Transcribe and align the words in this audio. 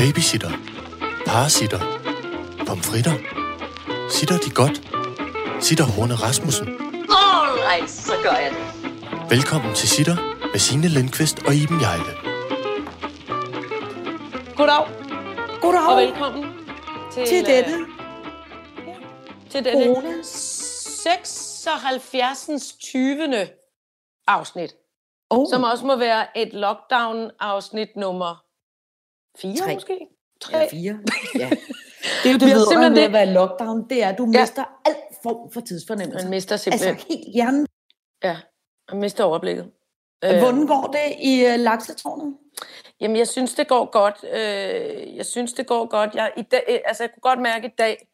Babysitter. 0.00 0.50
Parasitter. 1.26 1.80
Pomfritter. 2.66 3.12
Sitter 4.10 4.38
de 4.38 4.50
godt? 4.60 4.76
Sitter 5.64 5.84
Horne 5.84 6.14
Rasmussen. 6.14 6.68
Alright, 7.24 7.90
så 7.90 8.12
gør 8.22 8.30
jeg 8.30 8.50
det. 8.50 8.58
Velkommen 9.30 9.74
til 9.74 9.88
Sitter 9.88 10.16
med 10.52 10.58
Signe 10.58 10.88
Lindqvist 10.88 11.38
og 11.46 11.54
Iben 11.54 11.80
Jejle. 11.80 12.12
Goddag 14.56 14.86
Goddag 15.60 15.86
og 15.90 15.96
velkommen 15.96 16.44
til, 17.12 17.26
til 17.26 17.42
øh, 17.42 17.46
dette 17.54 17.70
til 19.50 19.64
dette 19.64 19.84
corona. 19.84 20.22
76. 20.22 22.74
20. 22.80 23.48
afsnit, 24.26 24.74
Oh, 25.30 25.46
som 25.52 25.62
også 25.62 25.86
må 25.86 25.96
være 25.96 26.38
et 26.38 26.52
lockdown-afsnit 26.52 27.96
nummer 27.96 28.49
4 29.42 29.56
Tre. 29.56 29.74
måske? 29.74 29.98
3. 30.40 30.52
eller 30.58 30.70
fire. 30.70 30.98
Ja. 31.38 31.50
Det 32.22 32.28
er 32.28 32.32
jo 32.32 32.38
det 32.38 32.46
vidunderlige 32.46 32.66
simpelthen 32.70 32.96
det- 32.96 33.02
at 33.02 33.12
være 33.12 33.26
lockdown, 33.26 33.88
det 33.90 34.02
er, 34.02 34.08
at 34.08 34.18
du 34.18 34.30
Ja. 34.34 34.40
mister 34.40 34.64
al 34.84 34.94
form 35.22 35.52
for 35.52 35.60
tidsfornemmelse. 35.60 36.24
Man 36.26 36.30
mister 36.30 36.52
Altså 36.52 36.70
simpelthen, 36.70 36.96
helt 37.08 37.34
hjernen. 37.34 37.66
ja, 38.24 38.36
man 38.92 39.00
mister 39.00 39.24
overblikket. 39.24 39.70
Øh. 40.24 40.38
Hvordan 40.38 40.66
går 40.66 40.90
det 40.96 41.14
i 41.22 41.44
uh, 41.46 41.60
laksetårnet? 41.60 42.36
Jamen, 43.00 43.16
jeg 43.16 43.28
synes, 43.28 43.54
det 43.54 43.68
går 43.68 43.84
godt. 43.90 44.24
Øh, 44.32 45.16
jeg 45.16 45.26
synes, 45.26 45.52
det 45.52 45.66
går 45.66 45.86
godt. 45.86 46.14
Jeg, 46.14 46.32
i 46.36 46.42
dag, 46.42 46.64
øh, 46.68 46.78
altså, 46.84 47.02
jeg 47.02 47.10
kunne 47.12 47.20
godt 47.30 47.40
mærke 47.40 47.66
i 47.66 47.70
dag, 47.78 48.08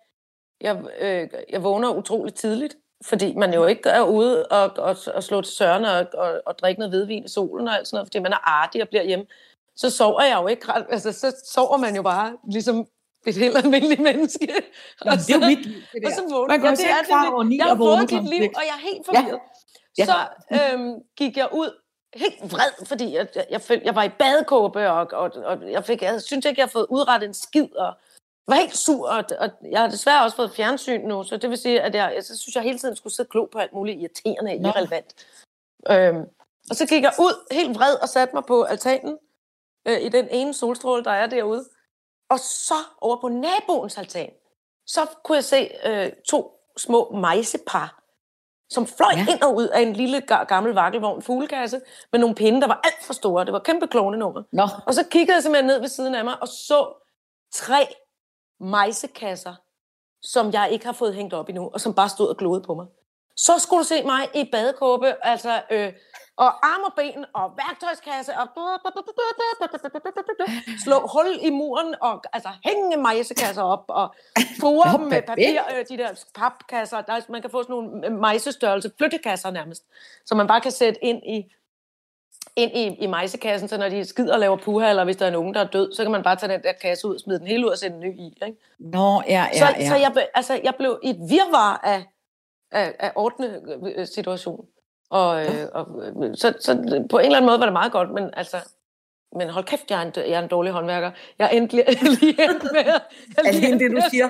jeg, 0.60 0.82
øh, 0.98 1.28
jeg 1.50 1.62
vågner 1.62 1.90
utroligt 1.94 2.36
tidligt, 2.36 2.76
fordi 3.04 3.34
man 3.34 3.54
jo 3.54 3.66
ikke 3.66 3.88
er 3.88 4.02
ude 4.02 4.46
og, 4.46 4.70
og, 4.78 4.96
og 5.14 5.22
slå 5.22 5.40
til 5.42 5.54
søren 5.54 5.84
og, 5.84 6.06
og, 6.14 6.42
og 6.46 6.58
drikke 6.58 6.78
noget 6.78 6.90
hvidvin 6.92 7.24
i 7.24 7.28
solen 7.28 7.68
og 7.68 7.74
alt 7.74 7.88
sådan 7.88 7.96
noget, 7.96 8.06
fordi 8.06 8.18
man 8.18 8.32
er 8.32 8.48
artig 8.62 8.82
og 8.82 8.88
bliver 8.88 9.04
hjemme. 9.04 9.26
Så 9.76 9.90
sover 9.90 10.22
jeg 10.22 10.38
jo 10.42 10.46
ikke. 10.46 10.66
Altså, 10.90 11.12
så 11.12 11.36
sover 11.52 11.76
man 11.76 11.96
jo 11.96 12.02
bare 12.02 12.36
ligesom 12.52 12.86
et 13.26 13.34
helt 13.34 13.56
almindeligt 13.56 14.00
menneske. 14.02 14.46
Jamen, 15.04 15.18
det 15.18 15.30
er 15.30 15.38
jo 15.40 15.46
mit 15.46 15.66
liv, 15.66 15.80
det 15.92 16.04
og 16.06 16.12
så 16.12 16.22
vågner 16.30 16.46
Man 16.48 16.60
går 16.60 16.68
ja, 16.68 16.74
det 16.74 16.84
er 16.90 17.22
lidt. 17.22 17.34
over 17.34 17.42
ni 17.44 17.56
Jeg 17.56 17.66
og 17.66 17.76
har 17.76 17.84
fået 17.84 18.10
dit 18.10 18.28
liv, 18.28 18.42
og 18.56 18.62
jeg 18.68 18.74
er 18.78 18.80
helt 18.80 19.06
Ja. 19.12 19.20
forvirret. 19.20 19.40
Ja. 19.98 20.04
Så 20.04 20.16
øhm, 20.74 20.94
gik 21.16 21.36
jeg 21.36 21.48
ud 21.52 21.70
helt 22.14 22.52
vred, 22.52 22.86
fordi 22.86 23.14
jeg, 23.14 23.26
jeg, 23.34 23.46
jeg, 23.50 23.60
følte, 23.60 23.86
jeg 23.86 23.94
var 23.94 24.02
i 24.02 24.08
badekåbe, 24.08 24.90
og, 24.90 25.08
og, 25.12 25.30
og 25.44 25.70
jeg, 25.70 25.84
fik, 25.84 26.02
jeg 26.02 26.22
synes 26.22 26.44
ikke, 26.46 26.60
jeg 26.60 26.66
har 26.66 26.70
fået 26.70 26.86
udrettet 26.90 27.28
en 27.28 27.34
skid, 27.34 27.76
og 27.76 27.92
var 28.48 28.54
helt 28.54 28.76
sur, 28.76 29.08
og, 29.08 29.24
og 29.38 29.50
jeg 29.70 29.80
har 29.80 29.88
desværre 29.88 30.24
også 30.24 30.36
fået 30.36 30.50
fjernsyn 30.52 31.00
nu, 31.08 31.24
så 31.24 31.36
det 31.36 31.50
vil 31.50 31.58
sige, 31.58 31.80
at 31.80 31.94
jeg, 31.94 32.12
jeg 32.14 32.24
så 32.24 32.36
synes, 32.38 32.54
jeg 32.54 32.62
hele 32.62 32.78
tiden 32.78 32.96
skulle 32.96 33.14
sidde 33.14 33.26
og 33.26 33.30
klo 33.30 33.44
på 33.52 33.58
alt 33.58 33.72
muligt 33.72 34.00
irriterende 34.00 34.50
og 34.52 34.58
Nå. 34.60 34.68
irrelevant. 34.68 35.14
Øhm, 35.90 36.24
og 36.70 36.76
så 36.76 36.86
gik 36.86 37.02
jeg 37.02 37.12
ud 37.18 37.54
helt 37.54 37.74
vred 37.78 37.94
og 38.02 38.08
satte 38.08 38.34
mig 38.34 38.44
på 38.44 38.62
altanen 38.62 39.18
øh, 39.86 40.00
i 40.00 40.08
den 40.08 40.28
ene 40.30 40.54
solstråle, 40.54 41.04
der 41.04 41.10
er 41.10 41.26
derude. 41.26 41.64
Og 42.30 42.38
så 42.38 42.74
over 43.00 43.20
på 43.20 43.28
naboens 43.28 43.98
altan, 43.98 44.30
så 44.86 45.00
kunne 45.24 45.36
jeg 45.36 45.44
se 45.44 45.70
øh, 45.84 46.12
to 46.28 46.52
små 46.76 47.10
mejsepar, 47.20 48.02
som 48.70 48.86
fløj 48.86 49.12
ja. 49.16 49.26
Ind 49.32 49.42
og 49.42 49.54
ud 49.54 49.68
af 49.68 49.80
en 49.80 49.92
lille 49.92 50.22
ga- 50.32 50.44
gammel 50.44 50.72
vakkelvogn 50.74 51.22
fuglekasse 51.22 51.80
med 52.12 52.20
nogle 52.20 52.34
pinde, 52.34 52.60
der 52.60 52.66
var 52.66 52.80
alt 52.84 53.04
for 53.04 53.12
store. 53.12 53.44
Det 53.44 53.52
var 53.52 53.58
kæmpe 53.58 53.86
klovnenummer. 53.86 54.42
Nå, 54.52 54.68
Og 54.86 54.94
så 54.94 55.04
kiggede 55.10 55.34
jeg 55.34 55.42
simpelthen 55.42 55.66
ned 55.66 55.80
ved 55.80 55.88
siden 55.88 56.14
af 56.14 56.24
mig 56.24 56.42
og 56.42 56.48
så 56.48 57.02
tre 57.54 57.86
mejsekasser, 58.60 59.54
som 60.22 60.52
jeg 60.52 60.70
ikke 60.70 60.86
har 60.86 60.92
fået 60.92 61.14
hængt 61.14 61.34
op 61.34 61.48
endnu, 61.48 61.70
og 61.74 61.80
som 61.80 61.94
bare 61.94 62.08
stod 62.08 62.28
og 62.28 62.36
glodede 62.36 62.64
på 62.64 62.74
mig. 62.74 62.86
Så 63.36 63.52
skulle 63.58 63.80
du 63.80 63.84
se 63.84 64.02
mig 64.02 64.28
i 64.34 64.48
badekåbe, 64.52 65.26
altså, 65.26 65.62
øh, 65.70 65.92
og 66.36 66.66
arm 66.66 66.82
og 66.88 66.92
ben, 66.96 67.24
og 67.34 67.52
værktøjskasse, 67.56 68.32
og 68.40 68.46
slå 70.84 70.96
hul 71.12 71.38
i 71.40 71.50
muren, 71.50 71.94
og 72.00 72.22
altså 72.32 72.48
hænge 72.64 72.96
mejsekasser 72.96 73.62
op, 73.62 73.84
og 73.88 74.14
fore 74.60 74.92
dem 74.98 75.00
med 75.06 75.22
papir, 75.22 75.60
øh, 75.78 75.84
de 75.88 75.96
der 76.02 76.24
papkasser, 76.34 77.00
der, 77.00 77.12
er- 77.12 77.20
man 77.32 77.40
kan 77.42 77.50
få 77.50 77.62
sådan 77.62 77.72
nogle 77.76 78.06
øh, 78.06 78.12
mejsestørrelse, 78.12 78.90
flyttekasser 78.98 79.50
nærmest, 79.50 79.84
som 80.26 80.36
man 80.38 80.46
bare 80.46 80.60
kan 80.60 80.70
sætte 80.70 81.04
ind 81.04 81.22
i, 81.26 81.52
ind 82.56 82.72
i, 82.76 82.86
i 82.86 83.06
mejsekassen, 83.06 83.68
så 83.68 83.78
når 83.78 83.88
de 83.88 84.04
skider 84.04 84.32
og 84.34 84.38
laver 84.40 84.56
puha, 84.56 84.90
eller 84.90 85.04
hvis 85.04 85.16
der 85.16 85.26
er 85.26 85.30
nogen, 85.30 85.54
der 85.54 85.60
er 85.60 85.66
død, 85.68 85.92
så 85.92 86.02
kan 86.02 86.12
man 86.12 86.22
bare 86.22 86.36
tage 86.36 86.52
den 86.52 86.62
der 86.62 86.72
kasse 86.72 87.06
ud 87.08 87.18
smide 87.18 87.38
den 87.38 87.46
hele 87.46 87.66
ud 87.66 87.70
og 87.70 87.78
sætte 87.78 87.94
en 87.96 88.00
ny 88.00 88.18
i. 88.18 88.26
Ikke? 88.46 88.58
Nå 88.78 89.22
ja, 89.28 89.46
ja, 89.52 89.58
så, 89.58 89.64
ja. 89.78 89.88
så 89.88 89.94
jeg, 89.96 90.26
altså, 90.34 90.60
jeg 90.64 90.74
blev 90.78 90.98
i 91.02 91.10
et 91.10 91.16
virvar 91.28 91.80
af, 91.84 92.04
af, 92.72 92.94
af 92.98 93.12
ordne 93.14 93.60
øh, 93.96 94.06
situation. 94.06 94.66
Og, 95.10 95.44
øh, 95.44 95.68
og, 95.74 95.86
øh, 96.24 96.36
så, 96.36 96.52
så 96.60 96.74
på 97.10 97.18
en 97.18 97.24
eller 97.24 97.36
anden 97.36 97.46
måde 97.46 97.58
var 97.60 97.66
det 97.66 97.72
meget 97.72 97.92
godt, 97.92 98.10
men 98.10 98.30
altså, 98.32 98.56
men 99.36 99.48
hold 99.50 99.64
kæft, 99.64 99.90
jeg 99.90 99.98
er 100.02 100.06
en, 100.06 100.12
jeg 100.16 100.30
er 100.38 100.42
en 100.42 100.48
dårlig 100.48 100.72
håndværker. 100.72 101.10
Jeg 101.38 101.44
er 101.44 101.48
endelig 101.48 101.84
lige 102.02 102.36
endt 102.44 102.62
med 102.72 102.80
at- 102.80 103.02
Alene 103.46 103.66
endt 103.68 103.80
det, 103.80 103.90
du 103.90 103.94
med 103.94 104.02
at 104.02 104.10
siger, 104.10 104.28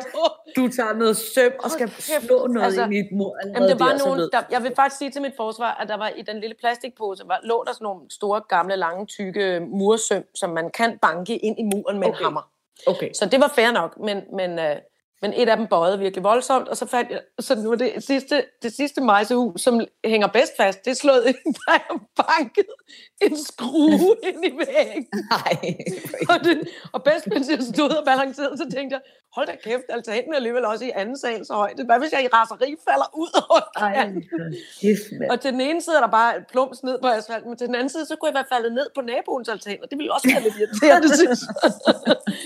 Du 0.56 0.68
tager 0.68 0.92
noget 0.92 1.16
søm 1.16 1.52
og 1.64 1.70
skal 1.70 1.88
kæft, 1.88 2.24
slå 2.26 2.46
noget 2.46 2.66
altså, 2.66 2.82
ind 2.84 2.94
i 2.94 2.98
et 2.98 3.08
mur. 3.12 3.36
Jamen, 3.54 3.68
det 3.68 3.80
var 3.80 3.86
der, 3.88 4.14
ved- 4.14 4.30
der, 4.32 4.42
jeg 4.50 4.62
vil 4.62 4.72
faktisk 4.76 4.98
sige 4.98 5.10
til 5.10 5.22
mit 5.22 5.32
forsvar, 5.36 5.74
at 5.80 5.88
der 5.88 5.96
var 5.96 6.08
i 6.08 6.22
den 6.22 6.40
lille 6.40 6.56
plastikpose, 6.60 7.22
var, 7.26 7.40
lå 7.42 7.64
der 7.66 7.72
sådan 7.72 7.84
nogle 7.84 8.00
store, 8.10 8.40
gamle, 8.48 8.76
lange, 8.76 9.06
tykke 9.06 9.60
mursøm, 9.60 10.24
som 10.34 10.50
man 10.50 10.70
kan 10.70 10.98
banke 11.02 11.36
ind 11.36 11.58
i 11.58 11.62
muren 11.62 11.98
med. 11.98 12.08
Okay. 12.08 12.18
en 12.18 12.24
hammer. 12.24 12.50
Okay. 12.86 13.12
Så 13.12 13.26
det 13.26 13.40
var 13.40 13.48
fair 13.54 13.70
nok, 13.72 13.98
men, 14.00 14.22
men, 14.32 14.58
øh, 14.58 14.76
men 15.22 15.32
et 15.36 15.48
af 15.48 15.56
dem 15.56 15.66
bøjede 15.66 15.98
virkelig 15.98 16.24
voldsomt, 16.24 16.68
og 16.68 16.76
så 16.76 16.86
fandt 16.86 17.10
jeg, 17.10 17.20
så 17.40 17.54
nu 17.54 17.70
er 17.70 17.76
det 17.76 18.04
sidste, 18.04 18.44
det 18.62 18.72
sidste 18.72 19.00
mejsehus, 19.00 19.60
som 19.60 19.80
hænger 20.04 20.26
bedst 20.26 20.52
fast, 20.56 20.84
det 20.84 20.90
er 20.90 20.94
slået 20.94 21.26
ind, 21.26 21.54
der 21.66 21.72
jeg 21.72 22.00
banket 22.16 22.66
en 23.22 23.44
skrue 23.44 24.16
ind 24.28 24.44
i 24.44 24.52
væggen. 24.58 25.06
Nej. 25.30 25.74
Og, 26.32 26.44
det, 26.44 26.68
og 26.92 27.02
bedst, 27.02 27.26
mens 27.26 27.48
jeg 27.48 27.58
stod 27.74 27.90
og 27.90 28.04
balancerede, 28.04 28.58
så 28.58 28.66
tænkte 28.74 28.94
jeg, 28.94 29.00
hold 29.36 29.46
da 29.46 29.56
kæft, 29.64 29.86
altanen 29.88 30.32
er 30.32 30.36
alligevel 30.36 30.64
også 30.64 30.84
i 30.84 30.92
anden 30.94 31.18
sals 31.18 31.48
højde. 31.50 31.84
Hvad 31.84 31.98
hvis 31.98 32.12
jeg 32.12 32.22
i 32.24 32.28
raseri 32.36 32.76
falder 32.88 33.08
ud 33.22 33.32
over 33.50 33.60
Ej. 33.76 34.12
Og 35.30 35.40
til 35.40 35.52
den 35.52 35.60
ene 35.60 35.80
side 35.82 35.96
er 35.96 36.00
der 36.00 36.12
bare 36.20 36.32
plums 36.52 36.82
ned 36.82 36.96
på 37.02 37.08
asfalten, 37.08 37.48
men 37.50 37.58
til 37.58 37.66
den 37.66 37.74
anden 37.74 37.88
side, 37.88 38.06
så 38.06 38.16
kunne 38.16 38.28
jeg 38.30 38.34
være 38.34 38.50
faldet 38.54 38.72
ned 38.72 38.86
på 38.94 39.00
naboens 39.00 39.48
altan, 39.48 39.78
og 39.82 39.90
det 39.90 39.98
ville 39.98 40.12
også 40.12 40.28
være 40.32 40.42
lidt 40.42 40.56
irriterende, 40.60 41.08
synes 41.16 41.40
jeg. 41.46 41.70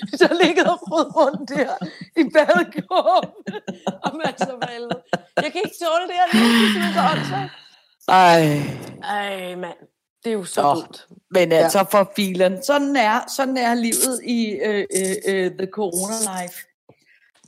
Hvis 0.09 0.21
jeg 0.21 0.33
liggede 0.45 0.71
og 0.73 0.79
rundt 1.19 1.49
der 1.55 1.73
i 2.21 2.25
badekåben 2.65 3.31
og 4.63 4.69
helvede. 4.69 5.03
Jeg 5.37 5.53
kan 5.53 5.61
ikke 5.65 5.77
tåle 5.83 6.05
det 6.09 6.15
her 6.19 6.27
det 6.33 7.33
er. 7.33 7.49
Ej. 8.09 8.63
Ej, 9.03 9.55
mand. 9.55 9.79
Det 10.25 10.31
er 10.31 10.35
jo 10.35 10.45
så 10.45 10.63
godt. 10.63 11.07
Men 11.31 11.53
altså 11.53 11.85
for 11.91 12.13
filen, 12.17 12.63
sådan 12.63 12.97
er, 12.97 13.21
sådan 13.37 13.57
er 13.57 13.75
livet 13.75 14.21
i 14.25 14.51
øh, 14.51 14.87
øh, 14.97 15.17
øh, 15.29 15.51
the 15.59 15.67
corona 15.67 16.15
life. 16.43 16.55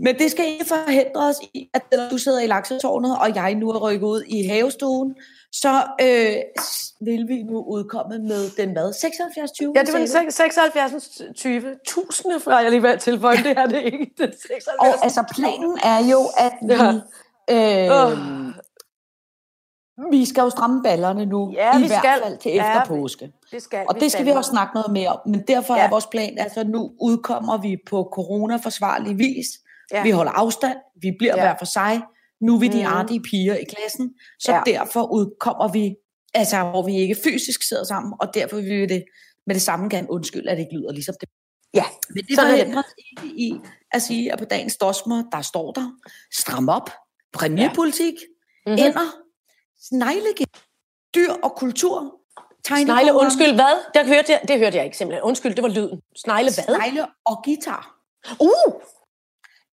Men 0.01 0.19
det 0.19 0.31
skal 0.31 0.45
ikke 0.47 0.65
forhindre 0.65 1.29
os 1.29 1.37
i, 1.55 1.71
at 1.75 1.83
når 1.93 2.09
du 2.11 2.19
sidder 2.19 2.41
i 2.41 2.47
laksetårnet, 2.47 3.19
og 3.19 3.35
jeg 3.35 3.55
nu 3.55 3.71
er 3.71 3.79
rykket 3.79 4.07
ud 4.07 4.23
i 4.23 4.47
havestuen, 4.47 5.15
så 5.53 5.83
øh, 6.01 6.37
vil 7.01 7.29
vi 7.29 7.43
nu 7.43 7.65
udkomme 7.65 8.19
med 8.19 8.51
den 8.57 8.73
hvad? 8.73 8.93
76 8.93 9.51
20? 9.53 9.73
Ja, 9.77 9.81
det 9.83 9.93
var 9.93 9.99
den 9.99 10.09
76. 10.33 11.23
20. 11.37 11.75
Tusinde, 11.87 12.41
fra 12.41 12.57
jeg 12.57 12.71
lige 12.71 12.83
ved 12.83 12.91
at 12.91 13.01
tilføje. 13.01 13.37
Det 13.37 13.51
er 13.59 13.67
det 13.67 13.83
ikke. 13.85 14.11
Den 14.19 14.33
76. 14.33 14.67
Og 14.81 15.05
altså 15.05 15.25
planen 15.35 15.79
er 15.85 15.99
jo, 16.11 16.21
at 16.39 16.53
vi... 16.63 16.75
Øh, 17.55 17.91
Åh. 18.07 18.19
vi 20.13 20.25
skal 20.25 20.43
jo 20.43 20.51
stramme 20.51 20.83
ballerne 20.83 21.27
nu, 21.27 21.53
Ja, 21.55 21.79
i 21.79 21.81
vi 21.83 21.87
hvert 21.87 21.99
skal. 21.99 22.23
fald 22.23 22.39
til 22.39 22.53
Ja, 22.53 22.69
efter 22.79 22.95
vi- 22.95 23.01
påske. 23.01 23.33
det 23.53 23.63
skal 23.63 23.85
Og 23.89 24.01
det 24.01 24.13
skal 24.13 24.25
vi 24.27 24.31
også 24.31 24.51
snakke 24.51 24.75
noget 24.75 24.93
mere 24.93 25.09
om. 25.09 25.19
Men 25.27 25.43
derfor 25.49 25.77
Ja. 25.77 25.85
er 25.87 25.91
vores 25.91 26.07
plan, 26.07 26.39
altså 26.39 26.65
nu 26.65 26.91
udkommer 27.01 27.59
vi 27.59 27.77
på 27.91 28.09
corona-forsvarlig 28.13 29.19
vis. 29.19 29.47
Ja. 29.93 30.03
Vi 30.03 30.11
holder 30.11 30.33
afstand, 30.33 30.77
vi 31.03 31.11
bliver 31.19 31.37
Ja. 31.37 31.43
hver 31.43 31.55
for 31.59 31.65
sig. 31.67 32.01
Nu 32.43 32.55
er 32.55 32.59
vi 32.59 32.69
de 32.69 32.77
Mhm. 32.77 32.87
artige 32.87 33.21
piger 33.23 33.55
i 33.57 33.65
klassen, 33.65 34.15
så 34.41 34.53
Ja. 34.53 34.63
derfor 34.67 35.13
udkommer 35.13 35.73
vi, 35.73 35.95
altså 36.35 36.65
hvor 36.71 36.83
vi 36.87 36.97
ikke 36.97 37.17
fysisk 37.25 37.63
sidder 37.69 37.85
sammen, 37.85 38.13
og 38.21 38.35
derfor 38.35 38.57
vil 38.57 38.65
vi 38.65 38.87
det 38.87 39.05
med 39.47 39.55
det 39.55 39.63
samme 39.63 39.89
gerne 39.89 40.11
undskylde, 40.11 40.51
at 40.51 40.57
det 40.57 40.63
ikke 40.65 40.77
lyder 40.79 40.93
ligesom 40.93 41.15
det. 41.21 41.29
Ja, 41.75 41.85
Men 42.09 42.25
det 42.25 42.39
er 42.39 42.43
forhindrer 42.43 42.83
ikke 42.99 43.37
i 43.37 43.55
at 43.93 44.03
sige, 44.03 44.33
at 44.33 44.39
på 44.39 44.45
dagens 44.45 44.77
dosmer, 44.77 45.25
der 45.33 45.43
står 45.43 45.73
der, 45.73 45.91
stram 46.33 46.69
op, 46.69 46.91
præmiepolitik, 47.33 48.15
ja. 48.67 48.73
ender, 48.73 49.15
sneglegift, 49.83 50.65
dyr 51.15 51.33
og 51.43 51.53
kultur, 51.57 52.19
Snegle, 52.67 53.15
undskyld, 53.15 53.55
hvad? 53.55 53.77
Det 53.95 54.07
hørte, 54.15 54.33
jeg, 54.33 54.41
det 54.49 54.59
hørte 54.59 54.77
jeg 54.77 54.85
ikke 54.85 54.97
simpelthen. 54.97 55.23
Undskyld, 55.23 55.55
det 55.55 55.63
var 55.63 55.69
lyden. 55.69 56.01
Snegle, 56.17 56.51
hvad? 56.57 56.65
snegle 56.77 57.07
og 57.25 57.43
guitar. 57.45 57.97
Uh! 58.41 58.73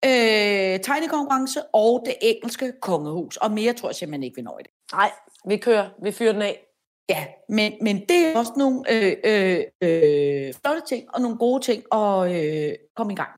Øh, 0.04 0.80
tegnekonkurrence 0.80 1.62
og 1.72 2.02
det 2.06 2.14
engelske 2.22 2.72
kongehus. 2.80 3.36
Og 3.36 3.50
mere 3.50 3.72
tror 3.72 3.88
jeg 3.88 3.94
simpelthen 3.94 4.22
ikke, 4.22 4.36
vi 4.36 4.42
når 4.42 4.58
i 4.58 4.62
det. 4.62 4.70
Nej, 4.92 5.12
vi 5.44 5.56
kører. 5.56 5.90
Vi 6.02 6.12
fyrer 6.12 6.32
den 6.32 6.42
af. 6.42 6.66
Ja, 7.08 7.26
men, 7.48 7.72
men 7.80 8.08
det 8.08 8.26
er 8.26 8.38
også 8.38 8.52
nogle 8.56 8.92
øh, 8.92 9.16
øh, 9.24 9.64
øh, 9.80 10.54
flotte 10.54 10.82
ting 10.88 11.14
og 11.14 11.20
nogle 11.20 11.38
gode 11.38 11.62
ting 11.62 11.84
at 11.94 12.32
øh, 12.32 12.74
komme 12.96 13.12
i 13.12 13.16
gang. 13.16 13.30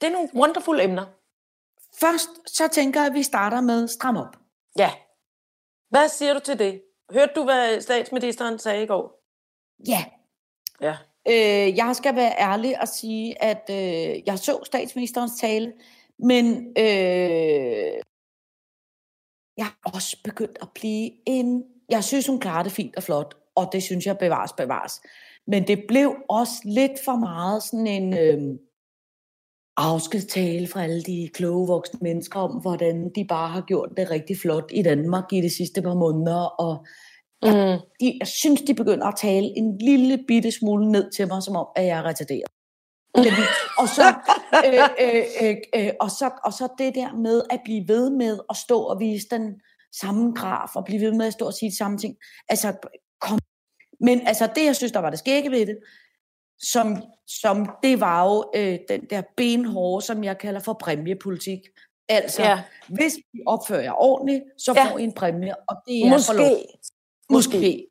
Det 0.00 0.06
er 0.06 0.12
nogle 0.12 0.28
wonderful 0.34 0.80
emner. 0.80 1.06
Først 2.00 2.28
så 2.46 2.68
tænker 2.68 3.00
jeg, 3.00 3.06
at 3.06 3.14
vi 3.14 3.22
starter 3.22 3.60
med 3.60 3.88
stram 3.88 4.16
op. 4.16 4.36
Ja. 4.78 4.90
Hvad 5.90 6.08
siger 6.08 6.34
du 6.34 6.40
til 6.40 6.58
det? 6.58 6.82
Hørte 7.12 7.32
du, 7.36 7.44
hvad 7.44 7.80
statsministeren 7.80 8.58
sagde 8.58 8.82
i 8.82 8.86
går? 8.86 9.22
Ja, 9.88 10.04
Ja 10.80 10.96
øh, 11.28 11.76
jeg 11.76 11.96
skal 11.96 12.16
være 12.16 12.34
ærlig 12.38 12.80
og 12.80 12.88
sige, 12.88 13.42
at 13.42 13.70
øh, 13.70 14.22
jeg 14.26 14.38
så 14.38 14.60
statsministerens 14.64 15.40
tale, 15.40 15.72
men 16.18 16.66
øh, 16.78 17.92
jeg 19.56 19.66
er 19.66 19.90
også 19.94 20.16
begyndt 20.24 20.58
at 20.62 20.68
blive 20.74 21.10
en... 21.26 21.64
Jeg 21.88 22.04
synes, 22.04 22.26
hun 22.26 22.40
klarer 22.40 22.62
det 22.62 22.72
fint 22.72 22.96
og 22.96 23.02
flot, 23.02 23.34
og 23.54 23.68
det 23.72 23.82
synes 23.82 24.06
jeg 24.06 24.18
bevares, 24.18 24.52
bevares. 24.52 25.00
Men 25.46 25.66
det 25.66 25.84
blev 25.88 26.14
også 26.28 26.54
lidt 26.64 27.04
for 27.04 27.16
meget 27.16 27.62
sådan 27.62 27.86
en 27.86 28.14
øh, 28.14 28.58
afskedstale 29.76 30.66
fra 30.66 30.82
alle 30.82 31.02
de 31.02 31.30
kloge 31.34 31.66
voksne 31.66 31.98
mennesker 32.02 32.40
om, 32.40 32.60
hvordan 32.60 33.10
de 33.14 33.24
bare 33.24 33.48
har 33.48 33.60
gjort 33.60 33.90
det 33.96 34.10
rigtig 34.10 34.36
flot 34.38 34.70
i 34.70 34.82
Danmark 34.82 35.32
i 35.32 35.40
de 35.40 35.56
sidste 35.56 35.82
par 35.82 35.94
måneder, 35.94 36.60
og 36.60 36.86
jeg, 37.42 37.80
de, 38.00 38.16
jeg 38.20 38.26
synes, 38.26 38.60
de 38.62 38.74
begynder 38.74 39.06
at 39.06 39.14
tale 39.16 39.46
en 39.46 39.78
lille 39.78 40.24
bitte 40.28 40.50
smule 40.52 40.92
ned 40.92 41.10
til 41.10 41.28
mig, 41.28 41.42
som 41.42 41.56
om, 41.56 41.66
at 41.76 41.84
jeg 41.86 41.98
er 41.98 42.02
retarderet. 42.02 42.42
Og, 43.78 43.88
så, 43.88 44.14
øh, 44.66 44.74
øh, 45.00 45.24
øh, 45.42 45.56
øh, 45.76 45.90
og, 46.00 46.10
så, 46.10 46.30
og 46.44 46.52
så 46.52 46.68
det 46.78 46.94
der 46.94 47.12
med 47.12 47.42
at 47.50 47.60
blive 47.64 47.88
ved 47.88 48.10
med 48.10 48.38
at 48.50 48.56
stå 48.56 48.80
og 48.80 49.00
vise 49.00 49.26
den 49.30 49.60
samme 50.00 50.32
graf, 50.34 50.76
og 50.76 50.84
blive 50.84 51.00
ved 51.00 51.12
med 51.12 51.26
at 51.26 51.32
stå 51.32 51.46
og 51.46 51.54
sige 51.54 51.70
de 51.70 51.76
samme 51.76 51.98
ting. 51.98 52.16
Altså, 52.48 52.72
kom. 53.20 53.38
Men 54.00 54.26
altså, 54.26 54.48
det, 54.54 54.64
jeg 54.64 54.76
synes, 54.76 54.92
der 54.92 55.00
var 55.00 55.10
det 55.10 55.18
skægge 55.18 55.50
ved 55.50 55.66
det, 55.66 55.78
som, 56.58 56.96
som 57.26 57.70
det 57.82 58.00
var 58.00 58.24
jo 58.24 58.44
øh, 58.54 58.78
den 58.88 59.00
der 59.10 59.22
benhårde, 59.36 60.06
som 60.06 60.24
jeg 60.24 60.38
kalder 60.38 60.60
for 60.60 60.72
præmiepolitik. 60.72 61.60
Altså, 62.08 62.42
Ja. 62.42 62.62
hvis 62.88 63.16
I 63.16 63.38
opfører 63.46 63.82
jer 63.82 63.92
ordentligt, 64.02 64.42
så 64.58 64.72
Ja. 64.76 64.84
får 64.90 64.98
I 64.98 65.04
en 65.04 65.12
præmie, 65.12 65.54
og 65.68 65.76
det 65.86 66.00
er 66.00 66.10
for 66.26 66.32
lov. 66.32 66.46
Måske. 67.32 67.86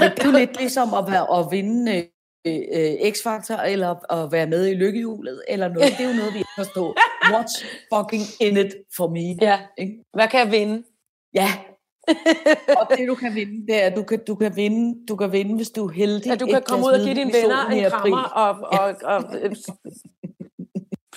Men 0.00 0.10
det 0.10 0.18
er 0.18 0.26
jo 0.26 0.38
lidt 0.38 0.56
ligesom 0.56 0.94
at, 0.94 1.04
være, 1.10 1.38
at 1.38 1.46
vinde 1.50 1.96
øh, 2.46 2.62
øh, 2.74 2.94
X-Factor, 3.12 3.62
eller 3.62 4.12
at 4.12 4.32
være 4.32 4.46
med 4.46 4.66
i 4.66 4.74
lykkehjulet, 4.74 5.44
eller 5.48 5.68
noget. 5.68 5.92
Det 5.98 6.04
er 6.04 6.08
jo 6.08 6.16
noget, 6.16 6.34
vi 6.34 6.38
ikke 6.38 6.56
forstår. 6.58 6.96
What's 7.34 7.64
fucking 7.94 8.22
in 8.40 8.66
it 8.66 8.74
for 8.96 9.08
me? 9.08 9.46
Ja. 9.48 9.60
Ikke? 9.78 10.04
Hvad 10.14 10.28
kan 10.28 10.40
jeg 10.40 10.50
vinde? 10.50 10.82
Ja. 11.34 11.50
Og 12.80 12.86
det 12.90 13.08
du 13.08 13.14
kan 13.14 13.34
vinde, 13.34 13.66
det 13.66 13.82
er, 13.82 13.86
at 13.86 13.96
du 13.96 14.02
kan, 14.02 14.24
du 14.24 14.34
kan 14.34 14.56
vinde, 14.56 15.06
du 15.06 15.16
kan 15.16 15.32
vinde, 15.32 15.56
hvis 15.56 15.70
du 15.70 15.86
er 15.86 15.92
heldig. 15.92 16.32
At 16.32 16.40
du 16.40 16.46
kan 16.46 16.62
komme 16.62 16.86
ud 16.86 16.92
og 16.92 17.00
give 17.00 17.14
dine 17.14 17.32
venner 17.32 17.66
en 17.68 17.90
krammer 17.90 18.22
og, 18.22 18.50
og, 18.80 18.94
og, 19.02 19.24
øh, 19.40 19.56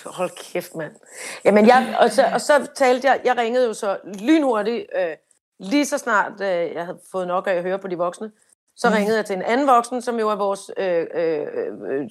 hold 0.06 0.54
kæft, 0.54 0.75
mand. 0.75 0.92
Jamen, 1.45 1.68
jeg, 1.68 1.98
og, 2.00 2.12
så, 2.12 2.25
og 2.33 2.42
så 2.42 2.68
talte 2.75 3.07
jeg, 3.07 3.21
jeg 3.25 3.38
ringede 3.38 3.68
jo 3.68 3.74
så 3.74 3.98
lynhurtigt, 4.19 4.86
øh, 4.95 5.15
lige 5.60 5.86
så 5.86 5.98
snart 5.98 6.42
øh, 6.42 6.74
jeg 6.74 6.86
havde 6.86 7.00
fået 7.12 7.28
nok 7.28 7.48
af 7.48 7.52
at 7.54 7.62
høre 7.64 7.80
på 7.80 7.88
de 7.88 7.98
voksne, 7.98 8.32
så 8.76 8.90
Mm. 8.90 8.96
ringede 8.96 9.18
jeg 9.18 9.26
til 9.26 9.36
en 9.36 9.42
anden 9.42 9.68
voksen, 9.68 10.02
som 10.02 10.20
jo 10.20 10.30
er 10.30 10.36
vores 10.36 10.72
øh, 10.78 11.08
øh, 11.14 11.48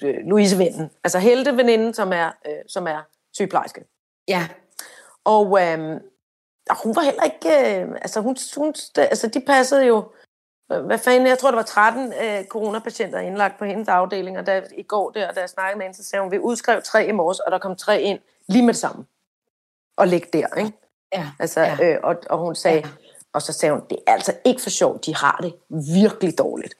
øh, 0.04 0.16
Louise-vennen. 0.26 0.90
Altså 1.04 1.18
Helte-veninden, 1.18 1.94
som 1.94 2.12
er, 2.12 2.30
øh, 2.46 2.52
som 2.68 2.86
er 2.86 3.00
sygeplejerske. 3.32 3.84
Ja, 4.28 4.48
Og 5.24 5.60
øh, 5.62 5.78
hun 6.84 6.96
var 6.96 7.02
heller 7.02 7.22
ikke... 7.22 7.80
Øh, 7.82 7.88
altså, 7.92 8.20
hun, 8.20 8.36
hun, 8.56 8.74
altså, 8.96 9.26
de 9.28 9.40
passede 9.40 9.84
jo... 9.86 10.04
øh, 10.72 10.84
Hvad 10.84 10.98
fanden, 10.98 11.26
jeg 11.28 11.38
tror, 11.38 11.50
der 11.50 11.56
var 11.58 11.62
13 11.62 12.12
øh, 12.22 12.44
coronapatienter 12.44 13.18
indlagt 13.18 13.58
på 13.58 13.64
hendes 13.64 13.88
afdeling, 13.88 14.38
og 14.38 14.46
da, 14.46 14.62
i 14.76 14.82
går 14.82 15.10
der, 15.10 15.32
da 15.32 15.40
jeg 15.40 15.48
snakkede 15.48 15.78
med 15.78 15.86
hende, 15.86 15.96
så 15.96 16.04
sagde 16.04 16.22
hun, 16.22 16.32
vi 16.32 16.38
udskrev 16.38 16.82
tre 16.82 17.06
i 17.06 17.12
morges, 17.12 17.40
og 17.40 17.52
der 17.52 17.58
kom 17.58 17.76
tre 17.76 18.00
ind 18.02 18.18
lige 18.48 18.62
med 18.64 18.72
det 18.74 18.80
samme. 18.80 19.04
Og 19.96 20.06
ligge 20.08 20.28
der, 20.32 20.46
ikke? 20.58 20.72
ja. 21.12 21.26
Altså, 21.38 21.60
ja. 21.60 21.76
øh, 21.82 21.98
og, 22.02 22.16
og 22.30 22.38
hun 22.38 22.54
sagde, 22.54 22.76
Ja. 22.78 22.88
Og 23.32 23.42
så 23.42 23.52
sagde 23.52 23.72
hun, 23.72 23.82
det 23.90 23.98
er 24.06 24.12
altså 24.12 24.34
ikke 24.44 24.62
for 24.62 24.70
sjovt, 24.70 25.06
de 25.06 25.14
har 25.16 25.40
det 25.42 25.54
virkelig 26.02 26.38
dårligt. 26.38 26.74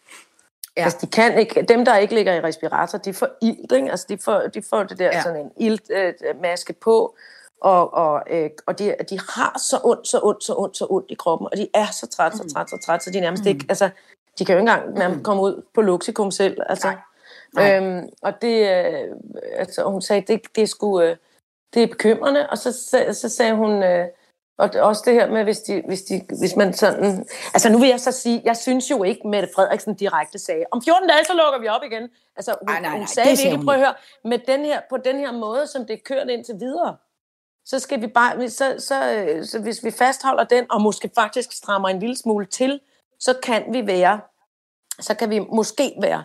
Ja. 0.77 0.85
Altså, 0.85 0.99
de 1.01 1.07
kan 1.07 1.39
ikke, 1.39 1.63
dem, 1.63 1.85
der 1.85 1.97
ikke 1.97 2.15
ligger 2.15 2.35
i 2.35 2.41
respirator, 2.41 2.99
de 2.99 3.15
får 3.15 3.29
ilt, 3.43 3.73
ikke? 3.73 3.91
Altså, 3.91 4.07
de 4.09 4.19
får, 4.19 4.41
de 4.41 4.63
får 4.63 4.83
det 4.83 4.99
der 4.99 5.07
Ja. 5.07 5.23
sådan 5.23 5.41
en 5.41 5.51
iltmaske 5.57 6.29
øh, 6.29 6.41
maske 6.43 6.73
på, 6.73 7.15
og, 7.61 7.95
og, 7.95 8.23
øh, 8.31 8.51
og 8.67 8.79
de, 8.79 8.95
de 9.11 9.19
har 9.19 9.59
så 9.59 9.81
ondt, 9.85 10.09
så 10.09 10.21
ondt, 10.23 10.45
så 10.45 10.55
ondt, 10.57 10.77
så 10.77 10.87
ondt 10.91 11.11
i 11.11 11.15
kroppen, 11.15 11.49
og 11.53 11.57
de 11.57 11.69
er 11.75 11.87
så 11.87 12.07
træt, 12.07 12.37
så 12.37 12.53
træt, 12.55 12.71
så 12.71 12.79
træt, 12.87 13.03
så 13.05 13.11
de 13.11 13.21
nærmest 13.21 13.43
mm. 13.45 13.49
ikke, 13.49 13.67
altså, 13.69 13.91
de 14.39 14.45
kan 14.45 14.55
jo 14.55 14.61
ikke 14.61 14.71
engang 14.71 14.99
nærmest 14.99 15.25
komme 15.25 15.43
ud 15.43 15.63
på 15.75 15.81
luxikum 15.83 16.31
selv, 16.31 16.57
altså. 16.69 16.87
Nej. 16.87 16.97
Nej. 17.55 17.77
Øhm, 17.77 18.09
og 18.23 18.43
det, 18.43 18.71
øh, 18.71 19.17
altså, 19.55 19.85
hun 19.85 20.03
sagde, 20.03 20.23
det, 20.33 20.41
det 20.57 20.63
er 20.63 20.67
sgu, 20.67 21.01
øh, 21.01 21.17
det 21.75 21.83
er 21.83 21.87
bekymrende, 21.87 22.51
og 22.51 22.59
så, 22.59 22.73
så, 22.73 23.05
så 23.13 23.29
sagde 23.29 23.55
hun, 23.55 23.83
øh, 23.83 24.07
og 24.59 24.71
også 24.75 25.03
det 25.07 25.15
her 25.15 25.31
med, 25.31 25.45
hvis, 25.45 25.61
de, 25.61 25.83
hvis, 25.87 26.03
de, 26.03 26.23
hvis 26.39 26.57
man 26.57 26.73
sådan... 26.73 27.27
Altså 27.55 27.69
nu 27.69 27.79
vil 27.79 27.89
jeg 27.89 28.01
så 28.01 28.13
sige, 28.13 28.43
jeg 28.45 28.57
synes 28.57 28.91
jo 28.91 29.03
ikke, 29.03 29.29
Mette 29.29 29.49
Frederiksen 29.55 29.95
direkte 29.95 30.39
sagde, 30.39 30.65
om 30.71 30.83
14 30.83 31.09
dage, 31.09 31.25
så 31.25 31.33
lukker 31.35 31.61
vi 31.61 31.69
op 31.69 31.83
igen. 31.83 32.09
Altså 32.37 32.57
hun, 32.61 32.69
Ej, 32.69 32.81
nej, 32.81 32.91
nej, 32.91 32.99
hun 32.99 33.07
sagde 33.07 33.37
det 33.37 33.57
hun 33.57 33.65
prøv 33.65 33.75
at 33.75 33.81
høre, 33.81 33.95
med 34.25 34.39
den 34.39 34.65
her, 34.65 34.81
på 34.91 34.97
den 34.97 35.19
her 35.19 35.33
måde, 35.33 35.67
som 35.67 35.87
det 35.87 35.95
er 35.95 36.01
kørt 36.05 36.29
indtil 36.29 36.55
videre, 36.61 36.97
så 37.65 37.79
skal 37.79 38.01
vi 38.01 38.07
bare, 38.07 38.51
så, 38.51 38.75
så, 38.79 39.13
øh, 39.13 39.45
så 39.45 39.61
hvis 39.61 39.85
vi 39.85 39.91
fastholder 39.91 40.45
den, 40.45 40.67
og 40.71 40.81
måske 40.81 41.11
faktisk 41.15 41.53
strammer 41.53 41.89
en 41.89 41.99
lille 41.99 42.17
smule 42.17 42.47
til, 42.47 42.81
så 43.21 43.35
kan 43.43 43.65
vi 43.73 43.87
være, 43.87 44.21
så 45.01 45.15
kan 45.15 45.31
vi 45.31 45.39
måske 45.39 45.95
være, 46.03 46.25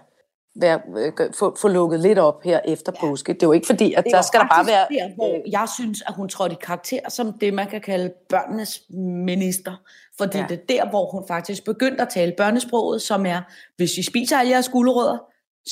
være 0.61 0.79
øh, 0.97 1.11
få, 1.39 1.55
få 1.61 1.67
lukket 1.67 1.99
lidt 1.99 2.19
op 2.19 2.43
her 2.43 2.59
efter 2.65 2.91
ja. 2.95 3.07
påske. 3.07 3.33
Det 3.33 3.43
er 3.43 3.47
jo 3.47 3.51
ikke 3.51 3.67
fordi, 3.67 3.93
at 3.93 4.05
der 4.11 4.21
skal 4.21 4.39
der 4.39 4.47
bare 4.47 4.67
være... 4.67 4.85
Der, 4.89 5.15
hvor 5.15 5.49
jeg 5.51 5.67
synes, 5.77 6.03
at 6.07 6.13
hun 6.13 6.29
trådte 6.29 6.53
i 6.53 6.57
karakter 6.61 6.99
som 7.09 7.33
det, 7.33 7.53
man 7.53 7.67
kan 7.67 7.81
kalde 7.81 8.13
børnenes 8.29 8.81
minister. 9.25 9.75
Fordi. 10.17 10.37
Ja. 10.37 10.45
det 10.49 10.59
er 10.59 10.65
der, 10.83 10.89
hvor 10.89 11.11
hun 11.11 11.23
faktisk 11.27 11.65
begyndte 11.65 12.01
at 12.01 12.09
tale 12.09 12.33
børnesproget, 12.37 13.01
som 13.01 13.25
er, 13.25 13.41
hvis 13.77 13.97
I 13.97 14.03
spiser 14.03 14.37
alle 14.37 14.51
jeres 14.51 14.69
gulerødder, 14.69 15.17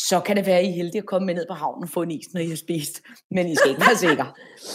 så 0.10 0.20
kan 0.20 0.36
det 0.36 0.46
være, 0.46 0.58
at 0.60 0.66
I 0.66 0.70
er 0.70 0.74
heldige 0.74 0.98
at 1.02 1.06
komme 1.06 1.26
med 1.26 1.34
ned 1.36 1.46
på 1.50 1.54
havnen 1.54 1.84
og 1.84 1.90
få 1.90 2.02
en 2.02 2.12
is, 2.12 2.26
når 2.34 2.42
I 2.42 2.48
har 2.50 2.56
spist. 2.56 3.02
Men 3.32 3.48
I 3.48 3.56
skal 3.56 3.70
ikke 3.70 3.82
være 3.82 3.96
sikre. 4.10 4.26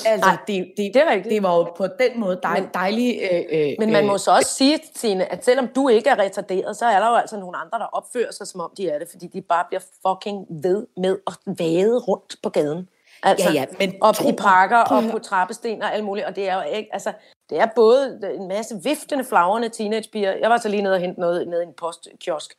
Altså, 0.06 0.26
Nej, 0.26 0.36
det, 0.46 0.72
det, 0.76 0.90
det 0.94 1.02
er 1.02 1.10
rigtigt. 1.10 1.32
det 1.32 1.42
var 1.42 1.56
jo 1.56 1.62
på 1.76 1.86
den 1.86 2.20
måde 2.20 2.40
dej, 2.42 2.60
Men- 2.60 2.68
dejligt. 2.74 3.22
Øh, 3.32 3.40
øh, 3.52 3.72
Men 3.78 3.92
man 3.92 4.06
må 4.06 4.12
øh, 4.12 4.18
så 4.18 4.30
også 4.36 4.54
sige, 4.54 4.78
Tine, 4.96 5.32
at 5.32 5.44
selvom 5.44 5.68
du 5.68 5.88
ikke 5.88 6.10
er 6.10 6.18
retarderet, 6.18 6.76
så 6.76 6.86
er 6.86 7.00
der 7.00 7.08
jo 7.08 7.14
altså 7.14 7.36
nogle 7.36 7.56
andre, 7.56 7.78
der 7.78 7.84
opfører 7.86 8.32
sig, 8.32 8.46
som 8.46 8.60
om 8.60 8.70
de 8.76 8.88
er 8.88 8.98
det, 8.98 9.08
fordi 9.10 9.26
de 9.26 9.42
bare 9.42 9.64
bliver 9.68 9.82
fucking 10.06 10.46
ved 10.62 10.86
med 10.96 11.16
at 11.26 11.34
vade 11.58 11.98
rundt 11.98 12.36
på 12.42 12.50
gaden. 12.50 12.88
Altså, 13.22 13.48
Ja, 13.48 13.54
ja, 13.54 13.64
men 13.78 13.94
op 14.00 14.14
i 14.28 14.32
parker 14.32 14.84
prøv 14.86 14.98
og 14.98 15.10
på 15.10 15.18
trappesten 15.18 15.82
og 15.82 15.94
alt 15.94 16.04
muligt, 16.04 16.26
og 16.26 16.36
det 16.36 16.48
er 16.48 16.54
jo 16.54 16.76
ikke, 16.76 16.88
altså, 16.92 17.12
det 17.50 17.60
er 17.60 17.66
både 17.76 18.20
en 18.34 18.48
masse 18.48 18.74
viftende, 18.84 19.24
flagrende 19.24 19.68
teenagepiger. 19.68 20.32
Jeg 20.32 20.50
var 20.50 20.58
så 20.58 20.68
lige 20.68 20.82
nede 20.82 20.94
og 20.94 21.00
hente 21.00 21.20
noget 21.20 21.48
nede 21.48 21.62
i 21.62 21.66
en 21.66 21.72
postkiosk, 21.80 22.54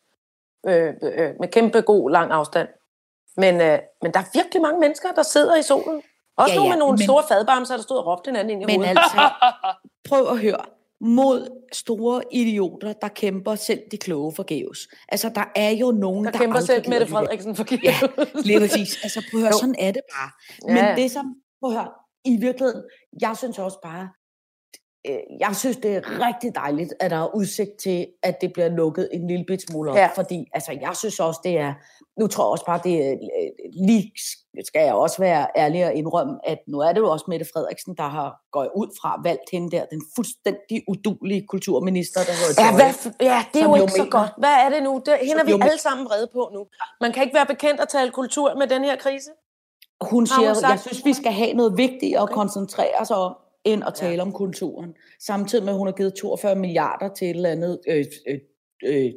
øh, 0.68 0.94
øh, 1.04 1.30
med 1.40 1.48
kæmpe 1.52 1.82
god 1.82 2.12
lang 2.12 2.32
afstand. 2.32 2.68
Men, 3.38 3.62
øh, 3.62 3.80
men 4.02 4.14
der 4.14 4.20
er 4.20 4.24
virkelig 4.34 4.62
mange 4.62 4.80
mennesker, 4.80 5.12
der 5.12 5.24
sidder 5.24 5.56
i 5.56 5.62
solen. 5.62 6.02
Også 6.38 6.52
Ja, 6.54 6.58
nogle 6.58 6.70
ja, 6.70 6.76
med 6.76 6.80
nogle 6.80 6.98
men- 6.98 7.04
store 7.04 7.24
fadbamser, 7.28 7.76
der 7.76 7.84
stod 7.84 7.98
og 7.98 8.06
råbte 8.08 8.28
hinanden 8.30 8.52
ind 8.52 8.62
i 8.62 8.66
Men 8.66 8.76
hovedet. 8.76 8.90
altså, 8.90 9.30
prøv 10.10 10.28
at 10.28 10.40
høre. 10.40 10.66
Mod 11.04 11.48
store 11.74 12.22
idioter, 12.32 12.94
der 12.94 13.08
kæmper 13.08 13.56
selv 13.56 13.80
de 13.92 13.98
kloge 13.98 14.32
forgæves. 14.36 14.80
Altså, 15.10 15.30
der 15.36 15.44
er 15.56 15.70
jo 15.70 15.92
nogen, 15.92 16.26
der 16.26 16.32
der, 16.32 16.40
kæmper 16.40 16.60
selv 16.60 16.90
Mette. 16.90 17.08
Frederiksen 17.08 17.56
for 17.56 17.66
Ja, 17.84 17.94
lige 18.36 18.60
præcis. 18.68 19.04
Altså, 19.04 19.24
prøv 19.32 19.40
at 19.40 19.44
høre, 19.44 19.52
Jo. 19.54 19.60
sådan 19.60 19.76
er 19.80 19.92
det 19.92 20.02
bare. 20.16 20.30
Men 20.68 20.78
ja. 20.86 20.96
det 20.96 21.12
som, 21.12 21.36
prøv 21.62 21.72
at 21.72 21.78
høre, 21.78 21.90
i 22.26 22.38
virkeligheden, 22.38 22.84
jeg 23.22 23.38
synes 23.38 23.60
også 23.60 23.78
bare, 23.84 24.10
jeg 25.40 25.56
synes, 25.56 25.78
det 25.78 25.96
er 25.96 26.02
rigtig 26.28 26.56
dejligt, 26.56 26.94
at 27.00 27.12
der 27.12 27.18
er 27.18 27.36
udsigt 27.36 27.72
til, 27.84 28.08
at 28.24 28.42
det 28.42 28.54
bliver 28.54 28.70
lukket 28.70 29.10
en 29.14 29.28
lille 29.28 29.46
bit 29.48 29.62
smule 29.70 29.92
op. 29.92 29.98
Ja. 29.98 30.10
Fordi, 30.16 30.46
altså, 30.54 30.72
jeg 30.82 30.96
synes 30.96 31.20
også, 31.20 31.40
det 31.44 31.58
er, 31.58 31.74
nu 32.20 32.28
tror 32.28 32.44
jeg 32.44 32.52
også 32.52 32.66
bare, 32.66 32.80
det 32.84 33.06
er, 33.08 33.12
øh, 33.12 33.50
lige 33.88 34.12
skal 34.68 34.82
jeg 34.82 34.94
også 34.94 35.18
være 35.20 35.48
ærlig 35.58 35.86
og 35.86 35.94
indrømme, 35.94 36.34
at 36.44 36.58
nu 36.68 36.80
er 36.80 36.92
det 36.94 37.00
jo 37.00 37.10
også 37.12 37.26
Mette 37.28 37.46
Frederiksen, 37.54 37.96
der 37.98 38.04
har 38.18 38.30
gået 38.52 38.70
ud 38.76 38.88
fra 39.02 39.22
valgt 39.24 39.48
hende 39.52 39.72
der, 39.76 39.86
den 39.86 40.02
fuldstændig 40.16 40.84
udulige 40.88 41.48
kulturminister, 41.48 42.20
der 42.30 42.32
hedder 42.42 42.64
Ja, 42.66 42.72
hvad, 42.76 43.12
ja, 43.32 43.40
det 43.54 43.62
er 43.62 43.66
jo 43.70 43.76
ikke 43.76 43.92
så 43.92 43.98
mener- 43.98 44.10
godt. 44.20 44.32
Hvad 44.38 44.56
er 44.66 44.70
det 44.70 44.84
nu? 44.84 45.02
Det, 45.06 45.14
hende 45.22 45.42
er 45.42 45.46
vi 45.46 45.52
alle 45.52 45.80
sammen 45.88 46.06
vrede 46.08 46.28
på 46.34 46.50
nu. 46.54 46.62
Man 47.02 47.12
kan 47.14 47.24
ikke 47.24 47.36
være 47.36 47.46
bekendt 47.46 47.80
at 47.82 47.90
tale 47.90 48.12
kultur 48.12 48.56
med 48.60 48.68
den 48.68 48.84
her 48.84 48.96
krise. 48.98 49.30
Hun 50.02 50.08
Har 50.10 50.16
hun 50.16 50.28
siger, 50.28 50.54
sagt- 50.54 50.72
jeg 50.72 50.80
synes, 50.80 51.06
vi 51.06 51.14
skal 51.14 51.32
have 51.32 51.54
noget 51.54 51.78
vigtigt 51.78 52.18
at 52.18 52.30
koncentrere 52.30 52.96
os 53.00 53.12
om, 53.12 53.34
end 53.64 53.84
at 53.88 53.94
tale 53.94 54.22
om 54.22 54.32
kulturen. 54.32 54.94
Samtidig 55.26 55.64
med, 55.66 55.74
at 55.74 55.78
hun 55.78 55.88
har 55.88 55.92
givet 55.94 56.14
42 56.14 56.56
milliarder 56.56 57.10
til 57.14 57.30
et 57.30 57.36
eller 57.36 57.50
andet 57.50 57.80
øh, 57.88 58.06
øh, 58.28 58.40
øh, 58.86 59.12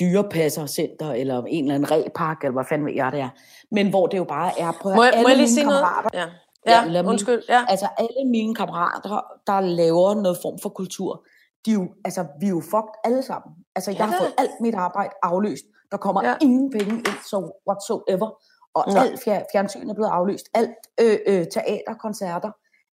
dyrepassercenter, 0.00 1.12
eller 1.12 1.42
en 1.48 1.64
eller 1.64 1.74
anden 1.74 1.90
repark, 1.90 2.36
eller 2.44 2.52
hvad 2.52 2.64
fanden 2.68 2.86
ved 2.86 2.94
jeg 2.94 3.12
det 3.12 3.20
er. 3.20 3.28
Men 3.70 3.90
hvor 3.90 4.06
det 4.06 4.18
jo 4.18 4.24
bare 4.24 4.60
er 4.60 4.72
på 4.82 4.88
Må 4.88 5.02
jeg, 5.02 5.12
alle 5.12 5.22
må 5.22 5.28
jeg 5.28 5.36
lige 5.36 5.54
mine 5.56 5.68
noget? 5.68 5.84
kammerater, 5.84 6.10
Ja, 6.18 6.26
Ja, 6.66 6.90
ja, 6.92 7.02
undskyld. 7.08 7.42
Ja. 7.48 7.64
altså 7.68 7.88
alle 7.98 8.30
mine 8.30 8.54
kammerater, 8.54 9.20
der 9.46 9.60
laver 9.60 10.14
noget 10.14 10.38
form 10.42 10.58
for 10.62 10.68
kultur, 10.68 11.24
de 11.66 11.70
er 11.70 11.74
jo, 11.74 11.88
altså, 12.04 12.26
vi 12.40 12.46
er 12.46 12.50
jo 12.50 12.60
fucked 12.60 12.94
alle 13.04 13.22
sammen. 13.22 13.54
Altså, 13.76 13.90
jeg 13.90 13.98
Ja, 13.98 14.04
har 14.04 14.12
da. 14.12 14.18
fået 14.18 14.32
alt 14.38 14.50
mit 14.60 14.74
arbejde 14.74 15.10
afløst. 15.22 15.64
Der 15.90 15.96
kommer 15.96 16.22
ja. 16.24 16.28
Ja. 16.30 16.36
ingen 16.42 16.70
penge 16.70 16.94
ind, 16.94 17.20
så 17.30 17.36
whatsoever. 17.68 18.28
Og 18.74 18.84
Nå. 18.92 19.00
alt 19.00 19.20
fjer- 19.24 19.44
fjernsyn 19.52 19.90
er 19.90 19.94
blevet 19.94 20.10
aflyst. 20.10 20.46
Alt 20.54 20.70
øh, 21.00 21.18
øh, 21.26 21.46
teater, 21.54 21.94
koncerter. 22.00 22.50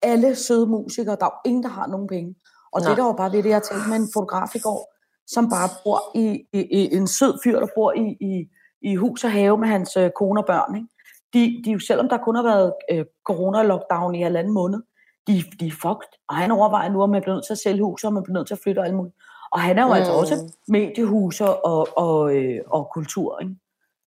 Alle 0.02 0.36
søde 0.36 0.68
musikere. 0.68 1.16
Der 1.16 1.26
er 1.26 1.30
jo 1.36 1.50
ingen, 1.50 1.64
der 1.64 1.70
har 1.70 1.88
nogen 1.88 2.08
penge. 2.08 2.36
Og 2.74 2.82
Nå. 2.82 2.90
det 2.90 2.98
der 2.98 3.04
var 3.04 3.14
bare 3.14 3.32
det, 3.32 3.46
jeg 3.46 3.64
talte 3.64 3.90
med 3.90 3.98
en 3.98 4.10
fotograf 4.14 4.56
i 4.56 4.60
går, 4.60 4.94
som 5.28 5.50
bare 5.50 5.70
bor 5.84 6.00
i, 6.16 6.46
i, 6.54 6.60
i 6.60 6.96
en 6.96 7.08
sød 7.08 7.34
fyr, 7.44 7.60
der 7.60 7.68
bor 7.76 7.92
i, 7.92 8.18
i, 8.22 8.50
i 8.82 8.96
hus 8.96 9.24
og 9.24 9.32
have 9.32 9.58
med 9.58 9.68
hans 9.68 9.98
øh, 9.98 10.12
kone 10.16 10.42
og 10.42 10.46
børn. 10.46 10.76
Ikke? 10.76 10.88
De, 11.34 11.62
de, 11.66 11.86
selvom 11.88 12.10
der 12.10 12.18
kun 12.18 12.36
har 12.36 12.44
været 12.44 12.74
øh, 12.92 13.06
corona-lockdown 13.30 14.16
i 14.16 14.22
halvanden 14.22 14.54
måned, 14.54 14.82
de, 15.28 15.44
de 15.60 15.68
er 15.68 15.72
fucked. 15.72 16.12
Og 16.30 16.36
han 16.36 16.52
overvejer 16.52 16.90
nu, 16.90 17.02
om 17.02 17.10
man 17.10 17.22
bliver 17.22 17.36
nødt 17.36 17.46
til 17.46 17.54
at 17.54 17.64
sælge 17.66 17.84
hus, 17.84 18.04
og 18.04 18.14
man 18.14 18.24
bliver 18.24 18.38
nødt 18.38 18.48
til 18.48 18.54
at 18.54 18.60
flytte 18.64 18.80
og 18.80 18.86
alt 18.86 18.96
muligt. 18.96 19.16
Og 19.52 19.60
han 19.62 19.78
er 19.78 19.82
jo 19.82 19.88
mm. 19.88 19.94
altså 19.94 20.12
også 20.12 20.56
mediehuser 20.68 21.48
og, 21.48 21.88
og, 21.98 22.36
øh, 22.36 22.60
og 22.68 22.90
kultur. 22.94 23.40
Ikke? 23.40 23.56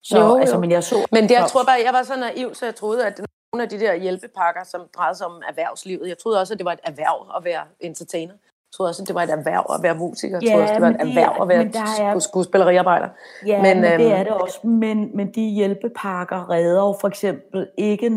Så, 0.02 0.18
Jo, 0.18 0.26
jo. 0.26 0.36
altså, 0.36 0.58
men 0.58 0.70
jeg 0.70 0.84
så... 0.84 1.06
Men 1.12 1.22
det, 1.22 1.30
jeg 1.30 1.46
tror 1.48 1.64
bare, 1.64 1.80
jeg 1.84 1.92
var 1.92 2.02
så 2.02 2.16
naiv, 2.16 2.54
så 2.54 2.64
jeg 2.64 2.74
troede, 2.74 3.06
at 3.06 3.20
nogle 3.54 3.62
af 3.62 3.68
de 3.68 3.78
der 3.80 3.94
hjælpepakker, 3.94 4.64
som 4.64 4.80
drejede 4.96 5.14
sig 5.18 5.26
om 5.26 5.42
erhvervslivet, 5.48 6.08
jeg 6.08 6.18
troede 6.18 6.40
også, 6.40 6.54
at 6.54 6.58
det 6.58 6.64
var 6.64 6.72
et 6.72 6.80
erhverv 6.84 7.18
at 7.36 7.44
være 7.44 7.62
entertainer. 7.80 8.32
Jeg 8.32 8.76
troede 8.76 8.90
også, 8.90 9.02
at 9.02 9.08
det 9.08 9.14
var 9.14 9.22
et 9.22 9.30
erhverv 9.30 9.64
at 9.74 9.82
være 9.82 9.94
musiker. 9.94 10.36
Jeg 10.36 10.42
Ja, 10.42 10.50
troede 10.50 10.62
også, 10.62 10.74
det 10.74 10.82
var 10.82 10.88
et 10.88 10.96
det- 11.00 11.08
erhverv 11.08 11.42
at 11.42 11.48
være 11.48 11.64
er- 11.64 12.14
sku- 12.16 12.20
skuespilleriarbejder. 12.20 13.08
Ja, 13.46 13.62
Men, 13.62 13.80
men, 13.80 13.90
men 13.90 14.00
det 14.00 14.06
øhm, 14.06 14.14
er 14.20 14.24
det 14.24 14.32
også. 14.32 14.66
Men, 14.66 15.16
men 15.16 15.32
de 15.34 15.40
hjælpepakker 15.40 16.50
redder 16.50 16.80
jo 16.86 16.96
for 17.00 17.08
eksempel 17.08 17.68
ikke 17.78 18.10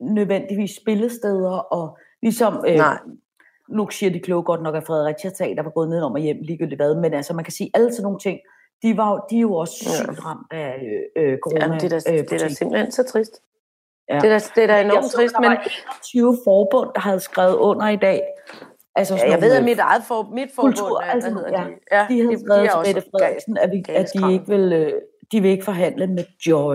nødvendigvis 0.00 0.70
spillesteder, 0.82 1.50
og 1.58 1.98
ligesom, 2.22 2.64
øh, 2.68 2.74
Nej. 2.76 2.98
nu 3.68 3.88
siger 3.90 4.12
de 4.12 4.20
kloge 4.20 4.42
godt 4.42 4.62
nok, 4.62 4.74
at 4.74 4.84
Fredericia 4.86 5.30
Teater 5.30 5.62
var 5.62 5.70
gået 5.70 5.88
ned 5.88 6.02
om 6.02 6.12
og 6.12 6.18
hjem 6.18 6.36
ligegyldigt 6.42 6.78
hvad, 6.78 6.94
men 6.94 7.14
altså 7.14 7.34
man 7.34 7.44
kan 7.44 7.52
sige, 7.52 7.70
alle 7.74 7.92
sådan 7.92 8.02
nogle 8.02 8.18
ting, 8.18 8.38
de, 8.82 8.96
var, 8.96 9.26
de 9.30 9.36
er 9.36 9.40
jo 9.40 9.54
også 9.54 9.74
Ja. 9.86 9.90
sygt 10.04 10.24
ramt 10.26 10.46
af 10.52 10.74
øh, 11.16 11.22
øh, 11.32 11.38
corona. 11.38 11.64
Jamen, 11.64 11.80
det, 11.80 11.92
er 11.92 12.00
da, 12.00 12.12
øh, 12.12 12.18
det 12.18 12.32
er 12.32 12.38
da 12.38 12.44
butik. 12.44 12.56
simpelthen 12.58 12.92
så 12.92 13.02
trist. 13.02 13.42
Ja. 14.08 14.14
Det 14.18 14.24
er 14.32 14.38
da, 14.38 14.44
det 14.54 14.62
er 14.62 14.66
da 14.66 14.80
enormt 14.80 15.04
så, 15.06 15.16
trist, 15.16 15.34
der 15.34 15.40
men 15.40 15.50
var 15.50 15.56
21 16.14 16.38
forbund, 16.44 16.90
der 16.94 17.00
havde 17.00 17.20
skrevet 17.20 17.54
under 17.54 17.88
i 17.88 17.96
dag. 17.96 18.22
Altså, 18.94 19.14
ja, 19.16 19.30
jeg 19.30 19.40
ved, 19.40 19.52
at 19.52 19.64
mit 19.64 19.78
eget 19.78 20.02
for, 20.08 20.22
mit 20.34 20.50
forbund, 20.54 20.74
Kultur, 20.74 21.00
er- 21.00 21.04
altså, 21.10 21.30
hvad 21.30 21.42
hedder 21.42 21.60
ja. 21.62 21.66
de? 21.68 21.74
Ja, 21.92 22.06
de 22.08 22.20
havde 22.22 22.36
de 22.36 22.40
skrevet 22.44 22.70
til 22.86 22.94
Mette 22.94 23.10
Frederiksen, 23.10 23.58
at, 23.58 23.70
vi, 23.70 23.84
at 23.88 24.06
de 24.14 24.32
ikke 24.32 24.46
vil, 24.46 24.72
øh, 24.72 24.92
de 25.32 25.40
vil 25.40 25.50
ikke 25.50 25.64
forhandle 25.64 26.06
med 26.06 26.24
Joy. 26.46 26.74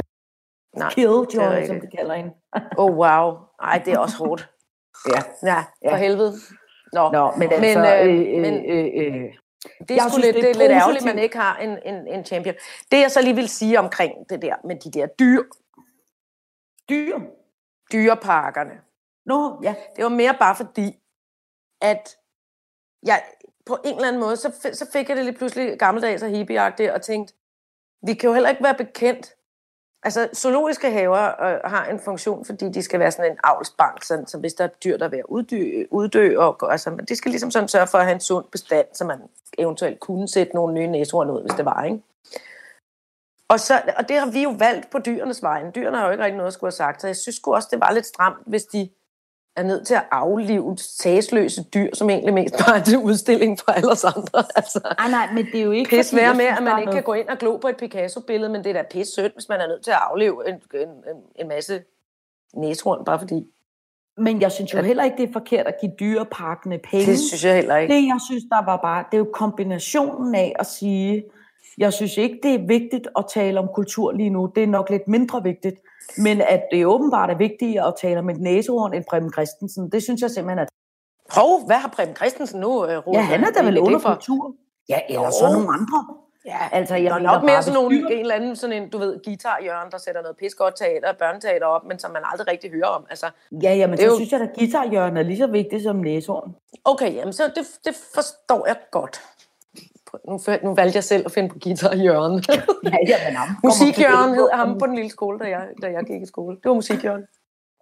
Nej, 0.77 0.89
Killjoy, 0.89 1.25
det 1.25 1.35
er 1.61 1.65
som 1.67 1.79
de 1.81 1.87
kalder 1.97 2.13
hende. 2.15 2.31
Oh, 2.77 2.91
wow. 2.97 3.33
Ej, 3.63 3.81
det 3.85 3.93
er 3.93 3.99
også 3.99 4.17
hårdt. 4.17 4.49
Ja. 5.13 5.21
Ja, 5.43 5.59
for 5.89 5.95
Ja. 5.95 5.95
helvede. 5.95 6.33
Nå, 6.93 7.09
Nå, 7.11 7.31
men 7.37 7.49
Men, 7.49 7.63
altså, 7.63 7.95
øh, 8.03 8.09
øh, 8.09 8.19
øh, 8.35 8.41
men- 8.41 8.65
øh, 8.71 8.85
øh, 8.85 9.23
det 9.79 9.91
er 9.91 9.95
jeg 9.95 10.03
synes, 10.11 10.25
lidt, 10.25 10.35
det 10.35 10.43
det 10.43 10.49
er 10.55 10.59
lidt 10.59 10.71
ærgerligt, 10.71 11.05
at 11.07 11.15
man 11.15 11.23
ikke 11.23 11.37
har 11.37 11.57
en, 11.57 11.69
en, 11.85 12.07
en 12.07 12.25
champion. 12.25 12.55
Det 12.91 12.99
jeg 13.01 13.11
så 13.11 13.21
lige 13.21 13.35
vil 13.35 13.49
sige 13.49 13.79
omkring 13.79 14.13
det 14.29 14.41
der 14.41 14.55
med 14.67 14.75
de 14.75 14.91
der 14.99 15.07
dyr, 15.19 15.41
dyr. 16.89 17.19
dyreparkerne, 17.91 18.81
Nå, 19.25 19.59
ja. 19.63 19.75
det 19.95 20.03
var 20.03 20.09
mere 20.09 20.35
bare 20.39 20.55
fordi, 20.55 20.99
at 21.81 22.17
jeg 23.03 23.23
på 23.65 23.77
en 23.85 23.95
eller 23.95 24.07
anden 24.07 24.21
måde, 24.21 24.35
så, 24.35 24.69
så 24.73 24.87
fik 24.93 25.09
jeg 25.09 25.17
det 25.17 25.25
lige 25.25 25.37
pludselig 25.37 25.79
gammeldags 25.79 26.23
og 26.23 26.29
hippieagtigt, 26.29 26.91
og 26.91 27.01
tænkte, 27.01 27.33
vi 28.01 28.13
kan 28.13 28.27
jo 28.27 28.33
heller 28.33 28.49
ikke 28.49 28.63
være 28.63 28.75
bekendt. 28.75 29.33
Altså, 30.03 30.29
zoologiske 30.35 30.91
haver 30.91 31.43
øh, 31.43 31.59
har 31.71 31.85
en 31.85 31.99
funktion, 31.99 32.45
fordi 32.45 32.69
de 32.69 32.83
skal 32.83 32.99
være 32.99 33.11
sådan 33.11 33.31
en 33.31 33.37
avlsbank, 33.43 34.03
sådan, 34.03 34.27
så 34.27 34.37
hvis 34.37 34.53
der 34.53 34.63
er 34.63 34.67
dyr, 34.67 34.97
der 34.97 35.05
er 35.05 35.09
ved 35.09 35.19
at 35.19 35.25
uddø, 35.25 35.85
uddø 35.91 36.37
og, 36.37 36.61
og 36.61 36.71
altså, 36.71 36.97
de 37.09 37.15
skal 37.15 37.31
ligesom 37.31 37.51
sådan 37.51 37.67
sørge 37.67 37.87
for 37.87 37.97
at 37.97 38.03
have 38.03 38.13
en 38.13 38.19
sund 38.19 38.45
bestand, 38.51 38.87
så 38.93 39.05
man 39.05 39.21
eventuelt 39.57 39.99
kunne 39.99 40.27
sætte 40.27 40.55
nogle 40.55 40.73
nye 40.73 40.87
næsehorn 40.87 41.29
ud, 41.29 41.41
hvis 41.41 41.53
det 41.53 41.65
var, 41.65 41.83
ikke? 41.83 42.01
Og, 43.49 43.59
så, 43.59 43.81
og 43.97 44.09
det 44.09 44.19
har 44.19 44.31
vi 44.31 44.43
jo 44.43 44.55
valgt 44.59 44.89
på 44.89 44.99
dyrenes 44.99 45.43
vejen. 45.43 45.71
Dyrene 45.75 45.97
har 45.97 46.05
jo 46.05 46.11
ikke 46.11 46.23
rigtig 46.23 46.37
noget 46.37 46.47
at 46.47 46.53
skulle 46.53 46.67
have 46.67 46.71
sagt, 46.75 47.01
så 47.01 47.07
jeg 47.07 47.15
synes 47.15 47.39
også, 47.47 47.67
det 47.71 47.79
var 47.79 47.91
lidt 47.91 48.05
stramt, 48.05 48.37
hvis 48.45 48.65
de 48.65 48.89
er 49.55 49.63
nødt 49.63 49.87
til 49.87 49.93
at 49.93 50.03
aflive 50.11 50.77
sagsløse 50.77 51.63
dyr, 51.63 51.89
som 51.93 52.09
egentlig 52.09 52.33
mest 52.33 52.55
bare 52.65 52.79
er 52.79 52.83
til 52.83 52.97
udstilling 52.97 53.59
for 53.59 53.71
alle 53.71 53.91
os 53.91 54.03
andre. 54.03 54.43
Altså, 54.55 54.95
Ej, 54.99 55.09
nej, 55.09 55.33
men 55.33 55.45
det 55.45 55.59
er 55.59 55.63
jo 55.63 55.71
ikke... 55.71 55.89
pis 55.89 56.13
jeg 56.13 56.35
med, 56.35 56.45
at 56.45 56.63
man 56.63 56.79
ikke 56.79 56.91
kan 56.91 57.03
gå 57.03 57.13
ind 57.13 57.27
og 57.27 57.37
glo 57.37 57.57
på 57.57 57.67
et 57.67 57.77
Picasso-billede, 57.77 58.51
men 58.51 58.63
det 58.63 58.69
er 58.69 58.73
da 58.73 58.83
pis 58.91 59.07
sødt, 59.07 59.33
hvis 59.33 59.49
man 59.49 59.61
er 59.61 59.67
nødt 59.67 59.83
til 59.83 59.91
at 59.91 59.99
afleve 60.01 60.49
en, 60.49 60.55
en, 60.73 60.89
en, 60.89 61.21
en 61.35 61.47
masse 61.47 61.83
næsehorn, 62.55 63.05
bare 63.05 63.19
fordi. 63.19 63.47
Men 64.17 64.41
jeg 64.41 64.51
synes 64.51 64.73
jo 64.73 64.81
heller 64.81 65.03
ikke, 65.03 65.17
det 65.17 65.29
er 65.29 65.33
forkert 65.33 65.67
at 65.67 65.75
give 65.81 65.91
dyreparkene 65.99 66.77
penge. 66.77 67.05
Det 67.05 67.19
synes 67.19 67.45
jeg 67.45 67.55
heller 67.55 67.77
ikke. 67.77 67.93
Det, 67.93 68.07
jeg 68.07 68.19
synes, 68.29 68.43
der 68.51 68.65
var 68.65 68.77
bare... 68.77 69.03
Det 69.11 69.13
er 69.13 69.17
jo 69.17 69.29
kombinationen 69.33 70.35
af 70.35 70.55
at 70.59 70.65
sige... 70.65 71.23
Jeg 71.77 71.93
synes 71.93 72.17
ikke, 72.17 72.39
det 72.43 72.53
er 72.53 72.67
vigtigt 72.67 73.07
at 73.17 73.25
tale 73.33 73.59
om 73.59 73.67
kultur 73.75 74.11
lige 74.11 74.29
nu. 74.29 74.51
Det 74.55 74.63
er 74.63 74.67
nok 74.67 74.89
lidt 74.89 75.07
mindre 75.07 75.43
vigtigt. 75.43 75.75
Men 76.17 76.41
at 76.41 76.63
det 76.71 76.85
åbenbart 76.85 77.29
er 77.29 77.37
vigtigere 77.37 77.87
at 77.87 77.93
tale 78.01 78.19
om 78.19 78.29
et 78.29 78.37
næsehorn 78.39 78.93
end 78.93 79.03
Preben 79.09 79.33
Christensen, 79.33 79.91
det 79.91 80.03
synes 80.03 80.21
jeg 80.21 80.31
simpelthen, 80.31 80.59
at... 80.59 80.69
Hov, 81.31 81.65
hvad 81.65 81.75
har 81.75 81.89
Preben 81.89 82.15
Christensen 82.15 82.59
nu 82.59 82.83
uh, 82.83 82.89
Ja, 83.13 83.21
han 83.21 83.43
er 83.43 83.51
da 83.51 83.63
vel 83.63 83.79
under 83.79 83.99
kultur. 83.99 84.53
Ja, 84.89 84.99
eller 85.09 85.29
så 85.29 85.49
nogle 85.53 85.67
andre. 85.73 86.07
Ja, 86.45 86.57
Altså, 86.71 86.95
jeg 86.95 87.09
der 87.11 87.15
er 87.17 87.19
nok 87.19 87.43
mere 87.43 87.63
sådan 87.63 87.73
nogle, 87.81 87.97
en 88.13 88.19
eller 88.19 88.35
anden, 88.35 88.55
sådan 88.55 88.83
en, 88.83 88.89
du 88.89 88.97
ved, 88.97 89.19
guitarhjørne, 89.25 89.91
der 89.91 89.97
sætter 89.97 90.21
noget 90.21 90.37
pis 90.37 90.55
godt 90.55 90.75
teater, 90.77 91.13
børneteater 91.19 91.65
op, 91.65 91.85
men 91.85 91.99
som 91.99 92.11
man 92.11 92.21
aldrig 92.31 92.47
rigtig 92.47 92.71
hører 92.71 92.85
om. 92.87 93.05
Altså, 93.09 93.25
Ja, 93.63 93.73
ja, 93.73 93.87
men 93.87 93.91
Det 93.91 93.99
så 93.99 94.05
er 94.05 94.09
jo- 94.09 94.15
synes 94.15 94.31
jeg, 94.31 94.41
at 94.41 94.49
guitarhjørnet 94.59 95.19
er 95.19 95.23
lige 95.23 95.37
så 95.37 95.47
vigtigt 95.47 95.83
som 95.83 95.95
næsehorn. 95.95 96.55
okay, 96.85 97.13
jamen, 97.15 97.33
så 97.33 97.43
det, 97.55 97.65
det 97.85 97.95
forstår 98.15 98.67
jeg 98.67 98.75
godt. 98.91 99.21
Nu, 100.27 100.39
nu 100.63 100.75
valgte 100.75 100.97
jeg 100.97 101.03
selv 101.03 101.25
at 101.25 101.31
finde 101.31 101.49
på 101.49 101.59
guitarhjørne. 101.63 102.43
Ja, 102.83 102.97
ja, 103.07 103.27
men 103.27 103.35
ham. 103.35 103.49
Musikhjørne 103.63 104.35
hed 104.35 104.49
ham 104.53 104.77
på 104.79 104.85
den 104.85 104.95
lille 104.95 105.09
skole, 105.09 105.39
da 105.39 105.45
jeg, 105.45 105.67
da 105.81 105.87
jeg 105.87 106.03
gik 106.07 106.21
i 106.21 106.25
skole. 106.25 106.55
Det 106.55 106.69
var 106.69 106.73
musikhjørne. 106.73 107.23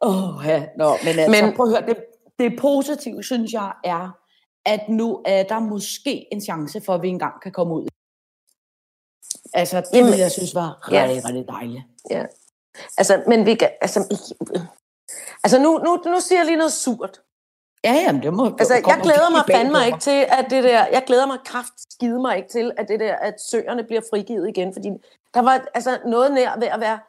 Åh, 0.02 0.38
oh, 0.38 0.46
ja. 0.46 0.66
Nå, 0.78 0.90
men 1.04 1.20
altså, 1.20 1.46
Men- 1.46 1.56
prøv 1.56 1.66
at 1.66 1.72
høre, 1.72 1.86
det, 1.90 1.98
det 2.40 2.60
positive, 2.60 3.24
synes 3.24 3.54
jeg, 3.54 3.72
er, 3.84 4.18
at 4.66 4.90
nu 4.90 5.22
er 5.26 5.44
der 5.44 5.60
måske 5.60 6.34
en 6.34 6.42
chance 6.42 6.82
for, 6.82 6.94
at 6.94 7.02
vi 7.02 7.08
engang 7.08 7.42
kan 7.42 7.52
komme 7.52 7.74
ud. 7.74 7.88
Altså, 9.54 9.78
det 9.78 9.88
Jamen, 9.94 10.20
jeg 10.20 10.32
synes 10.32 10.56
var 10.56 10.88
ja. 10.92 11.04
rigtig, 11.04 11.26
rigtig 11.26 11.48
dejligt. 11.48 11.84
Ja. 12.10 12.26
Altså, 12.98 13.24
men 13.28 13.46
vi 13.46 13.56
kan, 13.56 13.70
altså, 13.82 14.00
altså 15.44 15.60
nu, 15.60 15.78
nu, 15.78 16.12
nu 16.12 16.20
siger 16.20 16.40
jeg 16.40 16.46
lige 16.46 16.58
noget 16.58 16.74
surt. 16.74 17.22
Ja, 17.86 17.94
jamen, 17.94 18.24
det 18.24 18.34
må 18.34 18.46
Altså, 18.60 18.74
jeg 18.74 19.00
glæder 19.04 19.30
mig 19.30 19.44
fandme 19.52 19.86
ikke 19.86 20.00
til, 20.00 20.26
at 20.30 20.46
det 20.50 20.64
der, 20.64 20.86
jeg 20.86 21.04
glæder 21.08 21.26
mig 21.26 21.38
kraft 21.46 21.74
skide 21.94 22.20
mig 22.22 22.38
ikke 22.38 22.50
til, 22.50 22.72
at 22.78 22.88
det 22.88 23.00
der, 23.00 23.16
at 23.16 23.36
søerne 23.50 23.84
bliver 23.84 24.02
frigivet 24.10 24.50
igen, 24.50 24.74
fordi 24.74 24.90
der 25.34 25.42
var 25.42 25.66
altså 25.74 26.00
noget 26.06 26.32
nær 26.32 26.60
ved 26.60 26.68
at 26.68 26.80
være, 26.80 27.00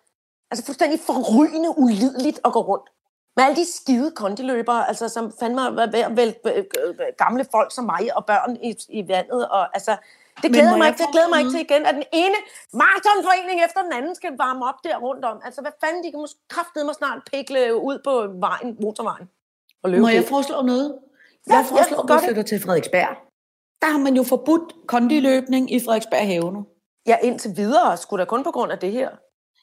altså 0.50 0.64
fuldstændig 0.66 1.00
forrygende 1.00 1.78
ulideligt 1.78 2.40
at 2.44 2.52
gå 2.52 2.60
rundt. 2.60 2.88
Med 3.36 3.44
alle 3.44 3.56
de 3.56 3.72
skide 3.72 4.10
kondiløbere, 4.10 4.88
altså 4.88 5.08
som 5.08 5.32
fandme 5.40 5.60
var 5.60 5.86
ved 5.94 6.02
at 6.08 6.16
vælte 6.16 6.50
øh, 6.50 6.64
øh, 6.84 6.94
gamle 7.18 7.44
folk 7.50 7.74
som 7.74 7.84
mig 7.84 8.16
og 8.16 8.26
børn 8.26 8.56
i, 8.62 8.74
i 8.88 9.08
vandet, 9.08 9.48
og 9.48 9.76
altså, 9.76 9.96
det 10.42 10.50
glæder 10.52 10.76
mig 10.76 10.86
ikke 10.86 10.98
til. 10.98 11.04
Jeg 11.04 11.12
glæder 11.12 11.28
mig 11.28 11.38
ikke 11.38 11.50
til 11.50 11.60
igen, 11.60 11.86
at 11.86 11.94
den 11.94 12.04
ene 12.12 12.38
maratonforening 12.72 13.64
efter 13.66 13.80
den 13.82 13.92
anden 13.92 14.14
skal 14.14 14.32
varme 14.38 14.68
op 14.68 14.78
der 14.84 14.96
rundt 14.96 15.24
om. 15.24 15.40
Altså, 15.44 15.60
hvad 15.60 15.72
fanden, 15.84 16.04
de 16.04 16.10
kan 16.10 16.20
måske 16.20 16.40
kraftedeme 16.48 16.94
snart 16.94 17.18
pikle 17.32 17.60
ud 17.88 17.98
på 18.04 18.14
vejen, 18.46 18.76
motorvejen. 18.80 19.28
Og 19.86 19.90
løbe 19.90 20.00
Må 20.02 20.08
jeg 20.08 20.22
det. 20.22 20.28
foreslå 20.28 20.62
noget? 20.62 20.98
Ja, 21.50 21.54
Jeg 21.56 21.64
foreslår, 21.68 21.98
at 22.02 22.08
vi 22.08 22.14
det. 22.14 22.22
flytter 22.24 22.42
til 22.42 22.60
Frederiksberg. 22.60 23.08
Der 23.82 23.86
har 23.92 23.98
man 23.98 24.16
jo 24.16 24.22
forbudt 24.22 24.74
kondiløbning 24.88 25.72
i 25.72 25.80
Frederiksberg 25.80 26.26
Have 26.26 26.52
nu. 26.52 26.66
Ja, 27.06 27.16
indtil 27.22 27.50
videre 27.56 27.96
skulle 27.96 28.20
der 28.20 28.26
kun 28.28 28.44
på 28.44 28.50
grund 28.50 28.72
af 28.72 28.78
det 28.78 28.92
her 28.92 29.08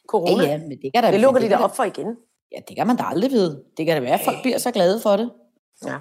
corona. 0.07 0.43
Ja, 0.43 0.49
ja, 0.51 0.57
men 0.57 0.69
det 0.71 0.91
kan 0.95 1.03
da 1.03 1.11
Det 1.11 1.19
lukker 1.19 1.41
men 1.41 1.49
de 1.51 1.55
da 1.55 1.61
op 1.63 1.75
for 1.75 1.83
igen. 1.83 2.07
Ja, 2.51 2.57
det 2.67 2.75
kan 2.77 2.87
man 2.87 2.95
da 2.97 3.03
aldrig 3.03 3.31
vide. 3.31 3.63
Det 3.77 3.85
kan 3.85 3.95
da 3.95 4.01
være, 4.01 4.13
at 4.13 4.21
folk 4.25 4.37
bliver 4.43 4.57
så 4.57 4.71
glade 4.71 4.99
for 4.99 5.15
det. 5.17 5.31
Ja. 5.85 5.95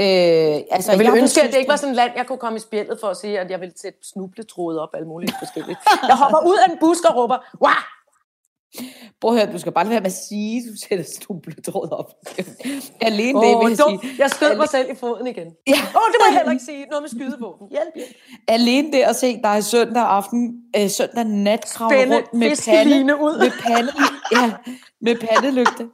Øh, 0.00 0.62
altså, 0.70 0.90
Jeg 0.92 0.98
ville 0.98 1.12
ønske, 1.12 1.28
synes, 1.28 1.46
at 1.46 1.52
det 1.52 1.58
ikke 1.58 1.68
var 1.68 1.76
sådan 1.76 1.90
et 1.90 1.96
land, 1.96 2.12
jeg 2.16 2.26
kunne 2.26 2.38
komme 2.38 2.56
i 2.56 2.60
spjældet 2.60 3.00
for 3.00 3.06
at 3.06 3.16
sige, 3.16 3.40
at 3.40 3.50
jeg 3.50 3.60
ville 3.60 3.74
sætte 3.76 3.98
snubletråde 4.12 4.82
op 4.82 4.88
alle 4.94 5.08
mulige 5.08 5.34
forskellige. 5.38 5.76
Jeg 6.08 6.16
hopper 6.16 6.38
ud 6.50 6.56
af 6.66 6.72
en 6.72 6.78
busk 6.80 7.04
og 7.04 7.16
råber, 7.16 7.38
Wah! 7.62 7.82
Prøv 9.20 9.30
at 9.36 9.40
høre, 9.40 9.52
du 9.52 9.58
skal 9.58 9.72
bare 9.72 9.84
lade 9.84 9.90
være 9.90 10.00
med 10.00 10.06
at 10.06 10.12
sige, 10.28 10.56
at 10.58 10.64
du 10.72 10.76
sætter 10.88 11.04
snubletråd 11.04 11.88
op. 11.92 12.10
Alene 13.08 13.38
Åh, 13.38 13.44
det, 13.44 13.54
oh, 13.56 13.64
vil 13.66 13.70
jeg 13.78 14.00
sige. 14.00 14.14
Jeg 14.18 14.30
skød 14.30 14.56
mig 14.56 14.68
selv 14.68 14.90
i 14.90 14.94
foden 14.94 15.26
igen. 15.26 15.46
Åh, 15.46 15.52
Ja. 15.66 15.80
oh, 16.00 16.06
det 16.12 16.16
må 16.20 16.24
jeg 16.28 16.36
heller 16.38 16.52
ikke 16.52 16.64
sige. 16.64 16.86
Noget 16.86 17.02
med 17.02 17.10
skydevåben. 17.10 17.68
Hjælp, 17.70 17.94
hjælp. 17.94 18.14
Alene 18.48 18.92
det 18.92 18.98
at 19.02 19.16
se 19.16 19.40
dig 19.42 19.64
søndag 19.64 20.02
aften, 20.02 20.62
øh, 20.76 20.90
søndag 20.90 21.24
nat 21.24 21.68
Spænde 21.68 22.16
rundt 22.16 22.34
med 22.34 22.50
pande, 22.66 23.20
ud. 23.26 23.38
med 23.38 23.50
pande, 23.66 23.92
ja, 24.32 24.52
med 25.00 25.16
pandelygte. 25.26 25.88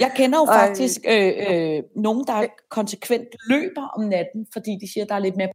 Jeg 0.00 0.12
kender 0.16 0.38
jo 0.38 0.44
Ej. 0.44 0.66
faktisk 0.66 1.00
øh, 1.08 1.32
øh, 1.50 1.82
nogen, 1.96 2.24
der 2.26 2.46
konsekvent 2.70 3.28
løber 3.48 3.88
om 3.98 4.04
natten, 4.04 4.46
fordi 4.52 4.70
de 4.82 4.92
siger, 4.92 5.04
der 5.06 5.14
er 5.14 5.18
lidt 5.18 5.36
mere 5.36 5.48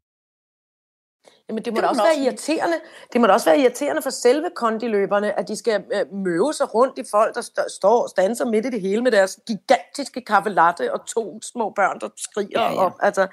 Jamen, 1.50 1.64
det 1.66 1.74
må 1.74 1.76
Det 1.76 1.84
da 1.84 1.88
også 1.88 2.02
man 2.02 2.06
være 2.06 2.14
også 2.14 2.24
irriterende. 2.24 2.78
Det 3.14 3.22
må 3.22 3.28
da 3.28 3.34
også 3.34 3.50
være 3.50 3.60
irriterende 3.60 4.02
for 4.02 4.10
selve 4.10 4.50
kondiløberne, 4.56 5.40
at 5.40 5.48
de 5.48 5.56
skal 5.56 5.84
øh, 5.94 6.14
møve 6.14 6.54
sig 6.54 6.74
rundt 6.76 6.98
i 6.98 7.04
folk, 7.12 7.36
der 7.36 7.42
st- 7.42 7.76
står 7.76 8.04
og 8.04 8.10
standser 8.10 8.46
midt 8.46 8.66
i 8.66 8.70
det 8.70 8.82
hele 8.82 9.02
med 9.02 9.12
deres 9.12 9.40
gigantiske 9.48 10.22
kaffe 10.22 10.50
latte 10.50 10.94
og 10.94 11.06
to 11.06 11.42
små 11.42 11.70
børn, 11.70 12.00
der 12.00 12.10
skriger. 12.18 12.62
Ja, 12.62 12.72
ja. 12.72 12.80
Og, 12.80 12.92
altså, 13.02 13.28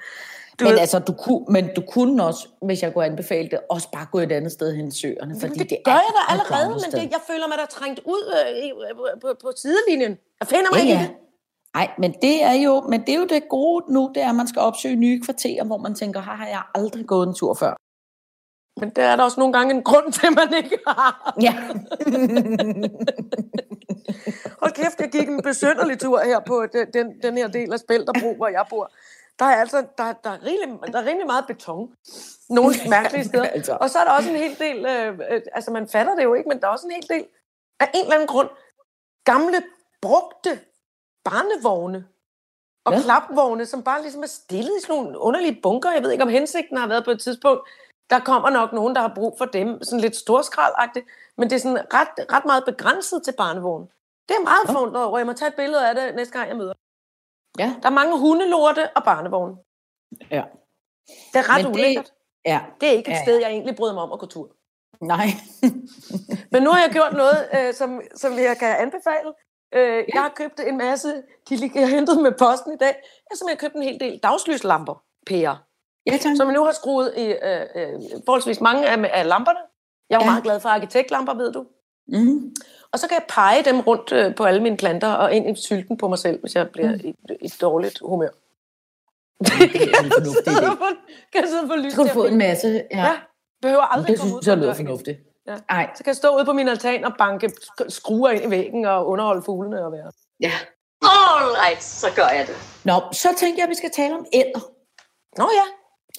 du 0.59 0.63
men 0.65 0.73
ved, 0.73 0.79
altså, 0.79 0.99
du 0.99 1.13
kunne, 1.13 1.45
men 1.49 1.69
du 1.75 1.81
kunne 1.81 2.25
også, 2.25 2.47
hvis 2.61 2.83
jeg 2.83 2.93
kunne 2.93 3.05
anbefale 3.05 3.49
det, 3.49 3.59
også 3.69 3.87
bare 3.91 4.05
gå 4.11 4.19
et 4.19 4.31
andet 4.31 4.51
sted 4.51 4.75
hen 4.75 4.91
søerne. 4.91 5.35
Fordi 5.39 5.45
Jamen, 5.45 5.59
det, 5.59 5.69
det 5.69 5.77
gør 5.85 5.91
jeg 5.91 6.13
da 6.17 6.33
allerede, 6.33 6.69
men 6.69 7.01
det, 7.01 7.11
jeg 7.11 7.21
føler 7.27 7.47
mig 7.47 7.57
da 7.57 7.65
trængt 7.69 7.99
ud 8.05 8.33
øh, 8.39 8.65
øh, 8.89 9.21
på, 9.21 9.27
på, 9.41 9.51
sidelinjen. 9.55 10.17
Jeg 10.39 10.47
finder 10.47 10.69
mig 10.71 10.77
Ja, 10.77 10.81
ikke 10.81 10.93
ja. 10.93 11.01
det. 11.01 11.11
Nej, 11.75 11.89
men 11.97 12.11
det 12.21 12.43
er 12.43 12.53
jo, 12.53 12.81
men 12.81 13.01
det 13.01 13.09
er 13.09 13.19
jo 13.19 13.25
det 13.25 13.43
gode 13.49 13.93
nu, 13.93 14.11
det 14.15 14.23
er, 14.23 14.29
at 14.29 14.35
man 14.35 14.47
skal 14.47 14.59
opsøge 14.59 14.95
nye 14.95 15.21
kvarterer, 15.25 15.63
hvor 15.63 15.77
man 15.77 15.95
tænker, 15.95 16.21
her 16.21 16.31
har 16.31 16.47
jeg 16.47 16.61
aldrig 16.75 17.05
gået 17.05 17.27
en 17.27 17.33
tur 17.33 17.53
før. 17.53 17.73
Men 18.79 18.89
der 18.89 19.03
er 19.03 19.15
der 19.15 19.23
også 19.23 19.39
nogle 19.39 19.53
gange 19.53 19.73
en 19.75 19.83
grund 19.83 20.13
til, 20.13 20.27
at 20.27 20.33
man 20.33 20.53
ikke 20.63 20.77
har. 20.87 21.33
Ja. 21.41 21.53
Hold 24.61 24.71
kæft, 24.71 24.99
jeg 24.99 25.09
gik 25.11 25.27
en 25.29 25.41
besynderlig 25.41 25.99
tur 25.99 26.19
her 26.19 26.39
på 26.39 26.65
den, 26.93 27.21
den, 27.23 27.37
her 27.37 27.47
del 27.47 27.73
af 27.73 27.79
Spælterbro, 27.79 28.35
hvor 28.35 28.47
jeg 28.47 28.65
bor. 28.69 28.91
Der 29.39 29.45
er 29.45 29.55
altså 29.55 29.85
der, 29.97 30.13
der 30.23 30.29
er 30.29 30.45
rimelig, 30.45 30.93
der 30.93 30.99
er 31.01 31.05
rimelig 31.05 31.27
meget 31.27 31.45
beton. 31.47 31.89
Nogle 32.49 32.75
mærkelige 32.89 33.25
steder. 33.25 33.43
altså. 33.47 33.77
Og 33.81 33.89
så 33.89 33.99
er 33.99 34.03
der 34.03 34.11
også 34.11 34.29
en 34.29 34.35
hel 34.35 34.59
del, 34.59 34.85
øh, 34.85 35.19
øh, 35.31 35.41
altså 35.53 35.71
man 35.71 35.87
fatter 35.87 36.15
det 36.15 36.23
jo 36.23 36.33
ikke, 36.33 36.49
men 36.49 36.59
der 36.59 36.67
er 36.67 36.71
også 36.71 36.87
en 36.87 36.93
hel 36.93 37.09
del, 37.09 37.25
af 37.79 37.89
en 37.93 38.01
eller 38.03 38.13
anden 38.13 38.27
grund, 38.27 38.49
gamle, 39.25 39.63
brugte 40.01 40.59
barnevogne 41.23 42.05
og 42.85 42.93
ja. 42.93 43.01
klapvogne, 43.01 43.65
som 43.65 43.83
bare 43.83 44.01
ligesom 44.01 44.23
er 44.23 44.27
stillet 44.27 44.71
i 44.77 44.81
sådan 44.81 44.95
nogle 44.95 45.19
underlige 45.19 45.59
bunker. 45.63 45.91
Jeg 45.91 46.03
ved 46.03 46.11
ikke, 46.11 46.23
om 46.23 46.29
hensigten 46.29 46.77
har 46.77 46.87
været 46.87 47.05
på 47.05 47.11
et 47.11 47.21
tidspunkt. 47.21 47.69
Der 48.09 48.19
kommer 48.19 48.49
nok 48.49 48.73
nogen, 48.73 48.95
der 48.95 49.01
har 49.01 49.11
brug 49.15 49.35
for 49.37 49.45
dem. 49.45 49.83
Sådan 49.83 49.99
lidt 49.99 50.15
storskraldagtigt. 50.15 51.05
Men 51.37 51.49
det 51.49 51.55
er 51.55 51.59
sådan 51.59 51.93
ret, 51.93 52.31
ret 52.33 52.45
meget 52.45 52.63
begrænset 52.65 53.23
til 53.23 53.33
barnevogne. 53.37 53.87
Det 54.29 54.35
er 54.35 54.43
meget 54.43 54.67
Ja. 54.67 54.73
forundret 54.73 55.03
over. 55.05 55.17
Jeg 55.17 55.27
må 55.27 55.33
tage 55.33 55.49
et 55.49 55.55
billede 55.55 55.89
af 55.89 55.95
det 55.95 56.15
næste 56.15 56.33
gang, 56.37 56.49
jeg 56.49 56.57
møder. 56.57 56.73
Ja. 57.59 57.75
Der 57.81 57.89
er 57.89 57.93
mange 57.93 58.19
hundelorte 58.19 58.89
og 58.95 59.03
barnevogne. 59.03 59.55
Ja. 60.31 60.43
Det 61.33 61.39
er 61.39 61.49
ret 61.55 61.63
Men 61.65 61.73
det- 61.73 61.79
ulækkert. 61.79 62.13
Ja. 62.45 62.59
Det 62.81 62.89
er 62.89 62.93
ikke 62.93 63.09
et 63.11 63.13
Ja, 63.13 63.17
ja. 63.17 63.23
sted, 63.23 63.37
jeg 63.39 63.49
egentlig 63.49 63.75
bryder 63.75 63.93
mig 63.93 64.03
om 64.03 64.11
at 64.11 64.19
gå 64.19 64.25
tur. 64.25 64.51
Nej. 65.01 65.27
Men 66.51 66.63
nu 66.63 66.69
har 66.69 66.81
jeg 66.81 66.89
gjort 66.91 67.13
noget, 67.13 67.49
øh, 67.57 67.73
som, 67.73 68.01
som 68.15 68.33
jeg 68.33 68.57
kan 68.59 68.75
anbefale. 68.77 69.33
Øh, 69.73 70.05
jeg 70.13 70.21
har 70.21 70.29
købt 70.35 70.59
en 70.59 70.77
masse, 70.77 71.23
de 71.49 71.71
jeg 71.75 71.89
hentet 71.89 72.21
med 72.21 72.31
posten 72.31 72.73
i 72.73 72.77
dag. 72.77 72.95
Jeg 73.03 73.27
har 73.31 73.35
simpelthen 73.35 73.57
købt 73.59 73.75
en 73.75 73.83
hel 73.83 73.99
del 73.99 74.19
dagslyslamper, 74.23 75.03
pærer, 75.27 75.55
Ja, 76.11 76.17
tak. 76.17 76.35
som 76.37 76.47
nu 76.47 76.63
har 76.63 76.71
skruet 76.71 77.13
i 77.17 77.25
øh, 77.25 77.61
øh, 77.75 77.99
forholdsvis 78.25 78.61
mange 78.61 78.89
af, 78.89 79.09
af 79.19 79.27
lamperne. 79.27 79.59
Jeg 80.09 80.15
er 80.15 80.19
jo 80.19 80.23
Ja. 80.25 80.29
meget 80.31 80.43
glad 80.43 80.59
for 80.59 80.69
arkitektlamper, 80.69 81.33
ved 81.33 81.51
du. 81.53 81.65
Mm. 82.07 82.55
Og 82.91 82.99
så 82.99 83.07
kan 83.07 83.15
jeg 83.15 83.25
pege 83.29 83.63
dem 83.63 83.79
rundt 83.79 84.11
øh, 84.11 84.35
på 84.35 84.43
alle 84.43 84.63
mine 84.63 84.77
planter 84.77 85.13
og 85.13 85.33
ind 85.33 85.49
i 85.57 85.61
sylten 85.61 85.97
på 85.97 86.07
mig 86.07 86.19
selv, 86.19 86.39
hvis 86.41 86.55
jeg 86.55 86.69
bliver 86.69 86.89
Mm. 86.89 86.99
i, 87.03 87.15
i 87.41 87.45
et 87.45 87.57
dårligt 87.61 87.99
humør. 88.01 88.29
Det 89.39 89.49
er 89.93 90.03
en 90.03 90.11
fornuftig 90.11 90.53
idé. 90.53 90.77
kan 91.33 91.41
jeg 91.41 91.49
sidde 91.49 91.67
på 91.67 91.73
lys 91.75 91.93
Så 91.93 91.97
kan 91.97 92.07
du 92.07 92.13
få 92.13 92.25
en 92.25 92.37
masse. 92.37 92.83
Ja. 92.91 92.97
Ja, 93.05 93.11
behøver 93.61 93.81
aldrig 93.81 94.07
det 94.07 94.19
komme 94.19 94.35
ud 94.35 94.41
synes 94.41 94.47
jeg 94.47 94.57
lyder 94.57 94.73
fornuftigt. 94.73 95.17
Ja. 95.47 95.55
Nej. 95.71 95.89
Så 95.95 96.03
kan 96.03 96.09
jeg 96.09 96.15
stå 96.15 96.35
ude 96.35 96.45
på 96.45 96.53
min 96.53 96.67
altan 96.67 97.03
og 97.05 97.13
banke 97.17 97.47
sk- 97.47 97.89
skruer 97.89 98.29
ind 98.29 98.43
i 98.45 98.49
væggen 98.49 98.85
og 98.85 99.07
underholde 99.07 99.41
fuglene 99.41 99.85
og 99.85 99.91
være. 99.91 100.11
Ja. 100.39 100.51
All 101.01 101.45
right, 101.63 101.83
så 101.83 102.07
gør 102.15 102.27
jeg 102.27 102.47
det. 102.47 102.55
Nå, 102.85 102.93
så 103.11 103.29
tænker 103.37 103.57
jeg, 103.57 103.63
at 103.63 103.69
vi 103.69 103.75
skal 103.75 103.91
tale 103.91 104.13
om 104.15 104.25
ænder. 104.33 104.59
Nå 105.37 105.49
ja, 105.53 105.65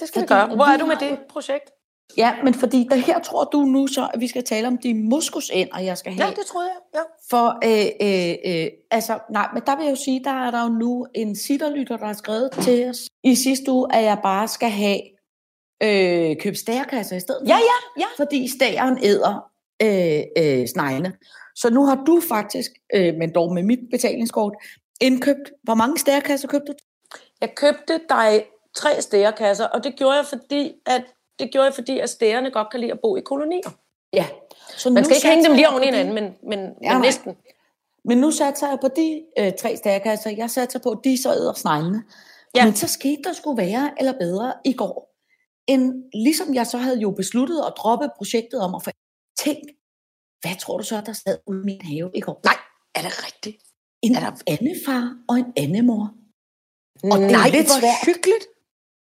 det 0.01 0.09
skal 0.09 0.21
Fordi 0.21 0.35
vi 0.35 0.39
gøre. 0.39 0.57
Hvor 0.57 0.65
er 0.65 0.77
du 0.77 0.87
med 0.87 0.97
det 0.97 1.19
projekt? 1.29 1.71
Ja, 2.17 2.35
men 2.45 2.55
fordi 2.55 2.87
der 2.91 2.97
her 2.97 3.19
tror 3.19 3.45
du 3.45 3.59
nu 3.63 3.87
så, 3.87 4.09
at 4.15 4.21
vi 4.21 4.29
skal 4.29 4.45
tale 4.45 4.67
om 4.67 4.79
de 4.79 4.95
moskusænder, 4.95 5.79
jeg 5.79 5.99
skal 5.99 6.13
have. 6.13 6.27
Ja, 6.27 6.31
det 6.31 6.47
troede 6.47 6.69
jeg. 6.69 6.81
Ja. 6.95 7.01
For, 7.31 7.47
øh, 7.65 7.87
øh, 8.01 8.65
øh, 8.65 8.71
altså, 8.91 9.19
nej, 9.31 9.49
men 9.55 9.63
der 9.67 9.77
vil 9.77 9.85
jeg 9.85 9.91
jo 9.91 9.97
sige, 9.97 10.25
der 10.25 10.47
er 10.47 10.51
der 10.51 10.63
jo 10.63 10.69
nu 10.69 11.07
en 11.15 11.37
sitterlytter, 11.37 11.97
der 11.97 12.07
har 12.07 12.13
skrevet 12.13 12.51
til 12.53 12.89
os 12.89 12.99
i 13.25 13.35
sidste 13.35 13.73
uge, 13.73 13.95
at 13.95 14.05
jeg 14.05 14.19
bare 14.23 14.49
skal 14.49 14.71
have 14.71 15.01
øh, 15.83 16.37
købt 16.37 16.59
stærkasser 16.59 17.17
i 17.17 17.21
stedet. 17.21 17.49
Ja, 17.49 17.57
ja, 17.57 18.03
ja. 18.03 18.07
Fordi 18.17 18.49
stæren 18.49 18.99
æder 19.03 19.51
øh, 19.83 20.23
øh, 20.39 20.67
sneglene. 20.67 21.13
Så 21.57 21.71
nu 21.71 21.85
har 21.85 22.05
du 22.07 22.21
faktisk, 22.29 22.71
øh, 22.95 23.15
men 23.15 23.35
dog 23.35 23.55
med 23.55 23.63
mit 23.63 23.79
betalingskort, 23.91 24.53
indkøbt, 25.01 25.53
hvor 25.63 25.75
mange 25.75 25.99
stærkasser 25.99 26.49
købte 26.49 26.73
du? 26.73 26.79
Jeg 27.41 27.55
købte 27.55 28.01
dig 28.09 28.45
tre 28.79 29.03
stærekasser, 29.03 29.65
og 29.67 29.85
det 29.85 29.97
gjorde 29.97 30.17
jeg, 30.17 30.27
fordi 30.27 30.73
at 30.87 31.05
det 31.39 31.51
gjorde 31.53 31.65
jeg, 31.65 31.75
fordi 31.75 31.99
at 31.99 32.11
stærerne 32.11 32.51
godt 32.51 32.71
kan 32.71 32.81
lide 32.81 32.93
at 32.93 33.01
bo 33.03 33.17
i 33.17 33.21
kolonier. 33.21 33.71
Ja. 34.13 34.27
Så 34.77 34.91
Man 34.91 35.05
skal 35.05 35.17
ikke 35.17 35.29
hænge 35.29 35.45
dem 35.45 35.55
lige 35.55 35.69
oven 35.69 35.83
i 35.83 35.87
hinanden, 35.87 36.15
men, 36.15 36.25
men, 36.43 36.59
Ja, 36.59 36.65
men 36.65 36.77
nej. 36.83 37.01
næsten. 37.03 37.37
Men 38.05 38.19
nu 38.19 38.31
satser 38.31 38.69
jeg 38.69 38.79
på 38.81 38.89
de 38.89 39.25
øh, 39.39 39.53
tre 39.61 39.77
stærkasser. 39.77 40.31
Jeg 40.31 40.51
satser 40.51 40.79
på, 40.79 40.91
at 40.91 40.99
de 41.05 41.23
så 41.23 41.33
æder 41.33 41.53
sneglene. 41.53 42.03
Ja. 42.57 42.65
Men 42.65 42.75
så 42.75 42.89
skete 42.89 43.23
der 43.25 43.33
skulle 43.33 43.63
være 43.63 43.91
eller 43.99 44.13
bedre 44.21 44.53
i 44.65 44.73
går. 44.73 45.15
En, 45.67 46.05
ligesom 46.15 46.55
jeg 46.55 46.67
så 46.67 46.79
havde 46.79 46.99
jo 46.99 47.11
besluttet 47.11 47.59
at 47.67 47.73
droppe 47.77 48.09
projektet 48.17 48.61
om 48.61 48.75
at 48.75 48.83
få 48.85 48.91
tænk, 49.39 49.59
hvad 50.41 50.57
tror 50.61 50.79
du 50.79 50.85
så, 50.85 51.03
der 51.07 51.13
sad 51.13 51.39
ude 51.47 51.61
i 51.63 51.65
min 51.65 51.81
have 51.83 52.11
i 52.15 52.21
går? 52.21 52.41
Nej, 52.45 52.57
er 52.95 53.01
det 53.01 53.27
rigtigt? 53.27 53.57
En 54.03 54.15
er 54.17 54.21
der- 54.21 54.43
andefar 54.47 55.17
og 55.29 55.37
en 55.37 55.53
andemor. 55.57 56.11
Og 57.03 57.19
det 57.19 57.27
er 57.27 57.31
Nej, 57.31 57.49
lidt 57.49 57.71
svært. 57.71 58.07
hyggeligt. 58.07 58.45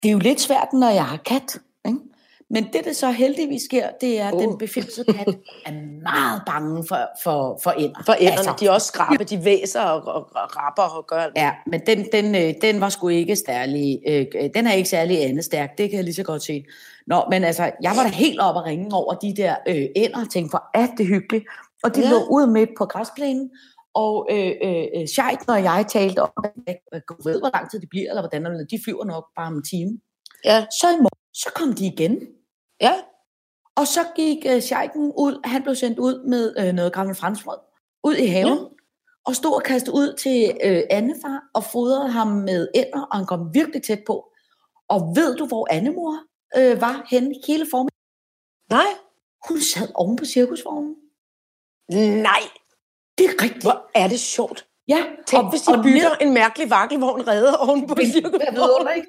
Det 0.03 0.09
er 0.09 0.13
jo 0.13 0.19
lidt 0.19 0.41
svært, 0.41 0.67
når 0.73 0.89
jeg 0.89 1.05
har 1.05 1.17
kat. 1.17 1.59
Ikke? 1.85 1.99
Men 2.49 2.63
det, 2.73 2.81
der 2.85 2.93
så 2.93 3.11
heldigvis 3.11 3.61
sker, 3.61 3.87
det 4.01 4.19
er, 4.19 4.27
at 4.27 4.33
Åh. 4.33 4.41
den 4.41 4.57
befimsede 4.57 5.13
kat 5.13 5.27
er 5.65 5.71
meget 6.03 6.41
bange 6.45 6.83
for, 6.87 6.97
for, 7.23 7.59
for 7.63 7.71
ender. 7.71 8.01
For 8.05 8.15
ænderne, 8.19 8.37
Altså, 8.37 8.53
de 8.59 8.65
er 8.65 8.71
også 8.71 8.87
skrabe, 8.87 9.23
de 9.23 9.45
væser 9.45 9.81
og, 9.81 10.15
og, 10.15 10.29
og 10.35 10.57
rapper 10.57 10.83
og 10.83 11.07
gør 11.07 11.17
alt. 11.17 11.33
Ja, 11.37 11.51
men 11.67 11.81
den, 11.87 12.07
den, 12.11 12.35
øh, 12.35 12.53
den 12.61 12.81
var 12.81 12.89
sgu 12.89 13.07
ikke 13.07 13.35
særlig, 13.35 13.99
øh, 14.07 14.25
den 14.55 14.67
er 14.67 14.73
ikke 14.73 14.89
særlig 14.89 15.23
andestærk, 15.23 15.77
det 15.77 15.89
kan 15.89 15.97
jeg 15.97 16.03
lige 16.03 16.15
så 16.15 16.23
godt 16.23 16.43
se. 16.43 16.65
Nå, 17.07 17.23
men 17.29 17.43
altså, 17.43 17.71
jeg 17.83 17.91
var 17.95 18.03
da 18.03 18.09
helt 18.09 18.39
oppe 18.39 18.59
at 18.59 18.65
ringe 18.65 18.95
over 18.95 19.13
de 19.13 19.33
der 19.37 19.55
øh, 19.67 19.85
ender, 19.95 20.21
og 20.21 20.29
tænkte, 20.29 20.49
hvor 20.49 20.63
er 20.73 20.87
det 20.97 21.07
hyggeligt. 21.07 21.45
Og 21.83 21.95
de. 21.95 22.01
Ja. 22.01 22.09
lå 22.09 22.27
ude 22.29 22.47
midt 22.47 22.69
på 22.77 22.85
græsplænen, 22.85 23.49
og 23.93 24.27
øh, 24.31 24.51
øh, 24.63 24.85
øh, 24.95 25.07
Scheik 25.07 25.39
og 25.47 25.63
jeg 25.63 25.85
talte 25.89 26.21
om, 26.21 26.31
at 26.67 26.77
jeg 26.91 27.01
ved, 27.25 27.39
hvor 27.39 27.49
lang 27.53 27.71
tid 27.71 27.79
de 27.79 27.87
bliver, 27.87 28.09
eller 28.09 28.21
hvordan, 28.21 28.45
eller 28.45 28.65
de 28.65 28.79
flyver 28.83 29.05
nok 29.05 29.25
bare 29.37 29.47
om 29.47 29.55
en 29.55 29.63
time. 29.63 29.99
Ja. 30.45 30.65
Så 30.81 30.87
i 30.89 30.97
morgen, 31.05 31.33
så 31.33 31.49
kom 31.55 31.73
de 31.73 31.85
igen, 31.85 32.27
ja. 32.81 32.93
og 33.75 33.87
så 33.87 33.99
gik 34.15 34.45
øh, 34.45 34.61
Scheiken 34.61 35.13
ud, 35.17 35.39
han 35.43 35.63
blev 35.63 35.75
sendt 35.75 35.99
ud 35.99 36.27
med 36.27 36.55
øh, 36.59 36.73
noget 36.73 36.93
gammel 36.93 37.15
franskbrød, 37.15 37.57
ud 38.03 38.15
i 38.15 38.25
haven, 38.25 38.57
ja. 38.57 38.65
og 39.25 39.35
stod 39.35 39.53
og 39.55 39.63
kastede 39.63 39.95
ud 39.95 40.17
til 40.23 40.57
øh, 40.63 40.81
Annefar, 40.89 41.43
og 41.53 41.63
fodrede 41.63 42.09
ham 42.09 42.27
med 42.27 42.67
ænder, 42.75 43.01
og 43.01 43.17
han 43.17 43.25
kom 43.25 43.53
virkelig 43.53 43.83
tæt 43.83 44.03
på. 44.07 44.29
Og 44.89 44.99
ved 45.15 45.35
du, 45.35 45.45
hvor 45.45 45.67
Annemor 45.71 46.17
øh, 46.57 46.81
var 46.81 47.07
henne 47.09 47.35
hele 47.47 47.65
formiddagen? 47.71 48.03
Nej. 48.69 48.91
Hun 49.47 49.59
sad 49.61 49.87
oven 49.95 50.15
på 50.15 50.25
cirkusvognen. 50.25 50.95
Nej, 52.29 52.43
Det 53.17 53.25
er 53.25 53.43
rigtigt. 53.43 53.63
hvor 53.63 53.91
er 53.95 54.07
det 54.07 54.19
sjovt. 54.19 54.65
Ja, 54.87 55.03
Tænk, 55.27 55.49
hvis 55.49 55.61
de 55.61 55.73
og 55.73 55.83
bygger 55.83 56.09
ned- 56.09 56.17
en 56.27 56.33
mærkelig 56.33 56.69
vakkelvogn 56.69 57.27
redder 57.27 57.53
oven 57.55 57.87
på 57.87 57.95
cirkusvognen. 58.05 59.03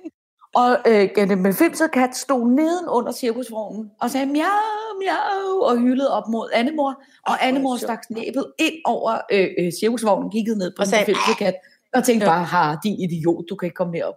Og 0.55 0.77
øh, 0.87 1.09
den 1.17 1.43
befimsede 1.43 1.89
kat 1.89 2.17
stod 2.17 2.49
neden 2.51 2.89
under 2.89 3.13
cirkusvognen 3.13 3.91
og 4.01 4.11
sagde 4.11 4.27
miau, 4.27 4.45
miau, 5.01 5.63
og 5.63 5.79
hyldede 5.79 6.11
op 6.13 6.29
mod 6.29 6.51
Annemor. 6.53 7.03
Og 7.27 7.47
Annemor 7.47 7.77
stak 7.77 8.11
næbet 8.11 8.47
ind 8.59 8.75
over 8.85 9.19
øh, 9.33 9.49
øh, 9.59 9.73
cirkusvognen, 9.81 10.31
kiggede 10.31 10.59
ned 10.59 10.71
på 10.71 10.81
Og 10.81 10.87
den 10.87 10.91
sagde, 10.91 11.05
befimsede 11.05 11.37
kat, 11.39 11.55
og 11.95 12.05
tænkte 12.05 12.27
bare, 12.27 12.45
har 12.45 12.81
din 12.85 13.01
idiot, 13.01 13.45
du 13.51 13.57
kan 13.57 13.67
ikke 13.67 13.75
komme 13.75 13.97
herop. 13.97 14.15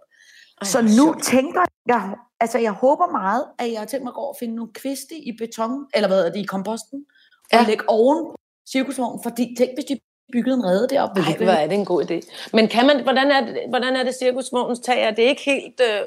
Ej, 0.60 0.66
Så 0.66 0.82
nu 0.82 0.88
sjovt. 0.88 1.22
tænker 1.22 1.60
jeg, 1.86 2.14
altså 2.40 2.58
jeg 2.58 2.72
håber 2.72 3.12
meget, 3.12 3.44
at 3.58 3.72
jeg 3.72 3.78
har 3.80 3.86
tænkt 3.86 4.04
mig 4.04 4.10
at 4.10 4.14
gå 4.14 4.20
og 4.20 4.36
finde 4.40 4.54
nogle 4.56 4.72
kviste 4.72 5.14
i 5.14 5.32
beton, 5.38 5.86
eller 5.94 6.08
hvad 6.08 6.26
er 6.26 6.30
det, 6.32 6.40
i 6.40 6.44
komposten, 6.44 7.04
og 7.52 7.58
Ja. 7.58 7.64
lægge 7.66 7.84
oven 7.88 8.26
på 8.68 8.72
cirkusvognen, 8.72 9.20
fordi 9.22 9.54
tænk, 9.58 9.70
hvis 9.76 9.84
de 9.84 9.98
byggede 10.32 10.54
en 10.56 10.64
rede 10.64 10.88
deroppe. 10.90 11.14
ville 11.14 11.26
Ej, 11.26 11.32
det 11.32 11.40
ikke 11.40 11.44
hvor 11.52 11.62
er 11.62 11.66
det 11.66 11.74
en 11.78 11.84
god 11.84 12.02
idé. 12.10 12.20
Men 12.52 12.68
kan 12.68 12.86
man, 12.86 13.02
hvordan, 13.02 13.30
er 13.30 13.40
det, 13.40 13.56
hvordan 13.68 13.96
er 13.96 14.02
det 14.02 14.14
cirkusvognens 14.14 14.80
tag? 14.80 15.02
Er 15.02 15.10
det 15.10 15.22
ikke 15.22 15.42
helt 15.44 15.80
øh, 15.80 16.00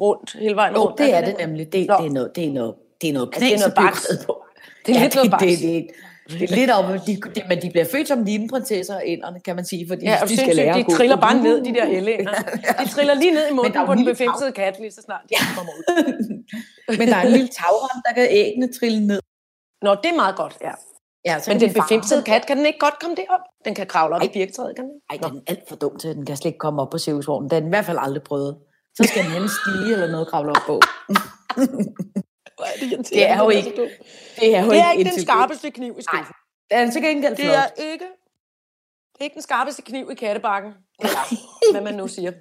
rundt 0.00 0.36
hele 0.40 0.56
vejen 0.56 0.74
Jo, 0.74 0.80
rundt? 0.84 0.98
det 0.98 1.14
er 1.14 1.20
det 1.24 1.36
det 1.38 1.46
nemlig. 1.46 1.72
Det, 1.72 1.86
Nå. 1.88 1.94
det, 2.00 2.06
er 2.06 2.10
noget, 2.10 2.30
det 2.36 2.44
er 2.48 2.52
noget, 2.52 2.74
det 3.00 3.08
er 3.08 3.12
noget 3.12 3.28
Altså, 3.34 3.40
det 3.46 3.54
er 3.54 3.58
noget 3.58 3.74
baks. 3.74 4.06
på. 4.26 4.44
Det 4.86 4.96
er 4.96 5.00
lidt 5.00 5.14
noget 5.14 5.30
det, 5.32 5.38
baks. 5.40 5.60
det, 5.60 5.86
det, 6.30 6.40
det 6.40 6.50
er 6.50 6.56
lidt 6.56 6.70
op, 6.70 6.84
de, 7.06 7.12
de, 7.34 7.42
men 7.48 7.62
de 7.62 7.70
bliver 7.70 7.84
født 7.92 8.08
som 8.08 8.24
linprinsesser 8.24 9.00
inderne, 9.00 9.40
kan 9.40 9.56
man 9.56 9.64
sige, 9.64 9.88
fordi 9.88 10.04
Ja, 10.04 10.16
og 10.22 10.28
de 10.28 10.32
de, 10.32 10.36
skal 10.40 10.56
lære 10.56 10.78
de 10.78 10.84
gå. 10.84 10.92
triller 10.96 11.16
bare 11.16 11.42
ned, 11.42 11.64
de 11.64 11.74
der 11.74 11.86
ællinger. 11.88 12.30
De 12.84 12.88
triller 12.88 13.14
lige 13.14 13.30
ned 13.32 13.48
i 13.50 13.54
munden 13.54 13.76
er 13.76 13.86
på 13.86 13.94
den 13.94 14.04
befimsede 14.04 14.52
kat, 14.52 14.74
lige 14.80 14.92
så 14.92 15.02
snart 15.02 15.20
de 15.28 15.34
kommer 15.56 15.72
ud. 15.78 15.84
Men 16.98 17.08
der 17.08 17.16
er 17.16 17.22
en 17.26 17.32
lille 17.32 17.48
tagrand, 17.48 18.02
der 18.08 18.12
kan 18.14 18.26
æggene 18.30 18.72
trille 18.72 19.06
ned. 19.06 19.20
Nå, 19.82 19.90
det 20.02 20.10
er 20.10 20.16
meget 20.16 20.36
godt, 20.36 20.56
ja. 20.62 20.70
Ja, 21.24 21.38
så 21.38 21.50
Men 21.50 21.60
den 21.60 21.72
befimsede 21.72 22.22
kat, 22.22 22.46
kan 22.46 22.56
den 22.56 22.66
ikke 22.66 22.78
godt 22.78 22.98
komme 23.00 23.16
derop? 23.16 23.40
Den 23.64 23.74
kan 23.74 23.86
kravle 23.86 24.14
op 24.16 24.22
i 24.22 24.26
Ej. 24.26 24.32
birktræet, 24.32 24.76
kan 24.76 24.84
den? 24.84 24.92
ikke? 25.12 25.24
Ej, 25.24 25.30
den 25.30 25.38
er 25.38 25.42
alt 25.46 25.68
for 25.68 25.76
dum 25.76 25.98
til, 25.98 26.14
den 26.16 26.26
kan 26.26 26.36
slet 26.36 26.48
ikke 26.48 26.58
komme 26.58 26.82
op 26.82 26.90
på 26.90 26.98
cirkusvognen. 26.98 27.50
Den 27.50 27.62
er 27.62 27.66
i 27.66 27.68
hvert 27.68 27.84
fald 27.84 27.98
aldrig 28.00 28.22
prøvet. 28.22 28.58
Så 28.94 29.04
skal 29.04 29.24
den 29.24 29.32
enten 29.32 29.48
stige 29.48 29.92
eller 29.92 30.10
noget 30.10 30.28
kravle 30.28 30.50
op 30.50 30.62
på. 30.66 30.80
Er 32.60 32.72
det, 32.80 33.08
Det 33.08 33.28
er 33.28 33.42
jo 33.42 33.48
ikke-. 33.48 33.70
Det 34.40 34.56
er 34.56 34.64
jo 34.64 34.70
Det 34.70 34.78
er 34.78 34.90
ikke 34.92 35.10
den 35.10 35.20
skarpeste 35.20 35.70
kniv 35.70 35.94
i 35.98 36.02
skuffen. 36.02 36.34
Den 36.70 36.88
er 36.88 36.90
til 36.90 37.02
gengæld 37.02 37.36
Det 37.36 37.44
flot. 37.44 37.54
er 37.56 37.82
ikke, 37.82 38.04
det 39.12 39.20
er 39.20 39.24
ikke 39.24 39.34
den 39.34 39.42
skarpeste 39.42 39.82
kniv 39.82 40.08
i 40.12 40.14
kattebakken. 40.14 40.72
Eller, 41.00 41.72
hvad 41.72 41.80
man 41.82 41.94
nu 41.94 42.08
siger. 42.08 42.32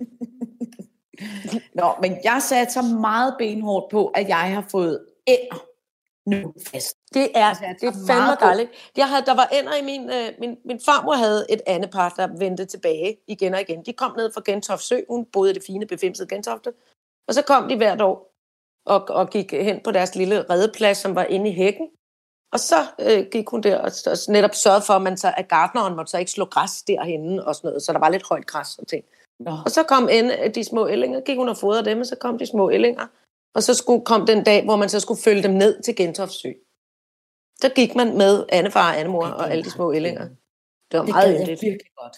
Nå, 1.81 1.93
men 2.01 2.17
jeg 2.23 2.41
satte 2.41 2.73
så 2.73 2.81
meget 2.81 3.35
benhårdt 3.39 3.91
på, 3.91 4.07
at 4.07 4.27
jeg 4.27 4.37
har 4.53 4.65
fået 4.71 5.05
ænder 5.27 5.65
nu 6.29 6.53
fast. 6.67 6.97
Det 7.13 7.31
er, 7.35 7.45
Altså, 7.45 7.63
det 7.81 7.87
er 7.87 7.93
fandme 8.07 8.35
dejligt. 8.39 8.69
Jeg 8.97 9.09
havde, 9.09 9.25
der 9.25 9.33
var 9.33 9.45
ender 9.45 9.75
i 9.75 9.83
min, 9.83 10.09
øh, 10.09 10.31
min... 10.39 10.57
Min 10.65 10.79
farmor 10.85 11.13
havde 11.13 11.45
et 11.49 11.61
andet 11.67 11.91
par, 11.91 12.09
der 12.17 12.27
vendte 12.37 12.65
tilbage 12.65 13.17
igen 13.27 13.53
og 13.53 13.61
igen. 13.61 13.85
De 13.85 13.93
kom 13.93 14.13
ned 14.17 14.31
fra 14.33 14.41
Gentofte 14.45 14.85
Sø. 14.85 14.99
Hun 15.09 15.25
boede 15.25 15.51
i 15.51 15.53
det 15.53 15.63
fine, 15.63 15.85
befimsede 15.85 16.27
Gentofte. 16.27 16.73
Og 17.27 17.33
så 17.33 17.41
kom 17.41 17.69
de 17.69 17.77
hvert 17.77 18.01
år. 18.01 18.33
og, 18.85 19.09
og 19.09 19.29
gik 19.29 19.51
hen 19.51 19.79
på 19.83 19.91
deres 19.91 20.15
lille 20.15 20.45
redeplads, 20.49 20.97
som 20.97 21.15
var 21.15 21.23
inde 21.23 21.49
i 21.49 21.53
hækken. 21.53 21.87
Og 22.53 22.59
så 22.59 22.75
øh, 22.99 23.25
gik 23.31 23.49
hun 23.49 23.61
der 23.63 23.77
og, 23.77 23.91
og 24.05 24.17
netop 24.29 24.55
sørgede 24.55 24.81
for, 24.87 24.93
at, 24.93 25.01
man 25.01 25.17
så, 25.17 25.33
at 25.37 25.47
gardneren 25.47 25.95
måtte 25.95 26.11
så 26.11 26.17
ikke 26.17 26.31
slå 26.31 26.45
græs 26.45 26.83
derhenne 26.83 27.45
og 27.45 27.55
sådan 27.55 27.67
noget, 27.67 27.83
så 27.83 27.93
der 27.93 27.99
var 27.99 28.09
lidt 28.09 28.27
højt 28.29 28.45
græs 28.45 28.77
og 28.77 28.87
ting. 28.87 29.05
Nå. 29.39 29.51
Og 29.65 29.71
så 29.71 29.83
kom 29.83 30.09
en 30.11 30.31
af 30.31 30.53
de 30.53 30.63
små 30.63 30.87
ællinger, 30.87 31.21
gik 31.21 31.37
hun 31.37 31.49
og 31.49 31.57
fodrede 31.57 31.85
dem, 31.85 31.99
og 31.99 32.05
så 32.05 32.15
kom 32.15 32.37
de 32.37 32.45
små 32.45 32.71
ællinger. 32.71 33.07
Og 33.55 33.63
så 33.63 33.73
skulle, 33.73 34.05
kom 34.05 34.25
den 34.25 34.43
dag, 34.43 34.65
hvor 34.65 34.75
man 34.75 34.89
så 34.89 34.99
skulle 34.99 35.21
følge 35.21 35.43
dem 35.43 35.51
ned 35.51 35.81
til 35.81 35.95
Gentofte 35.95 36.35
Sø. 36.35 36.51
Så 37.61 37.69
gik 37.75 37.95
man 37.95 38.17
med 38.17 38.45
Annefar 38.51 38.93
Annemor 38.93 39.25
det 39.25 39.33
og 39.35 39.51
alle 39.51 39.63
de 39.63 39.69
små 39.71 39.83
meget 39.85 39.95
ællinger. 39.95 40.27
Det 40.91 40.99
var 40.99 41.05
Det 41.05 41.13
meget 41.13 41.33
jeg 41.33 41.41
yndigt. 41.41 41.61
virkelig 41.61 41.91
godt. 41.97 42.17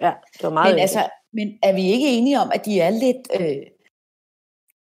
Ja, 0.00 0.12
det 0.32 0.42
var 0.42 0.50
meget 0.50 0.64
Men, 0.66 0.72
yndigt. 0.72 0.82
altså, 0.82 1.10
men 1.32 1.58
er 1.62 1.72
vi 1.72 1.82
ikke 1.82 2.06
enige 2.18 2.40
om, 2.40 2.50
at 2.54 2.64
de 2.64 2.80
er 2.80 2.90
lidt... 2.90 3.28
Øh, 3.40 3.66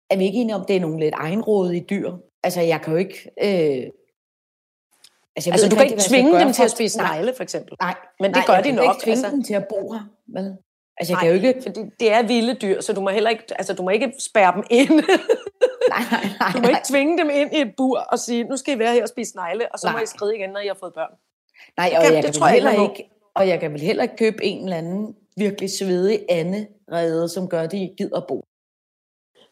er 0.10 0.18
vi 0.18 0.26
ikke 0.26 0.38
enige 0.38 0.56
om, 0.56 0.62
at 0.62 0.68
det 0.68 0.76
er 0.76 0.80
nogle 0.80 1.00
lidt 1.00 1.14
egenrådige 1.18 1.86
dyr? 1.90 2.12
Altså, 2.44 2.62
jeg 2.62 2.82
kan 2.82 2.94
jo 2.94 3.00
ikke... 3.00 3.32
Øh, 3.42 3.90
altså, 5.36 5.50
jeg 5.50 5.54
altså, 5.54 5.70
du 5.70 5.76
kan 5.76 5.82
rigtig, 5.82 5.84
ikke 5.84 5.94
jeg 5.96 6.10
tvinge 6.10 6.40
dem 6.40 6.54
til 6.54 6.64
at 6.64 6.72
spise 6.72 6.98
Nej, 6.98 7.08
negle, 7.18 7.34
for 7.36 7.44
eksempel. 7.44 7.76
Nej, 7.82 7.96
Men 8.20 8.30
det 8.30 8.36
nej, 8.36 8.44
gør 8.48 8.54
jeg 8.54 8.64
de 8.64 8.70
kan 8.70 8.76
nok. 8.76 8.84
ikke 8.96 9.04
tvinge 9.06 9.18
altså. 9.26 9.32
dem 9.36 9.44
til 9.44 9.54
at 9.54 9.66
bo 9.70 9.92
her, 9.92 10.04
vel? 10.28 10.58
Altså, 10.98 11.14
jeg 11.14 11.16
Nej, 11.16 11.32
kan 11.32 11.42
jo 11.42 11.48
ikke... 11.48 11.62
Fordi 11.62 11.80
det 12.00 12.12
er 12.14 12.24
vilde 12.24 12.54
dyr, 12.54 12.82
så 12.82 12.94
du 12.94 13.02
må 13.02 13.10
heller 13.10 13.30
ikke, 13.30 13.44
altså, 13.50 13.74
du 13.74 13.84
må 13.84 13.90
ikke 13.90 14.14
spærre 14.20 14.54
dem 14.56 14.64
ind. 14.70 14.90
Nej, 15.94 16.04
nej, 16.12 16.26
nej. 16.40 16.52
Du 16.56 16.60
må 16.62 16.68
ikke 16.68 16.82
tvinge 16.90 17.18
dem 17.18 17.30
ind 17.34 17.54
i 17.56 17.62
et 17.62 17.74
bur 17.78 17.98
og 18.00 18.20
sige, 18.20 18.44
nu 18.44 18.58
skal 18.58 18.76
I 18.76 18.80
være 18.80 18.94
her 18.94 19.02
og 19.04 19.10
spise 19.10 19.36
negle, 19.36 19.72
og 19.74 19.80
så 19.80 19.88
må 19.88 19.92
Nej. 19.92 20.04
I 20.04 20.06
skride 20.06 20.36
igen, 20.38 20.50
når 20.50 20.60
I 20.60 20.68
har 20.68 20.78
fået 20.80 20.94
børn. 20.94 21.12
Nej, 21.78 21.90
Det 21.90 21.98
og 21.98 22.04
kan- 22.04 22.14
jeg, 22.14 22.24
det 22.24 22.32
kan 22.32 22.34
tror 22.34 22.48
jeg 22.48 22.54
heller 22.54 22.72
ikke, 22.72 22.82
må. 22.82 23.30
og 23.36 23.48
jeg 23.48 23.60
kan 23.60 23.72
vel 23.72 23.82
heller 23.82 24.04
ikke 24.04 24.16
købe 24.18 24.44
en 24.44 24.64
eller 24.64 24.78
anden 24.78 25.16
virkelig 25.38 25.70
svedig 25.80 26.20
Anne 26.30 26.68
redde, 26.92 27.30
som 27.30 27.48
gør, 27.50 27.62
at 27.62 27.72
de 27.72 27.94
gider 27.98 28.18
at 28.18 28.24
bo. 28.28 28.44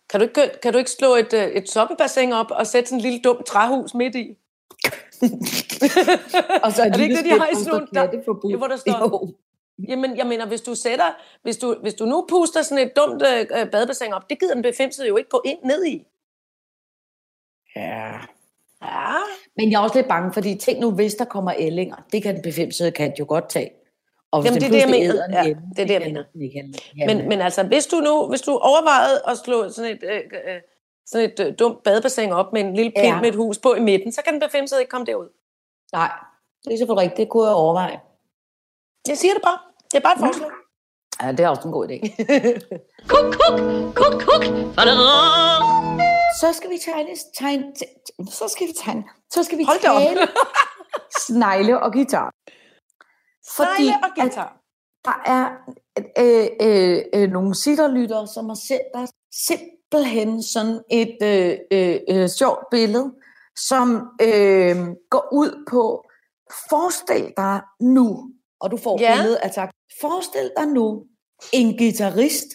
Kan 0.09 0.19
du 0.19 0.23
ikke, 0.23 0.51
kan 0.63 0.73
du 0.73 0.77
ikke 0.79 0.91
slå 0.91 1.15
et, 1.15 1.33
øh, 1.33 1.47
et 1.47 1.69
soppebassin 1.69 2.31
op 2.33 2.51
og 2.51 2.67
sætte 2.67 2.89
sådan 2.89 2.99
en 2.99 3.03
lille 3.03 3.19
dumt 3.23 3.45
træhus 3.45 3.93
midt 3.93 4.15
i? 4.15 4.37
Og 6.63 6.71
så 6.71 6.83
Er 6.83 6.89
det 6.89 6.99
ikke 7.01 7.15
det, 7.15 7.25
de 7.25 7.29
har 7.39 7.47
i 7.47 7.55
sådan 7.55 7.71
nogle- 7.71 7.87
der- 7.93 8.57
hvor 8.57 8.67
der 8.67 8.75
står- 8.77 8.99
Jo. 9.27 9.33
Jamen, 9.87 10.17
jeg 10.17 10.27
mener, 10.27 10.45
hvis 10.45 10.61
du 10.61 10.75
sætter, 10.75 11.05
hvis 11.43 11.57
du, 11.57 11.75
hvis 11.81 11.93
du 11.93 12.05
nu 12.05 12.25
puster 12.29 12.61
sådan 12.61 12.87
et 12.87 12.95
dumt 12.95 13.23
øh, 13.23 13.71
badebassin 13.71 14.13
op, 14.13 14.29
det 14.29 14.39
gider 14.39 14.53
den 14.53 14.63
befimsede 14.63 15.07
jo 15.07 15.17
ikke 15.17 15.29
gå 15.29 15.41
ind 15.45 15.59
ned 15.63 15.85
i. 15.85 16.05
Ja. 17.75 18.11
Ja, 18.83 19.13
Men 19.57 19.71
jeg 19.71 19.77
er 19.79 19.83
også 19.83 19.95
lidt 19.97 20.07
bange, 20.07 20.33
fordi 20.33 20.55
tænk 20.57 20.79
nu, 20.79 20.91
hvis 20.91 21.15
der 21.15 21.25
kommer 21.25 21.53
ællinger, 21.57 21.95
det 22.11 22.23
kan 22.23 22.35
den 22.35 22.41
befimsede 22.43 22.91
kat 22.91 23.13
jo 23.19 23.25
godt 23.27 23.49
tage. 23.49 23.71
Og 24.31 24.41
hvis 24.41 24.49
Jamen, 24.49 24.61
det 24.61 24.67
er 24.67 24.71
det, 24.71 24.79
jeg 24.81 24.89
mener. 24.89 25.27
Ja, 25.31 25.45
hjemme, 25.45 25.63
det 25.75 25.79
er 25.81 25.85
det, 25.85 25.93
jeg 25.93 26.01
kan 26.01 26.13
mener. 26.13 26.23
have- 26.97 27.15
men, 27.15 27.29
men 27.29 27.41
altså, 27.41 27.63
hvis 27.63 27.85
du 27.87 27.95
nu, 27.99 28.27
hvis 28.27 28.41
du 28.41 28.51
overvejede 28.51 29.21
at 29.27 29.37
slå 29.37 29.69
sådan 29.69 29.91
et, 29.91 30.03
øh, 30.03 30.21
øh, 30.47 30.61
sådan 31.05 31.29
et 31.31 31.39
øh, 31.39 31.53
dumt 31.59 31.83
badebassin 31.83 32.31
op 32.31 32.53
med 32.53 32.61
en 32.61 32.73
lille 32.75 32.91
pind 32.91 33.05
Ja. 33.07 33.21
med 33.21 33.29
et 33.29 33.35
hus 33.35 33.57
på 33.57 33.73
i 33.73 33.79
midten, 33.79 34.11
så 34.11 34.21
kan 34.23 34.33
den 34.33 34.41
befimsede 34.41 34.81
ikke 34.81 34.89
komme 34.89 35.05
derud. 35.05 35.29
Nej, 35.93 36.11
det 36.65 36.73
er 36.73 36.77
selvfølgelig 36.77 37.03
rigtigt. 37.03 37.17
Det 37.17 37.29
kunne 37.29 37.47
jeg 37.47 37.55
overveje. 37.55 37.99
Jeg 39.07 39.17
siger 39.17 39.33
det 39.33 39.43
bare. 39.43 39.59
Det 39.91 39.97
er 39.97 40.01
bare 40.01 40.13
et 40.13 40.19
forslag. 40.19 40.49
Ja, 41.21 41.31
det 41.31 41.39
er 41.39 41.49
også 41.49 41.67
en 41.67 41.71
god 41.71 41.87
idé. 41.89 41.97
Kuk, 43.11 43.25
kuk, 43.39 43.59
kuk, 43.95 44.13
kuk. 44.27 44.43
Så 46.41 46.53
skal 46.53 46.69
vi 46.69 46.77
tegne, 46.85 47.09
tegne, 47.39 47.63
t- 47.77 48.31
så 48.31 48.47
skal 48.47 48.67
vi 48.67 48.73
tegne, 48.83 49.03
så 49.33 49.43
skal 49.43 49.57
vi 49.57 49.63
Hold 49.63 49.79
tale 49.79 50.27
snegle 51.27 51.79
og 51.79 51.93
guitar. 51.93 52.31
Snegle 53.55 53.95
og 54.03 54.09
at 54.09 54.15
guitar. 54.15 54.57
der 55.05 55.21
er 55.25 55.45
øh, 56.17 56.47
øh, 56.61 56.97
øh, 57.13 57.29
nogle 57.29 57.55
sitterlyttere, 57.55 58.27
som 58.27 58.45
har 58.49 58.59
sendt 58.67 58.87
dig 58.93 59.07
simpelthen 59.47 60.43
sådan 60.43 60.81
et 60.91 61.17
øh, 61.23 61.57
øh, 61.71 61.99
øh, 62.09 62.29
sjovt 62.29 62.63
billede, 62.71 63.13
som 63.57 63.87
øh, 64.21 64.75
går 65.09 65.29
ud 65.31 65.65
på, 65.69 66.05
forestil 66.69 67.33
dig 67.37 67.61
nu, 67.79 68.31
og 68.59 68.71
du 68.71 68.77
får 68.77 68.99
ja. 68.99 69.15
billedet 69.15 69.35
af 69.35 69.51
tak, 69.51 69.69
forestil 70.01 70.51
dig 70.57 70.67
nu 70.67 71.03
en 71.53 71.77
guitarist, 71.77 72.47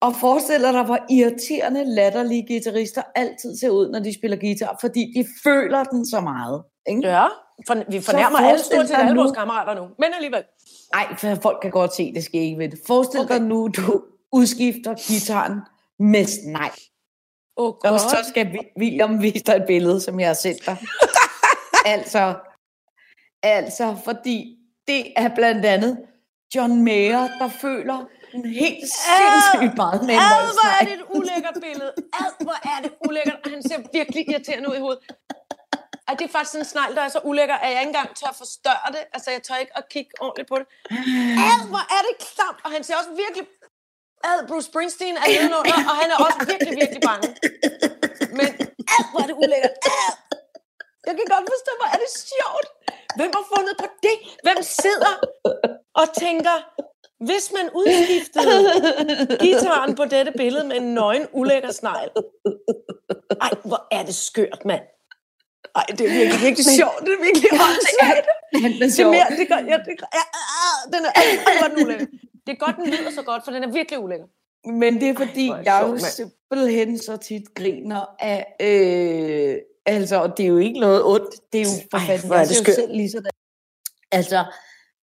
og 0.00 0.16
forestil 0.16 0.62
dig, 0.62 0.84
hvor 0.84 0.98
irriterende, 1.10 1.84
latterlige 1.84 2.46
guitarister 2.46 3.02
altid 3.14 3.56
ser 3.56 3.70
ud, 3.70 3.90
når 3.90 3.98
de 3.98 4.14
spiller 4.14 4.36
guitar, 4.36 4.78
fordi 4.80 5.12
de 5.16 5.26
føler 5.44 5.84
den 5.84 6.06
så 6.06 6.20
meget. 6.20 6.62
Ikke? 6.88 7.08
Ja, 7.08 7.26
for, 7.66 7.90
vi 7.90 8.00
fornærmer 8.00 8.38
alle 8.38 8.64
stort 8.64 8.88
set 8.88 8.94
alle 8.98 9.16
vores 9.16 9.32
kammerater 9.32 9.74
nu. 9.74 9.88
Men 9.98 10.14
alligevel. 10.14 10.42
Nej, 10.94 11.16
for 11.18 11.34
folk 11.42 11.58
kan 11.62 11.70
godt 11.70 11.94
se, 11.94 12.12
det 12.14 12.24
sker 12.24 12.40
ikke 12.40 12.58
ved 12.58 12.68
det. 12.68 12.78
Forestil 12.86 13.20
Okay. 13.20 13.34
dig 13.34 13.42
nu, 13.42 13.68
du 13.68 14.02
udskifter 14.32 14.94
gitaren 14.94 15.60
med 15.98 16.24
snegl. 16.24 16.80
Oh, 17.56 17.74
Og 17.84 18.00
så 18.00 18.16
skal 18.28 18.58
William 18.80 19.22
vise 19.22 19.44
dig 19.44 19.54
et 19.54 19.64
billede, 19.66 20.00
som 20.00 20.20
jeg 20.20 20.28
har 20.28 20.34
sendt 20.34 20.66
dig. 20.66 20.76
altså, 21.94 22.34
altså, 23.42 23.96
fordi 24.04 24.56
det 24.88 25.12
er 25.16 25.34
blandt 25.34 25.64
andet 25.64 25.98
John 26.54 26.82
Mayer, 26.84 27.24
der 27.40 27.48
føler 27.64 27.98
en 28.34 28.44
helt 28.62 28.84
sindssygt 29.04 29.76
meget 29.76 30.00
med 30.08 30.14
Ad, 30.14 30.44
hvor 30.56 30.68
er 30.80 30.84
det 30.88 30.94
et 31.00 31.04
ulækkert 31.16 31.56
billede. 31.66 31.92
Ad, 32.22 32.30
hvor 32.46 32.58
er 32.72 32.78
det 32.84 32.92
ulækkert. 33.08 33.38
Og 33.44 33.50
han 33.54 33.62
ser 33.68 33.78
virkelig 33.92 34.22
irriterende 34.30 34.68
ud 34.70 34.76
i 34.76 34.82
hovedet. 34.86 35.02
Ej, 36.08 36.14
det 36.18 36.24
er 36.28 36.32
faktisk 36.36 36.52
sådan 36.52 36.64
en 36.64 36.70
snegl, 36.72 36.94
der 36.98 37.02
er 37.02 37.08
så 37.16 37.20
ulækker, 37.30 37.56
at 37.64 37.70
jeg 37.72 37.80
ikke 37.80 37.92
engang 37.94 38.08
tør 38.20 38.32
forstørre 38.42 38.88
det. 38.96 39.02
Altså, 39.14 39.28
jeg 39.30 39.42
tør 39.42 39.56
ikke 39.64 39.76
at 39.80 39.84
kigge 39.94 40.10
ordentligt 40.20 40.48
på 40.52 40.56
det. 40.60 40.66
Ad, 41.50 41.60
hvor 41.72 41.84
er 41.96 42.02
det 42.06 42.14
klamt. 42.28 42.60
Og 42.64 42.70
han 42.74 42.82
ser 42.84 42.94
også 43.00 43.12
virkelig... 43.24 43.44
Ad, 44.28 44.38
Bruce 44.48 44.66
Springsteen 44.70 45.16
er 45.16 45.26
nedenunder, 45.34 45.78
og 45.90 45.94
han 46.02 46.08
er 46.14 46.18
også 46.26 46.38
virkelig, 46.52 46.74
virkelig 46.82 47.02
bange. 47.10 47.28
Men 48.38 48.48
ad, 48.94 49.02
hvor 49.10 49.20
er 49.24 49.28
det 49.30 49.36
ulækkert. 49.42 49.74
Ad. 50.04 50.14
Jeg 51.06 51.14
kan 51.18 51.26
godt 51.34 51.46
forstå, 51.54 51.72
hvor 51.80 51.88
er 51.94 51.98
det 52.04 52.10
sjovt. 52.32 52.68
Hvem 53.18 53.30
har 53.36 53.44
fundet 53.56 53.74
på 53.82 53.86
det? 54.06 54.16
Hvem 54.46 54.58
sidder 54.62 55.14
og 56.00 56.06
tænker, 56.24 56.56
hvis 57.28 57.52
man 57.56 57.66
udskiftede 57.80 58.58
gitaren 59.46 59.94
på 59.94 60.04
dette 60.04 60.32
billede 60.32 60.64
med 60.64 60.76
en 60.76 60.94
nøgen, 60.94 61.26
ulækker 61.32 61.72
snegl. 61.72 62.10
Ej, 63.40 63.50
hvor 63.64 63.86
er 63.90 64.02
det 64.04 64.14
skørt, 64.14 64.60
mand. 64.64 64.82
Ej, 65.76 65.86
det 65.98 66.00
er 66.00 66.12
virkelig, 66.18 66.40
virkelig 66.46 66.66
sjovt. 66.80 67.00
Det 67.00 67.12
er 67.18 67.22
virkelig 67.28 67.50
åndssvagt. 67.52 68.26
Han 68.62 68.72
er 68.72 68.78
Det 68.78 69.00
er 69.00 69.10
mere, 69.16 69.30
det 69.38 69.48
gør, 69.48 69.60
ja, 69.72 69.76
det 69.88 69.94
gør, 70.00 70.08
ja, 70.18 70.24
ah, 70.44 70.92
den 70.92 71.04
er, 71.06 71.12
ej, 71.20 71.58
hvor 71.58 71.64
er 71.64 71.74
den 71.74 71.84
ulækker. 71.84 72.06
Det 72.46 72.52
er 72.52 72.60
godt, 72.64 72.76
den 72.76 72.86
lyder 72.86 73.10
så 73.10 73.22
godt, 73.22 73.44
for 73.44 73.52
den 73.52 73.62
er 73.64 73.72
virkelig 73.72 73.98
ulækker. 73.98 74.26
Men 74.82 75.00
det 75.00 75.08
er 75.08 75.14
fordi, 75.14 75.46
hvor 75.46 75.54
er 75.54 75.58
det 75.58 75.66
jeg 75.66 75.82
jo 75.88 75.98
simpelthen 75.98 76.98
så 76.98 77.16
tit 77.16 77.54
griner 77.54 78.04
af... 78.18 78.54
Øh, 78.60 79.56
altså, 79.86 80.16
og 80.22 80.36
det 80.36 80.42
er 80.44 80.48
jo 80.48 80.56
ikke 80.58 80.80
noget 80.80 81.04
ondt. 81.04 81.34
Det 81.52 81.60
er 81.60 81.64
jo 81.64 81.70
for 81.90 81.98
Ej, 81.98 82.06
fanden. 82.06 82.26
hvor 82.26 82.34
er 82.36 82.38
jeg 82.38 82.48
det 82.48 82.56
ser 82.56 82.60
jo 82.62 82.64
skørt. 82.64 82.74
selv 82.76 82.92
lige 82.96 83.10
sådan. 83.10 83.30
Altså, 84.12 84.44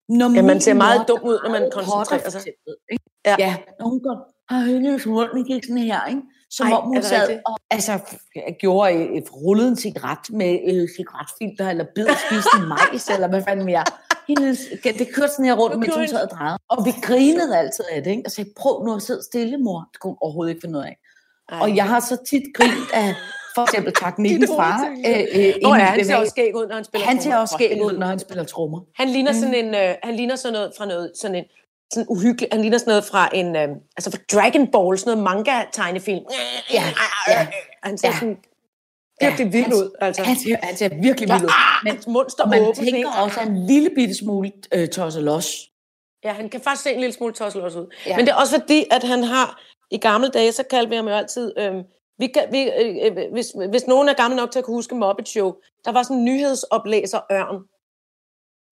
når 0.09 0.35
Ja, 0.35 0.41
man 0.41 0.61
ser 0.61 0.73
meget 0.73 1.07
dum 1.07 1.19
ud, 1.23 1.39
når 1.43 1.49
man 1.51 1.69
koncentrerer 1.73 2.29
sig. 2.29 2.39
eksempel, 2.39 2.73
ikke? 2.91 3.03
Ja. 3.25 3.35
Ja. 3.39 3.55
når 3.79 3.87
hun 3.89 3.99
går, 4.03 4.17
har 4.49 4.59
hendes 4.65 5.05
mund, 5.05 5.45
gik 5.47 5.63
sådan 5.63 5.77
her, 5.77 6.05
ikke? 6.09 6.21
Som 6.49 6.67
Ej, 6.67 6.73
om 6.73 6.83
hun 6.87 7.03
sad 7.03 7.21
rigtigt? 7.21 7.41
og 7.45 7.57
altså, 7.71 7.91
jeg 8.35 8.55
gjorde 8.59 8.91
et, 8.93 9.17
et 9.17 9.23
rullet 9.33 9.67
en 9.67 9.75
cigaret 9.75 10.29
med 10.29 10.59
øh, 10.71 10.87
cigaretfilter, 10.97 11.69
eller 11.69 11.85
bid 11.95 12.07
og 12.07 12.15
spiste 12.27 12.57
majs, 12.67 13.07
eller 13.09 13.27
hvad 13.27 13.43
fanden 13.47 13.65
mere. 13.65 13.83
Hendes, 14.27 14.59
det 14.83 15.07
kørte 15.15 15.31
sådan 15.31 15.45
her 15.45 15.53
rundt, 15.55 15.79
mens 15.79 15.95
hun 15.95 16.07
sad 16.07 16.23
og 16.23 16.29
drejede. 16.29 16.57
Og 16.69 16.85
vi 16.85 16.91
grinede 17.03 17.57
altid 17.57 17.83
af 17.91 18.03
det, 18.03 18.11
ikke? 18.11 18.23
Og 18.25 18.31
sagde, 18.31 18.49
prøv 18.57 18.83
nu 18.85 18.95
at 18.95 19.01
sidde 19.01 19.23
stille, 19.23 19.57
mor. 19.57 19.89
Det 19.91 19.99
kunne 19.99 20.11
hun 20.11 20.17
overhovedet 20.21 20.51
ikke 20.51 20.61
finde 20.65 20.79
ud 20.79 20.83
af. 20.83 20.97
Ej. 21.49 21.59
Og 21.61 21.75
jeg 21.75 21.87
har 21.87 21.99
så 21.99 22.17
tit 22.29 22.43
grint 22.55 22.89
af, 22.93 23.15
for 23.55 23.61
eksempel 23.63 23.93
teknikkens 23.93 24.39
Dit 24.49 24.55
far. 24.57 24.89
Øh, 24.89 24.99
ja. 25.03 25.21
øh, 25.49 25.53
Nå 25.61 25.73
ja, 25.75 25.79
han 25.83 26.05
ser 26.05 26.15
også 26.15 26.29
skæg 26.29 26.55
ud, 26.55 26.67
når 26.67 26.75
han 26.75 26.83
spiller 26.83 27.07
han 27.07 27.21
ser 27.21 27.35
også 27.35 27.53
skæg 27.59 27.81
ud, 27.83 27.97
når 27.97 28.07
han 28.07 28.19
spiller 28.19 28.43
trommer. 28.43 28.79
Han 28.95 29.09
ligner 29.09 29.33
sådan 29.33 29.53
en, 29.53 29.75
øh, 29.75 29.95
han 30.03 30.15
ligner 30.15 30.35
sådan 30.35 30.53
noget 30.53 30.71
fra 30.77 30.85
noget, 30.85 31.11
sådan 31.21 31.35
en, 31.35 31.43
sådan 31.93 32.05
uhyggelig, 32.09 32.49
han 32.51 32.61
ligner 32.61 32.77
sådan 32.77 32.91
noget 32.91 33.03
fra 33.03 33.29
en, 33.33 33.55
øh, 33.55 33.67
altså 33.97 34.11
fra 34.11 34.17
Dragon 34.33 34.67
Ball, 34.71 34.97
sådan 34.97 35.17
noget 35.17 35.23
manga-tegnefilm. 35.23 36.23
Ja, 36.73 36.83
ja. 37.27 37.47
Han 37.83 37.97
ser 37.97 38.07
Ja. 38.07 38.13
sådan 38.19 38.37
virkelig 39.21 39.53
vild 39.53 39.63
han- 39.65 39.73
ud, 39.73 39.91
altså. 40.01 40.23
Han 40.23 40.35
ser, 40.35 40.55
han 40.63 40.77
ser 40.77 40.89
virkelig 41.01 41.29
vild 41.29 41.43
ud. 41.43 41.51
Men, 41.83 41.93
hans 41.93 42.07
mund 42.07 42.29
står 42.29 42.43
Og 42.43 42.49
man 42.49 42.61
åben. 42.61 42.75
tænker 42.85 42.99
en- 42.99 43.05
også 43.23 43.39
en 43.39 43.65
lille 43.67 43.89
bitte 43.95 44.15
smule 44.15 44.51
øh, 44.73 44.87
tosset 44.87 45.23
los. 45.23 45.55
Ja, 46.23 46.31
han 46.33 46.49
kan 46.49 46.61
faktisk 46.61 46.83
se 46.83 46.91
en 46.93 46.99
lille 46.99 47.13
smule 47.13 47.33
tosset 47.33 47.61
også 47.61 47.79
ud. 47.79 47.87
Ja. 48.05 48.09
Ja. 48.11 48.15
Men 48.17 48.25
det 48.25 48.31
er 48.31 48.35
også 48.35 48.59
fordi, 48.59 48.85
at 48.91 49.03
han 49.03 49.23
har, 49.23 49.61
i 49.91 49.97
gamle 49.97 50.27
dage, 50.29 50.51
så 50.51 50.63
kaldte 50.69 50.89
vi 50.89 50.95
ham 50.95 51.07
jo 51.07 51.13
altid, 51.13 51.53
øhm, 51.57 51.81
vi 52.17 52.27
kan, 52.27 52.43
vi, 52.51 52.61
øh, 52.81 53.05
øh, 53.05 53.31
hvis, 53.31 53.47
hvis 53.69 53.87
nogen 53.87 54.09
er 54.09 54.13
gammel 54.13 54.37
nok 54.37 54.51
til 54.51 54.59
at 54.59 54.65
kunne 54.65 54.75
huske 54.75 54.95
Muppet 54.95 55.27
Show, 55.27 55.53
der 55.85 55.91
var 55.91 56.03
sådan 56.03 56.17
en 56.17 56.25
nyhedsoplæser 56.25 57.19
Ørn. 57.31 57.63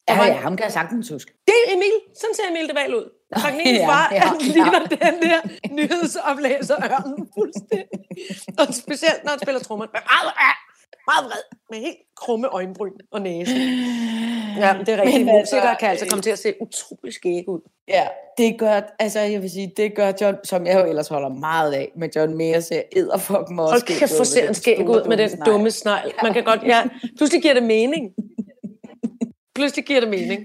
Ja, 0.10 0.18
var 0.18 0.26
ja, 0.26 0.34
ham 0.34 0.58
kan 0.58 0.64
jeg 0.64 0.74
sagtens 0.74 1.10
huske. 1.10 1.32
Det 1.48 1.56
er 1.68 1.74
Emil. 1.76 1.96
Sådan 2.16 2.36
ser 2.36 2.44
Emil 2.50 2.68
det 2.68 2.76
valg 2.76 2.96
ud. 2.96 3.08
Teknikkens 3.44 3.80
ja, 3.80 3.88
far, 3.88 4.10
ja, 4.12 4.20
han 4.20 4.42
ja. 4.42 4.48
ligner 4.48 4.80
den 4.80 5.16
der 5.24 5.40
nyhedsoplæser 5.78 6.76
Ørn 6.84 7.30
fuldstændig. 7.38 8.00
Og 8.60 8.74
specielt, 8.74 9.24
når 9.24 9.30
han 9.30 9.40
spiller 9.40 9.62
trommer. 9.62 9.86
Meget 11.12 11.24
vred, 11.26 11.44
med 11.72 11.80
helt 11.80 11.98
krumme 12.18 12.48
øjenbryn 12.48 12.98
og 13.12 13.22
næse. 13.22 13.56
Ja, 14.58 14.76
det 14.80 14.90
er 14.90 15.02
rigtigt. 15.02 15.26
Men 15.26 15.40
Musikere 15.40 15.76
kan 15.80 15.90
altså 15.90 16.06
komme 16.10 16.24
til 16.24 16.30
at 16.30 16.40
se 16.40 16.54
utrolig 16.62 17.14
skæg 17.14 17.50
ud. 17.50 17.60
Ja, 17.88 18.08
det 18.38 18.60
gør, 18.60 18.82
altså 19.00 19.20
jeg 19.20 19.42
vil 19.42 19.50
sige, 19.50 19.74
det 19.78 19.96
gør 19.96 20.12
John, 20.22 20.38
som 20.44 20.66
jeg 20.66 20.80
jo 20.80 20.90
ellers 20.90 21.08
holder 21.08 21.30
meget 21.30 21.74
af, 21.74 21.92
men 21.96 22.12
John 22.16 22.38
Mayer 22.38 22.60
ser 22.60 22.82
edderfukken 22.92 23.60
også 23.60 23.72
Hold 23.74 23.82
kæft, 23.82 24.12
hvor 24.12 24.20
med 24.20 24.26
ser 24.26 24.48
en 24.48 24.54
skæg 24.54 24.90
ud 24.90 25.08
med 25.08 25.18
den 25.18 25.42
dumme 25.46 25.72
snegl. 25.72 26.14
Man 26.24 26.34
kan 26.34 26.44
godt, 26.44 26.64
ja, 26.64 26.84
pludselig 27.18 27.42
giver 27.42 27.54
det 27.54 27.64
mening. 27.64 28.12
Pludselig 29.56 29.86
giver 29.86 30.00
det 30.00 30.10
mening. 30.10 30.42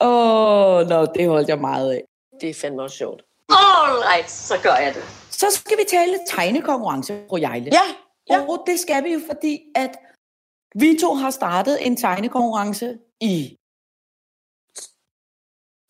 Åh, 0.00 0.76
oh, 0.76 0.88
no, 0.88 1.06
det 1.14 1.28
holdt 1.28 1.48
jeg 1.48 1.58
meget 1.58 1.92
af. 1.92 2.02
Det 2.40 2.50
er 2.50 2.54
fandme 2.54 2.82
også 2.82 2.96
sjovt. 2.96 3.22
All 3.48 3.96
right, 4.10 4.30
så 4.30 4.54
gør 4.62 4.74
jeg 4.74 4.94
det. 4.94 5.02
Så 5.30 5.46
skal 5.50 5.78
vi 5.78 5.84
tale 5.88 6.18
tegnekonkurrence, 6.28 7.20
fru 7.28 7.36
Jejle. 7.36 7.70
Ja, 7.72 7.86
ja. 8.28 8.46
Og 8.48 8.62
det 8.66 8.80
skal 8.80 9.04
vi 9.04 9.12
jo, 9.12 9.20
fordi 9.26 9.60
at 9.74 9.96
vi 10.74 10.98
to 11.00 11.14
har 11.14 11.30
startet 11.30 11.86
en 11.86 11.96
tegnekonkurrence 11.96 12.98
i 13.20 13.58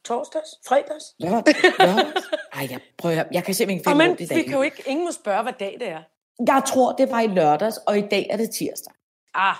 Torsdags? 0.04 0.50
Fredags? 0.68 1.14
lørdag. 1.18 1.54
lørdags. 1.78 2.26
Ej, 2.52 2.66
jeg, 2.70 2.80
prøver, 2.98 3.24
jeg 3.32 3.44
kan 3.44 3.54
simpelthen 3.54 3.78
ikke 3.78 3.90
finde 3.90 3.98
men, 4.08 4.16
i 4.16 4.18
vi 4.18 4.26
dag. 4.26 4.44
kan 4.44 4.54
jo 4.54 4.62
ikke, 4.62 4.82
ingen 4.86 5.04
må 5.06 5.12
spørge, 5.12 5.42
hvad 5.42 5.52
dag 5.52 5.76
det 5.80 5.88
er. 5.88 6.02
Jeg 6.46 6.62
tror, 6.66 6.92
det 6.92 7.10
var 7.10 7.20
i 7.20 7.26
lørdags, 7.26 7.76
og 7.76 7.98
i 7.98 8.02
dag 8.10 8.26
er 8.30 8.36
det 8.36 8.50
tirsdag. 8.50 8.92
Ah, 9.34 9.56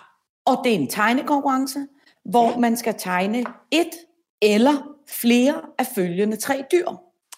Og 0.47 0.61
det 0.65 0.73
er 0.75 0.79
en 0.79 0.89
tegnekonkurrence, 0.91 1.87
hvor 2.25 2.59
man 2.59 2.77
skal 2.77 2.95
tegne 2.99 3.45
et 3.71 3.91
eller 4.43 4.97
flere 5.09 5.63
af 5.79 5.87
følgende 5.95 6.37
tre 6.37 6.65
dyr. 6.73 6.89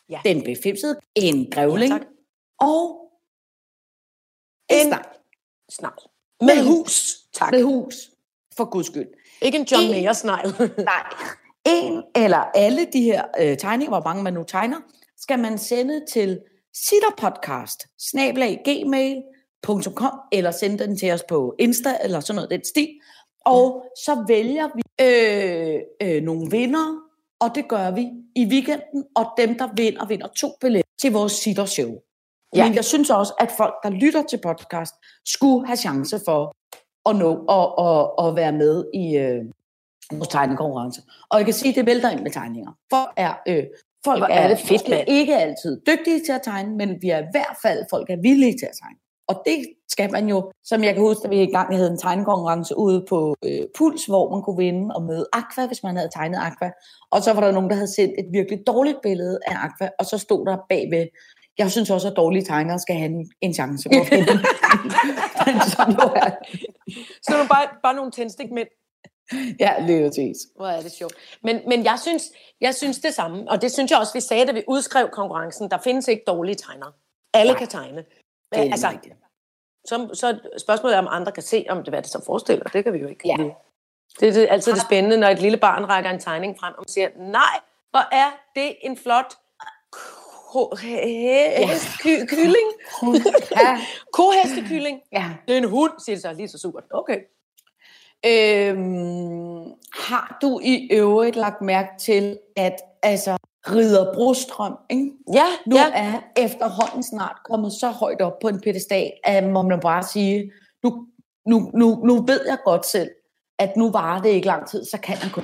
Ja. 0.09 0.20
Den 0.25 0.42
befimsede, 0.44 1.01
en 1.14 1.51
grævling 1.51 1.92
Ja, 1.92 1.99
tak. 1.99 2.07
og 2.61 3.11
en 4.70 4.87
En- 4.87 4.94
snegl. 5.70 6.02
Med 6.40 6.64
hus, 6.64 7.16
tak. 7.35 7.50
med 7.52 7.62
hus, 7.62 7.94
for 8.57 8.64
guds 8.64 8.87
skyld. 8.87 9.09
Ikke 9.42 9.59
en 9.59 9.64
John 9.72 9.83
En- 9.85 9.90
Mayer 9.90 10.12
snegl. 10.12 10.48
Nej, 10.79 11.02
en 11.66 12.02
eller 12.16 12.38
alle 12.55 12.87
de 12.92 13.02
her 13.02 13.24
øh, 13.40 13.59
tegninger, 13.59 13.90
hvor 13.90 14.09
mange 14.09 14.22
man 14.22 14.33
nu 14.33 14.42
tegner, 14.42 14.76
skal 15.16 15.38
man 15.38 15.59
sende 15.59 16.02
til 16.12 16.40
sitterpodcast, 16.74 17.87
gmail.com, 18.64 20.12
eller 20.33 20.50
sende 20.50 20.79
den 20.79 20.96
til 20.98 21.12
os 21.12 21.22
på 21.29 21.55
Insta, 21.59 21.96
eller 22.05 22.20
sådan 22.20 22.35
noget 22.37 22.50
den 22.50 22.64
stil. 22.64 22.88
Og 23.46 23.85
så 23.96 24.24
vælger 24.29 24.68
vi 24.76 24.83
øh, 25.05 25.81
øh, 26.02 26.22
nogle 26.22 26.50
vinder, 26.50 27.00
og 27.40 27.55
det 27.55 27.68
gør 27.68 27.90
vi 27.90 28.09
i 28.37 28.44
weekenden, 28.46 29.05
og 29.16 29.26
dem, 29.38 29.59
der 29.59 29.68
vinder, 29.76 30.07
vinder 30.07 30.26
to 30.26 30.48
billetter 30.61 30.90
til 31.00 31.12
vores 31.12 31.33
sittershow. 31.33 31.94
Ja. 32.54 32.64
Men 32.64 32.74
jeg 32.74 32.85
synes 32.85 33.11
også, 33.11 33.32
at 33.40 33.50
folk, 33.56 33.74
der 33.82 33.90
lytter 33.90 34.22
til 34.22 34.40
podcast, 34.42 34.94
skulle 35.24 35.66
have 35.66 35.76
chance 35.76 36.20
for 36.24 36.56
at 37.11 37.16
nå 37.16 37.44
og, 37.48 37.78
og, 37.78 38.18
og 38.18 38.37
være 38.37 38.52
med 38.52 38.85
i 38.94 39.16
øh, 39.16 39.44
vores 40.12 40.28
tegnekonkurrence. 40.28 41.02
Og 41.30 41.38
jeg 41.38 41.44
kan 41.44 41.54
sige, 41.54 41.70
at 41.70 41.76
det 41.76 41.87
vælter 41.87 42.11
ind 42.11 42.20
med 42.20 42.30
tegninger. 42.30 42.72
Folk 42.92 43.11
er, 43.16 43.35
øh, 43.48 43.64
folk 44.04 44.20
Hvor 44.20 44.26
er 44.26 44.48
det 44.48 44.59
fedt, 44.59 44.88
mand. 44.88 45.09
ikke 45.09 45.37
altid 45.37 45.80
dygtige 45.87 46.20
til 46.24 46.32
at 46.32 46.40
tegne, 46.44 46.76
men 46.76 46.98
vi 47.02 47.11
er 47.11 47.18
i 47.18 47.26
hvert 47.30 47.56
fald, 47.62 47.85
folk 47.90 48.11
er 48.11 48.16
villige 48.22 48.52
til 48.52 48.66
at 48.66 48.76
tegne. 48.82 48.98
Og 49.28 49.42
det 49.46 49.66
skal 49.88 50.12
man 50.12 50.28
jo, 50.28 50.52
som 50.64 50.85
jeg 50.85 50.94
kan 50.94 51.02
huske, 51.02 51.24
at 51.24 51.30
vi 51.30 51.42
i 51.42 51.52
gang 51.52 51.76
havde 51.76 51.90
en 51.90 51.98
tegnekonkurrence 51.98 52.78
ude 52.78 53.04
på 53.09 53.37
øh, 53.44 53.61
Puls, 53.78 54.06
hvor 54.06 54.30
man 54.30 54.42
kunne 54.42 54.56
vinde 54.56 54.94
og 54.94 55.02
møde 55.02 55.26
Aqua, 55.32 55.66
hvis 55.66 55.82
man 55.82 55.96
havde 55.96 56.11
tegnet 56.14 56.38
Aqua. 56.38 56.70
Og 57.11 57.22
så 57.22 57.32
var 57.32 57.40
der 57.40 57.52
nogen, 57.52 57.70
der 57.70 57.76
havde 57.76 57.94
sendt 57.94 58.14
et 58.18 58.28
virkelig 58.32 58.59
dårligt 58.66 58.98
billede 59.02 59.38
af 59.46 59.54
Aqua, 59.64 59.88
og 59.98 60.04
så 60.04 60.18
stod 60.18 60.46
der 60.46 60.56
bagved, 60.68 61.06
jeg 61.58 61.70
synes 61.70 61.90
også, 61.90 62.08
at 62.08 62.16
dårlige 62.16 62.44
tegnere 62.44 62.78
skal 62.78 62.96
have 62.96 63.10
en, 63.10 63.30
en 63.40 63.54
chance 63.54 63.88
for 63.92 64.00
at 64.04 64.10
vinde. 64.10 64.32
Men 65.46 65.60
som 65.60 65.90
jo 65.90 66.08
er, 66.16 66.30
Så 67.22 67.36
er 67.36 67.42
du 67.42 67.48
bare, 67.48 67.66
bare 67.82 67.94
nogle 67.94 68.10
tændstikmænd. 68.10 68.68
ja, 69.60 69.80
lige 69.86 70.08
præcis. 70.08 70.36
Hvor 70.56 70.66
er 70.66 70.80
det 70.80 70.92
sjovt. 70.92 71.14
Men, 71.42 71.60
men 71.68 71.84
jeg, 71.84 71.98
synes, 72.02 72.22
jeg 72.60 72.74
synes 72.74 72.98
det 72.98 73.14
samme, 73.14 73.50
og 73.50 73.62
det 73.62 73.72
synes 73.72 73.90
jeg 73.90 73.98
også, 73.98 74.12
vi 74.12 74.20
sagde, 74.20 74.46
da 74.46 74.52
vi 74.52 74.62
udskrev 74.68 75.08
konkurrencen. 75.12 75.70
Der 75.70 75.78
findes 75.84 76.08
ikke 76.08 76.22
dårlige 76.26 76.54
tegnere. 76.54 76.92
Alle 77.34 77.52
Nej. 77.52 77.58
kan 77.58 77.68
tegne. 77.68 78.04
Det 78.52 78.58
er 78.58 78.62
altså, 78.62 78.88
rigtigt. 78.88 79.14
så, 79.88 80.08
så 80.14 80.38
spørgsmålet 80.58 80.94
er, 80.96 80.98
om 80.98 81.08
andre 81.10 81.32
kan 81.32 81.42
se, 81.42 81.66
om 81.68 81.78
det, 81.78 81.88
hvad 81.88 82.02
det 82.02 82.10
så 82.10 82.22
forestiller. 82.26 82.64
Det 82.64 82.84
kan 82.84 82.92
vi 82.92 82.98
jo 82.98 83.08
ikke. 83.08 83.28
Ja. 83.28 83.36
Det 84.20 84.28
er 84.28 84.32
det, 84.32 84.46
altid 84.50 84.72
det 84.72 84.82
spændende, 84.82 85.16
når 85.16 85.28
et 85.28 85.38
lille 85.42 85.58
barn 85.58 85.84
rækker 85.84 86.10
en 86.10 86.20
tegning 86.20 86.56
frem 86.60 86.74
og 86.78 86.84
siger, 86.88 87.08
nej, 87.18 87.60
hvor 87.90 88.14
er 88.14 88.30
det 88.54 88.76
en 88.82 88.96
flot 88.96 89.34
kylling. 92.28 92.68
Kohestekylling. 94.18 95.00
ja. 95.12 95.24
Det 95.48 95.54
er 95.54 95.58
en 95.58 95.68
hund, 95.68 95.92
siger 96.04 96.16
det 96.16 96.22
så 96.22 96.32
lige 96.32 96.48
så 96.48 96.58
surt. 96.58 96.84
Okay. 96.90 97.18
Øhm, 98.26 99.72
har 99.94 100.38
du 100.42 100.60
i 100.62 100.88
øvrigt 100.92 101.36
lagt 101.36 101.62
mærke 101.62 101.88
til, 102.00 102.38
at 102.56 102.76
altså, 103.02 103.36
Ridder 103.70 104.14
Brostrøm, 104.14 104.76
ikke? 104.90 105.10
Ja, 105.32 105.44
nu 105.66 105.76
ja. 105.76 105.90
er 105.94 106.20
efterhånden 106.36 107.02
snart 107.02 107.36
kommet 107.44 107.72
så 107.72 107.88
højt 107.90 108.20
op 108.20 108.38
på 108.38 108.48
en 108.48 108.60
pedestal, 108.60 109.12
at 109.24 109.44
må 109.44 109.62
man 109.62 109.80
bare 109.80 110.02
sige, 110.02 110.52
nu, 110.82 111.06
nu, 111.46 111.70
nu, 111.74 112.00
nu 112.04 112.22
ved 112.26 112.40
jeg 112.46 112.58
godt 112.64 112.86
selv, 112.86 113.10
at 113.58 113.76
nu 113.76 113.90
var 113.90 114.20
det 114.20 114.28
ikke 114.28 114.46
lang 114.46 114.68
tid, 114.68 114.84
så 114.84 114.98
kan 115.00 115.16
han 115.16 115.30
kun. 115.30 115.42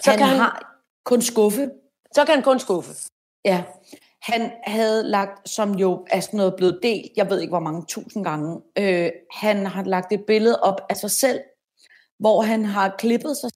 Så 0.00 0.10
han 0.10 0.18
kan 0.18 0.28
han- 0.28 0.36
har 0.38 0.80
kun 1.04 1.22
skuffe. 1.22 1.70
Så 2.14 2.24
kan 2.24 2.34
han 2.34 2.44
kun 2.44 2.58
skuffe. 2.58 2.92
Ja. 3.44 3.64
Han 4.22 4.50
havde 4.62 5.02
lagt, 5.02 5.48
som 5.48 5.74
jo 5.74 6.06
er 6.10 6.20
sådan 6.20 6.36
noget 6.36 6.54
blevet 6.56 6.78
delt, 6.82 7.12
jeg 7.16 7.30
ved 7.30 7.40
ikke 7.40 7.50
hvor 7.50 7.60
mange 7.60 7.84
tusind 7.88 8.24
gange, 8.24 8.60
øh, 8.78 9.10
han 9.30 9.66
har 9.66 9.82
lagt 9.82 10.12
et 10.12 10.24
billede 10.26 10.60
op 10.60 10.80
af 10.90 10.96
sig 10.96 11.10
selv, 11.10 11.40
hvor 12.18 12.42
han 12.42 12.64
har 12.64 12.94
klippet 12.98 13.36
sig, 13.36 13.50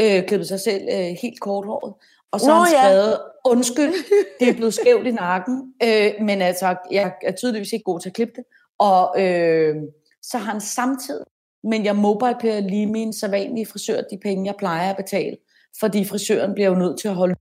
øh, 0.00 0.26
klippet 0.26 0.48
sig 0.48 0.60
selv 0.60 0.88
øh, 0.92 1.16
helt 1.22 1.40
korthåret, 1.40 1.94
og 2.32 2.40
så 2.40 2.46
Nå, 2.46 2.52
har 2.52 2.64
han 2.64 2.72
ja. 2.72 2.82
skrevet, 2.82 3.20
undskyld, 3.44 3.92
det 4.40 4.48
er 4.48 4.54
blevet 4.54 4.74
skævt 4.74 5.06
i 5.06 5.10
nakken, 5.10 5.74
øh, 5.82 6.12
men 6.20 6.42
altså, 6.42 6.76
jeg 6.90 7.12
er 7.22 7.32
tydeligvis 7.32 7.72
ikke 7.72 7.84
god 7.84 8.00
til 8.00 8.08
at 8.08 8.14
klippe 8.14 8.34
det, 8.36 8.44
og 8.78 9.22
øh, 9.22 9.76
så 10.22 10.38
har 10.38 10.52
han 10.52 10.60
samtidig, 10.60 11.24
men 11.64 11.84
jeg 11.84 11.96
mobilepayer 11.96 12.60
lige 12.60 12.86
min 12.86 13.12
sædvanlige 13.12 13.66
frisør 13.66 14.00
de 14.00 14.18
penge, 14.22 14.46
jeg 14.46 14.54
plejer 14.58 14.90
at 14.90 14.96
betale, 14.96 15.36
fordi 15.80 16.04
frisøren 16.04 16.54
bliver 16.54 16.68
jo 16.68 16.74
nødt 16.74 17.00
til 17.00 17.08
at 17.08 17.14
holde 17.14 17.34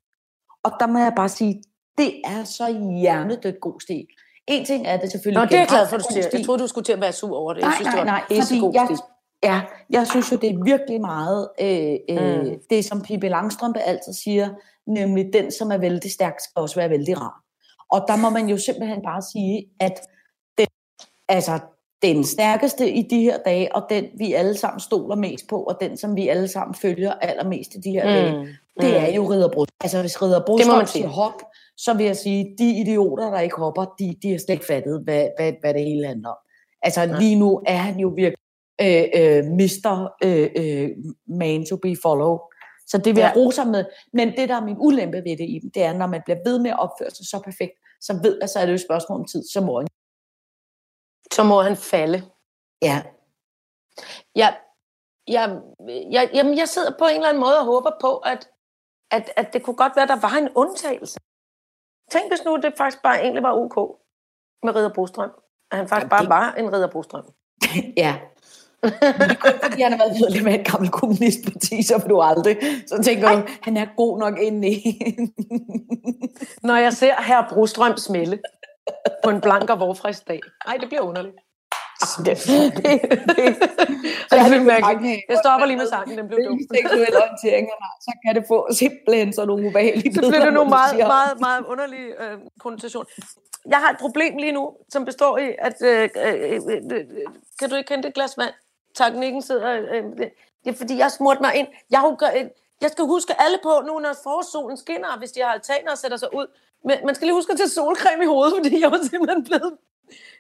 og 0.68 0.72
der 0.80 0.88
må 0.88 1.00
jeg 1.00 1.14
bare 1.16 1.30
sige, 1.30 1.62
det 1.98 2.22
er 2.26 2.44
så 2.44 2.68
hjernedødt 3.02 3.60
god 3.62 3.82
stil. 3.82 4.06
En 4.48 4.66
ting 4.66 4.88
er 4.88 4.98
det 4.98 5.12
selvfølgelig... 5.12 5.42
Nå, 5.44 5.46
det 5.46 5.54
er 5.54 5.60
jeg 5.60 5.68
glad 5.68 5.88
for, 5.90 5.98
du 5.98 6.04
siger. 6.12 6.24
stil. 6.24 6.38
Jeg 6.38 6.46
troede, 6.46 6.62
du 6.62 6.68
skulle 6.68 6.86
til 6.86 6.94
at 6.94 7.02
være 7.02 7.12
sur 7.12 7.38
over 7.38 7.54
det. 7.54 7.62
Jeg 7.62 7.68
Nej, 7.68 7.76
synes, 7.76 7.86
nej, 7.86 7.96
det 7.96 8.12
var 8.12 8.36
nej, 8.36 8.42
fordi 8.42 8.60
god 8.60 8.74
jeg, 8.74 8.86
stil. 8.88 8.98
ja, 9.44 9.62
jeg 9.90 10.08
synes 10.08 10.32
jo, 10.32 10.38
det 10.38 10.50
er 10.50 10.64
virkelig 10.64 11.02
meget 11.02 11.50
øh, 11.62 11.96
øh, 12.10 12.38
Mm. 12.40 12.44
mm. 12.50 12.60
det, 12.70 12.86
som 12.86 13.02
Pippi 13.02 13.28
Langstrømpe 13.28 13.80
altid 13.80 14.14
siger, 14.14 14.50
nemlig 14.88 15.26
den, 15.34 15.52
som 15.52 15.72
er 15.72 15.78
vældig 15.78 16.12
stærk, 16.12 16.34
skal 16.40 16.60
også 16.60 16.76
være 16.76 16.90
vældig 16.90 17.22
rar. 17.22 17.44
Og 17.92 18.06
der 18.08 18.16
må 18.16 18.30
man 18.30 18.50
jo 18.50 18.58
simpelthen 18.58 19.02
bare 19.02 19.22
sige, 19.22 19.66
at 19.80 20.00
den, 20.58 20.68
altså, 21.28 21.60
den 22.02 22.24
stærkeste 22.24 22.92
i 22.92 23.02
de 23.02 23.22
her 23.22 23.38
dage, 23.46 23.76
og 23.76 23.84
den 23.90 24.06
vi 24.18 24.34
alle 24.34 24.58
sammen 24.58 24.80
stoler 24.80 25.16
mest 25.16 25.48
på, 25.50 25.64
og 25.64 25.78
den, 25.82 25.98
som 25.98 26.16
vi 26.16 26.28
alle 26.28 26.48
sammen 26.48 26.76
følger 26.76 27.14
allermest 27.14 27.76
i 27.76 27.78
de 27.78 27.92
her 27.92 28.06
mm. 28.06 28.12
dage, 28.12 28.58
det 28.82 28.98
er 28.98 29.16
jo 29.16 29.24
Ridderbrust. 29.32 29.72
Altså 29.84 30.02
hvis 30.02 30.22
Ridderbrust 30.22 30.68
man 30.68 30.88
siger 30.88 30.88
sige. 30.88 31.08
hop, 31.08 31.42
så 31.78 31.94
vil 31.94 32.06
jeg 32.06 32.18
sige, 32.18 32.56
de 32.58 32.70
idioter, 32.82 33.32
der 33.32 33.40
ikke 33.40 33.56
hopper, 33.56 33.86
de, 34.00 34.16
de 34.22 34.32
har 34.32 34.38
slet 34.38 34.50
ikke 34.54 34.66
fattet, 34.66 35.02
hvad, 35.04 35.28
hvad, 35.38 35.54
hvad 35.62 35.74
det 35.74 35.84
hele 35.84 36.08
handler 36.08 36.30
om. 36.30 36.38
Altså 36.82 37.02
Ja. 37.02 37.20
lige 37.20 37.40
nu 37.40 37.62
er 37.68 37.76
han 37.78 38.00
jo 38.00 38.08
virkelig 38.08 38.38
øh, 38.82 39.04
øh, 39.16 39.46
mister 39.46 40.14
øh, 40.24 40.50
øh, 40.58 40.90
man 41.28 41.66
to 41.70 41.76
be 41.78 41.96
follow. 42.04 42.40
Så 42.88 42.98
det 42.98 43.16
vil 43.16 43.22
jeg 43.22 43.34
Ja. 43.36 43.42
rose 43.42 43.66
med. 43.66 43.86
Men 44.14 44.28
det, 44.38 44.50
der 44.50 44.56
er 44.56 44.66
min 44.66 44.76
ulempe 44.80 45.18
ved 45.18 45.38
det 45.38 45.50
i 45.56 45.60
dem, 45.64 45.72
det 45.72 45.84
er, 45.84 45.94
når 45.94 46.08
man 46.08 46.22
bliver 46.26 46.40
ved 46.46 46.60
med 46.60 46.72
at 46.72 46.80
opføre 46.80 47.10
sig 47.10 47.26
så 47.26 47.42
perfekt, 47.46 47.74
så 48.02 48.20
ved 48.24 48.38
jeg, 48.42 48.50
så 48.50 48.60
er 48.60 48.66
det 48.66 48.72
jo 48.72 48.76
et 48.76 48.82
spørgsmål 48.90 49.20
om 49.20 49.26
tid, 49.26 49.44
så 49.54 49.62
må 49.62 49.80
han. 49.80 49.88
Så 51.34 51.44
må 51.44 51.62
han 51.62 51.76
falde. 51.78 52.22
Ja, 52.82 53.04
Jeg, 54.36 54.58
jeg, 55.28 55.62
jeg, 56.12 56.30
jamen, 56.34 56.58
jeg 56.58 56.68
sidder 56.68 56.92
på 57.00 57.06
en 57.06 57.16
eller 57.16 57.30
anden 57.30 57.42
måde 57.42 57.60
og 57.60 57.66
håber 57.66 57.92
på, 58.02 58.18
at, 58.18 58.50
at, 59.12 59.32
at 59.36 59.54
det 59.54 59.64
kunne 59.64 59.76
godt 59.76 59.96
være, 59.96 60.04
at 60.04 60.10
der 60.10 60.20
var 60.30 60.36
en 60.38 60.50
undtagelse. 60.56 61.20
Tænk, 62.12 62.26
hvis 62.32 62.44
nu 62.46 62.56
det 62.56 62.74
faktisk 62.78 63.04
bare 63.04 63.22
egentlig 63.22 63.44
var 63.44 63.54
ok 63.54 63.98
med 64.64 64.76
Ridder 64.76 64.94
Brostrøm. 64.94 65.30
At 65.72 65.78
han 65.78 65.88
faktisk 65.88 66.02
Jamen, 66.04 66.10
bare 66.10 66.22
det- 66.22 66.30
var 66.30 66.54
en 66.58 66.74
Ridder 66.74 66.88
Brostrøm. 66.92 67.24
ja. 68.04 68.16
Men 68.84 69.30
det 69.30 69.40
kun 69.40 69.52
fordi, 69.64 69.82
han 69.82 69.92
har 69.92 69.98
været 69.98 70.18
medlem 70.22 70.48
af 70.48 70.54
et 70.60 70.68
gammelt 70.72 70.92
kommunistparti, 70.94 71.84
så 71.84 71.98
vil 71.98 72.10
du 72.10 72.22
aldrig. 72.22 72.58
Så 72.88 73.04
tænker 73.04 73.32
du, 73.32 73.42
han 73.62 73.78
er 73.78 73.88
god 73.98 74.20
nok 74.20 74.40
inde 74.40 74.68
i. 74.70 75.00
Når 76.64 76.76
jeg 76.76 76.94
ser 76.94 77.16
herr 77.22 77.50
Brostrøm 77.50 77.98
smelle 77.98 78.40
på 79.24 79.30
en 79.30 79.42
blank 79.42 79.70
og 79.70 79.80
vorfrisk 79.80 80.28
dag. 80.28 80.40
Nej, 80.68 80.78
det 80.78 80.88
bliver 80.90 81.02
underligt. 81.02 81.36
Det, 82.26 82.26
det, 82.26 82.38
det, 83.38 83.56
Så 84.30 84.36
det 84.36 84.66
mange- 84.66 85.24
Jeg 85.30 85.38
stopper 85.44 85.66
lige 85.68 85.78
med 85.78 85.88
sangen, 85.88 86.18
den 86.18 86.28
blev 86.28 86.40
dum. 86.48 86.60
Seksuel 86.76 87.16
orientering 87.24 87.66
han 87.74 87.80
har, 87.86 87.94
så 88.02 88.12
kan 88.26 88.36
det 88.36 88.44
få 88.48 88.74
simpelthen 88.74 89.34
sådan 89.34 89.48
nogle 89.48 89.68
ubehagelige 89.68 90.14
Så 90.14 90.20
bliver 90.22 90.46
det 90.46 90.54
du 90.54 90.64
meget, 90.64 90.98
meget, 90.98 91.40
meget 91.40 91.66
underlige 91.66 92.10
øh, 92.24 92.38
konnotationer. 92.60 93.08
Jeg 93.74 93.78
har 93.78 93.90
et 93.90 93.98
problem 94.00 94.38
lige 94.38 94.52
nu, 94.52 94.72
som 94.90 95.06
består 95.06 95.38
i, 95.38 95.48
at... 95.60 95.76
Øh, 95.82 96.10
øh, 96.26 96.34
øh, 96.54 96.82
øh, 96.92 97.06
kan 97.60 97.70
du 97.70 97.76
ikke 97.76 97.88
kende 97.88 98.04
det 98.04 98.14
glas 98.14 98.38
vand? 98.38 98.54
Teknikken 98.98 99.42
sidder... 99.42 99.72
Øh, 99.74 100.04
det, 100.18 100.30
det 100.64 100.74
er 100.74 100.78
fordi, 100.78 100.98
jeg 100.98 101.06
har 101.06 101.10
smurt 101.10 101.42
mig 101.42 101.56
ind. 101.56 101.68
Jeg, 101.92 102.16
gør- 102.20 102.36
øh, 102.38 102.46
jeg 102.82 102.90
skal 102.90 103.06
huske 103.06 103.42
alle 103.42 103.58
på 103.64 103.74
nu, 103.88 104.00
når 104.00 104.14
forårssolen 104.24 104.78
skinner, 104.78 105.18
hvis 105.18 105.32
de 105.32 105.40
har 105.42 105.48
altaner 105.54 105.92
og 105.92 105.98
sætter 105.98 106.18
sig 106.18 106.30
ud. 106.36 106.48
Men 106.86 106.98
man 107.06 107.16
skal 107.16 107.26
lige 107.26 107.36
huske 107.36 107.52
at 107.52 107.58
tage 107.58 107.70
solcreme 107.70 108.24
i 108.24 108.28
hovedet, 108.28 108.54
fordi 108.58 108.82
jeg 108.82 108.92
var 108.92 109.00
simpelthen 109.12 109.44
blevet... 109.44 109.74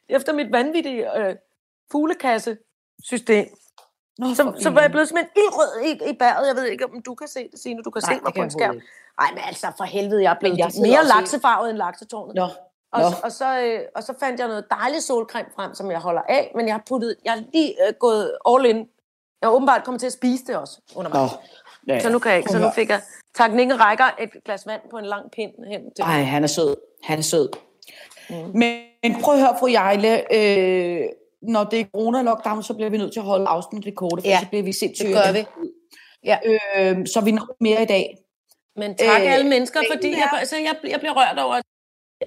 Efter 0.10 0.34
mit 0.34 0.52
vanvittige 0.52 1.18
øh, 1.20 1.36
fuglekasse-system, 1.92 3.46
Nå, 4.20 4.28
så, 4.36 4.54
så 4.60 4.70
var 4.70 4.82
jeg 4.82 4.92
blevet 4.92 5.08
simpelthen 5.08 5.32
ildrød 5.44 5.82
i, 5.86 6.10
i 6.10 6.14
bæret. 6.14 6.48
Jeg 6.48 6.56
ved 6.56 6.66
ikke, 6.66 6.86
om 6.86 7.02
du 7.02 7.16
kan 7.16 7.28
se 7.28 7.50
det, 7.52 7.60
Signe. 7.60 7.84
Du 7.84 7.92
kan 7.92 8.02
Nej, 8.08 8.16
se 8.18 8.22
mig 8.24 8.34
på 8.36 8.42
en 8.42 8.52
skærm. 8.52 8.76
Nej, 9.22 9.30
men 9.34 9.40
altså 9.46 9.68
for 9.78 9.84
helvede, 9.84 10.24
jeg 10.24 10.32
er 10.32 10.40
blevet 10.40 10.58
jeg 10.58 10.72
mere 10.82 11.04
i- 11.04 11.08
laksefarvet 11.18 11.70
end 11.70 11.78
laksetårnet. 11.78 12.36
Nå, 12.36 12.48
Og, 12.92 13.02
Nå. 13.02 13.10
så- 13.10 13.18
og, 13.24 13.32
så, 13.32 13.60
øh, 13.60 13.80
og 13.96 14.04
så 14.04 14.14
fandt 14.20 14.40
jeg 14.40 14.48
noget 14.48 14.66
dejligt 14.72 15.04
solcreme 15.04 15.50
frem, 15.56 15.74
som 15.74 15.92
jeg 15.92 16.00
holder 16.00 16.22
af, 16.22 16.52
men 16.56 16.66
jeg 16.68 16.74
har 16.74 16.84
puttet, 16.88 17.16
jeg 17.26 17.34
har 17.34 17.44
lige 17.54 17.88
øh, 17.88 17.94
gået 18.00 18.38
all 18.50 18.66
in. 18.66 18.78
Jeg 19.42 19.50
har 19.50 19.56
åbenbart 19.56 19.84
kommet 19.84 20.00
til 20.00 20.08
at 20.08 20.14
spise 20.14 20.44
det 20.46 20.56
også 20.58 20.82
under 20.96 21.12
mig. 21.12 21.30
Ja, 21.88 21.94
ja. 21.94 22.00
Så 22.00 22.10
nu 22.10 22.20
kan 22.20 22.32
jeg 22.32 22.38
ikke. 22.40 22.52
Så 22.52 22.60
nu 22.60 22.70
fik 22.76 22.90
jeg... 22.90 23.02
Teknikken 23.36 23.80
rækker 23.80 24.06
et 24.20 24.30
glas 24.46 24.68
vand 24.68 24.82
på 24.92 24.98
en 24.98 25.06
lang 25.06 25.32
pind 25.32 25.52
hen 25.72 25.82
til 25.96 26.04
Ej, 26.04 26.24
han 26.24 26.44
er 26.44 26.48
sød. 26.48 26.76
Han 27.04 27.18
er 27.20 27.24
sød. 27.24 27.50
Mm. 28.30 28.36
Men, 28.54 28.82
men 29.04 29.22
prøv 29.22 29.34
at 29.34 29.40
høre, 29.40 29.56
fru 29.60 29.68
Jejle. 29.68 30.34
Øh, 30.36 31.06
når 31.42 31.63
det 31.63 31.80
er 31.80 31.86
corona-lockdown, 31.98 32.63
så 32.63 32.74
bliver 32.74 32.90
vi 32.90 32.98
nødt 32.98 33.13
til 33.13 33.20
at 33.20 33.26
holde 33.26 33.48
afsnit 33.48 33.86
lidt 33.86 33.96
korte, 33.96 34.22
for 34.22 34.28
Ja, 34.28 34.40
så 34.40 34.48
bliver 34.50 34.63
vi 34.63 34.74
sindssyge. 34.74 35.08
det 35.10 35.24
gør 35.26 35.32
vi. 35.34 35.46
Ja. 36.24 36.38
Øh, 36.46 37.08
så 37.08 37.22
vi 37.22 37.32
når 37.32 37.56
mere 37.60 37.82
i 37.84 37.86
dag. 37.86 38.18
Men 38.76 38.96
tak 38.96 39.22
Øh, 39.22 39.34
alle 39.34 39.48
mennesker, 39.50 39.80
fordi 39.92 40.08
er- 40.12 40.18
jeg, 40.18 40.30
altså, 40.40 40.56
jeg, 40.58 40.76
jeg 40.92 41.00
bliver 41.00 41.13
rørt 41.13 41.40
over, 41.40 41.54
at 41.56 41.63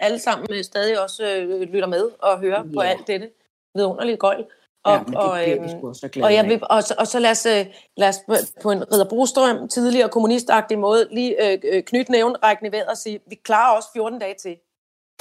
alle 0.00 0.18
sammen 0.18 0.46
øh, 0.50 0.64
stadig 0.64 1.00
også 1.02 1.26
øh, 1.36 1.60
lytter 1.60 1.88
med 1.88 2.10
og 2.18 2.38
hører 2.40 2.62
på 2.74 2.82
Ja. 2.82 2.88
alt 2.88 3.06
dette 3.06 3.30
vidunderlige 3.74 4.16
gøjl. 4.16 4.44
Og, 4.84 4.92
Ja, 4.92 4.98
men 4.98 5.06
det 5.08 5.16
og, 5.16 5.50
øhm, 5.50 5.94
så 5.94 6.20
Og, 6.22 6.34
jeg 6.34 6.44
vil, 6.48 6.60
og, 6.70 6.82
så, 6.82 6.94
og 6.98 7.06
så 7.06 7.18
lad 7.18 7.30
os, 7.30 7.46
øh, 7.46 7.66
lad 7.96 8.08
os 8.08 8.18
på, 8.28 8.34
på 8.62 8.70
en 8.70 8.92
Ridder 8.92 9.08
Brostrøm 9.08 9.68
tidligere 9.68 10.08
kommunistagtig 10.08 10.78
måde 10.78 11.08
lige 11.10 11.52
øh, 11.52 11.58
øh, 11.64 11.82
knytte 11.82 12.12
næven, 12.12 12.36
række 12.44 12.66
i 12.66 12.72
vejret 12.72 12.86
og 12.86 12.96
sige, 12.96 13.20
vi 13.26 13.34
klarer 13.34 13.76
også 13.76 13.88
14 13.94 14.18
dage 14.18 14.34
til. 14.34 14.56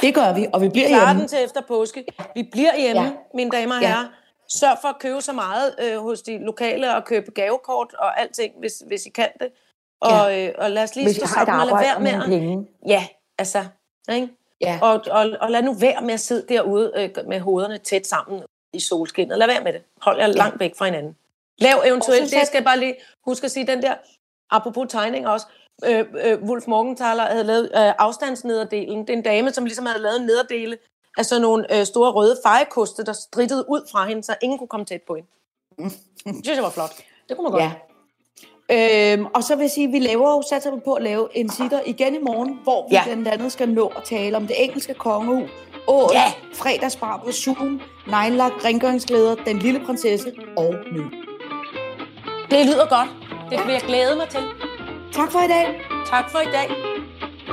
Det 0.02 0.16
gør 0.16 0.34
vi, 0.34 0.48
og 0.54 0.62
vi 0.62 0.70
bliver 0.70 0.88
Vi 0.88 0.94
hjemme. 0.94 1.22
den 1.22 1.28
til 1.28 1.44
efter 1.44 1.62
påske. 1.68 2.06
Vi 2.36 2.44
bliver 2.52 2.78
hjemme, 2.80 3.02
Ja. 3.02 3.08
ja. 3.08 3.14
mine 3.34 3.52
damer 3.52 3.76
og 3.76 3.82
Ja. 3.82 3.88
herrer. 3.88 4.08
Sørg 4.50 4.78
for 4.82 4.88
at 4.88 5.00
købe 5.00 5.22
så 5.22 5.34
meget 5.34 5.76
øh, 5.82 5.98
hos 5.98 6.22
de 6.22 6.38
lokale 6.38 6.96
og 6.96 7.06
købe 7.06 7.32
gavekort 7.32 7.94
og 8.00 8.20
alting, 8.22 8.54
hvis, 8.60 8.84
hvis 8.88 9.06
I 9.06 9.10
kan 9.10 9.30
det. 9.40 9.48
Og, 10.02 10.40
øh, 10.40 10.50
og 10.58 10.72
lad 10.72 10.84
os 10.84 10.96
lige 10.96 11.06
Hvis 11.06 11.16
stå 11.16 11.26
sammen 11.28 11.60
og 11.60 11.66
lade 11.66 11.80
være 11.80 12.00
med 12.00 12.12
at... 12.12 12.24
penge. 12.30 12.68
Ja, 12.88 13.08
altså. 13.38 13.66
Ikke? 14.12 14.30
Ja. 14.62 14.80
Og, 14.82 15.02
og, 15.12 15.30
og 15.42 15.52
lad 15.52 15.62
nu 15.64 15.74
være 15.74 16.02
med 16.02 16.14
at 16.14 16.20
sidde 16.20 16.46
derude 16.50 16.92
øh, 16.96 17.28
med 17.28 17.40
hovederne 17.40 17.78
tæt 17.78 18.08
sammen 18.08 18.42
i 18.74 18.80
solskinnet. 18.80 19.38
Lad 19.38 19.48
være 19.48 19.64
med 19.64 19.74
det. 19.74 19.82
Hold 20.02 20.20
jer 20.20 20.28
langt 20.28 20.60
væk 20.60 20.76
fra 20.78 20.86
hinanden. 20.86 21.16
Lav 21.58 21.82
eventuelt, 21.86 22.32
det 22.32 22.48
skal 22.48 22.58
jeg 22.58 22.64
bare 22.64 22.80
lige 22.80 22.96
huske 23.26 23.46
at 23.46 23.52
sige, 23.52 23.68
den 23.68 23.82
der, 23.82 23.94
apropos 24.50 24.88
tegning 24.90 25.28
også, 25.28 25.46
øh, 25.86 26.06
øh, 26.26 26.44
Wolf 26.44 26.68
Morgenthaler 26.68 27.24
havde 27.24 27.44
lavet 27.44 27.64
øh, 27.64 27.94
afstandsnederdelen. 28.00 29.00
Det 29.02 29.10
er 29.10 29.14
en 29.18 29.24
dame, 29.24 29.52
som 29.54 29.66
ligesom 29.66 29.86
havde 29.86 30.02
lavet 30.02 30.20
en 30.20 30.26
nederdele 30.26 30.78
af 31.18 31.26
sådan 31.26 31.42
nogle 31.42 31.80
øh, 31.80 31.86
store 31.86 32.12
røde 32.12 32.38
fejekoste, 32.46 33.06
der 33.06 33.14
strittede 33.14 33.66
ud 33.70 33.82
fra 33.92 34.06
hende, 34.08 34.24
så 34.24 34.36
ingen 34.42 34.58
kunne 34.60 34.68
komme 34.68 34.86
tæt 34.86 35.02
på 35.08 35.16
hende. 35.16 35.30
Det 36.26 36.46
synes 36.46 36.56
jeg 36.56 36.64
var 36.64 36.70
flot. 36.70 36.94
Det 37.30 37.38
kunne 37.38 37.44
man 37.44 37.52
godt. 37.52 37.64
Ja. 37.64 37.72
Øhm, 39.14 39.26
og 39.36 39.44
så 39.44 39.56
vil 39.56 39.64
jeg 39.64 39.72
sige, 39.72 39.88
at 39.88 39.94
vi 39.94 40.00
laver 40.00 40.32
jo, 40.32 40.44
satser 40.50 40.72
vi 40.76 40.80
på 40.86 40.94
at 40.94 41.04
lave 41.04 41.28
en 41.38 41.50
sitter 41.50 41.80
igen 41.86 42.16
i 42.16 42.20
morgen, 42.22 42.60
hvor 42.64 42.88
vi 42.90 42.96
Ja. 42.96 43.04
blandt 43.06 43.28
andet 43.28 43.52
skal 43.52 43.70
nå 43.70 43.88
at 43.98 44.04
tale 44.04 44.38
om 44.38 44.48
det 44.48 44.64
engelske 44.64 44.94
kongehus, 44.94 45.50
året, 45.88 46.14
Ja. 46.14 46.24
fredagsbar 46.54 47.22
på 47.26 47.32
Zoom, 47.32 47.82
neglelak, 48.08 48.52
rengøringsglæder, 48.66 49.36
den 49.36 49.60
lille 49.60 49.80
prinsesse 49.86 50.34
og 50.58 50.74
nu. 50.92 51.04
Det 52.52 52.66
lyder 52.66 52.90
godt. 52.90 53.10
Det 53.50 53.60
vil 53.66 53.72
jeg 53.74 53.82
glæde 53.88 54.16
mig 54.16 54.30
til. 54.30 54.42
Tak 55.12 55.32
for 55.32 55.40
i 55.40 55.48
dag. 55.48 55.82
Tak 56.06 56.30
for 56.32 56.40
i 56.40 56.52
dag. 56.52 56.70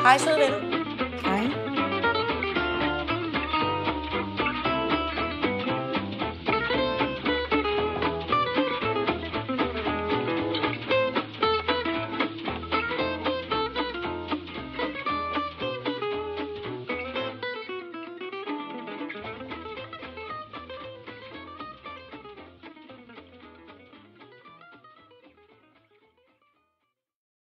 Hej, 0.02 0.18
søde 0.18 0.36
venner. 0.36 0.60
Hej. 1.24 1.55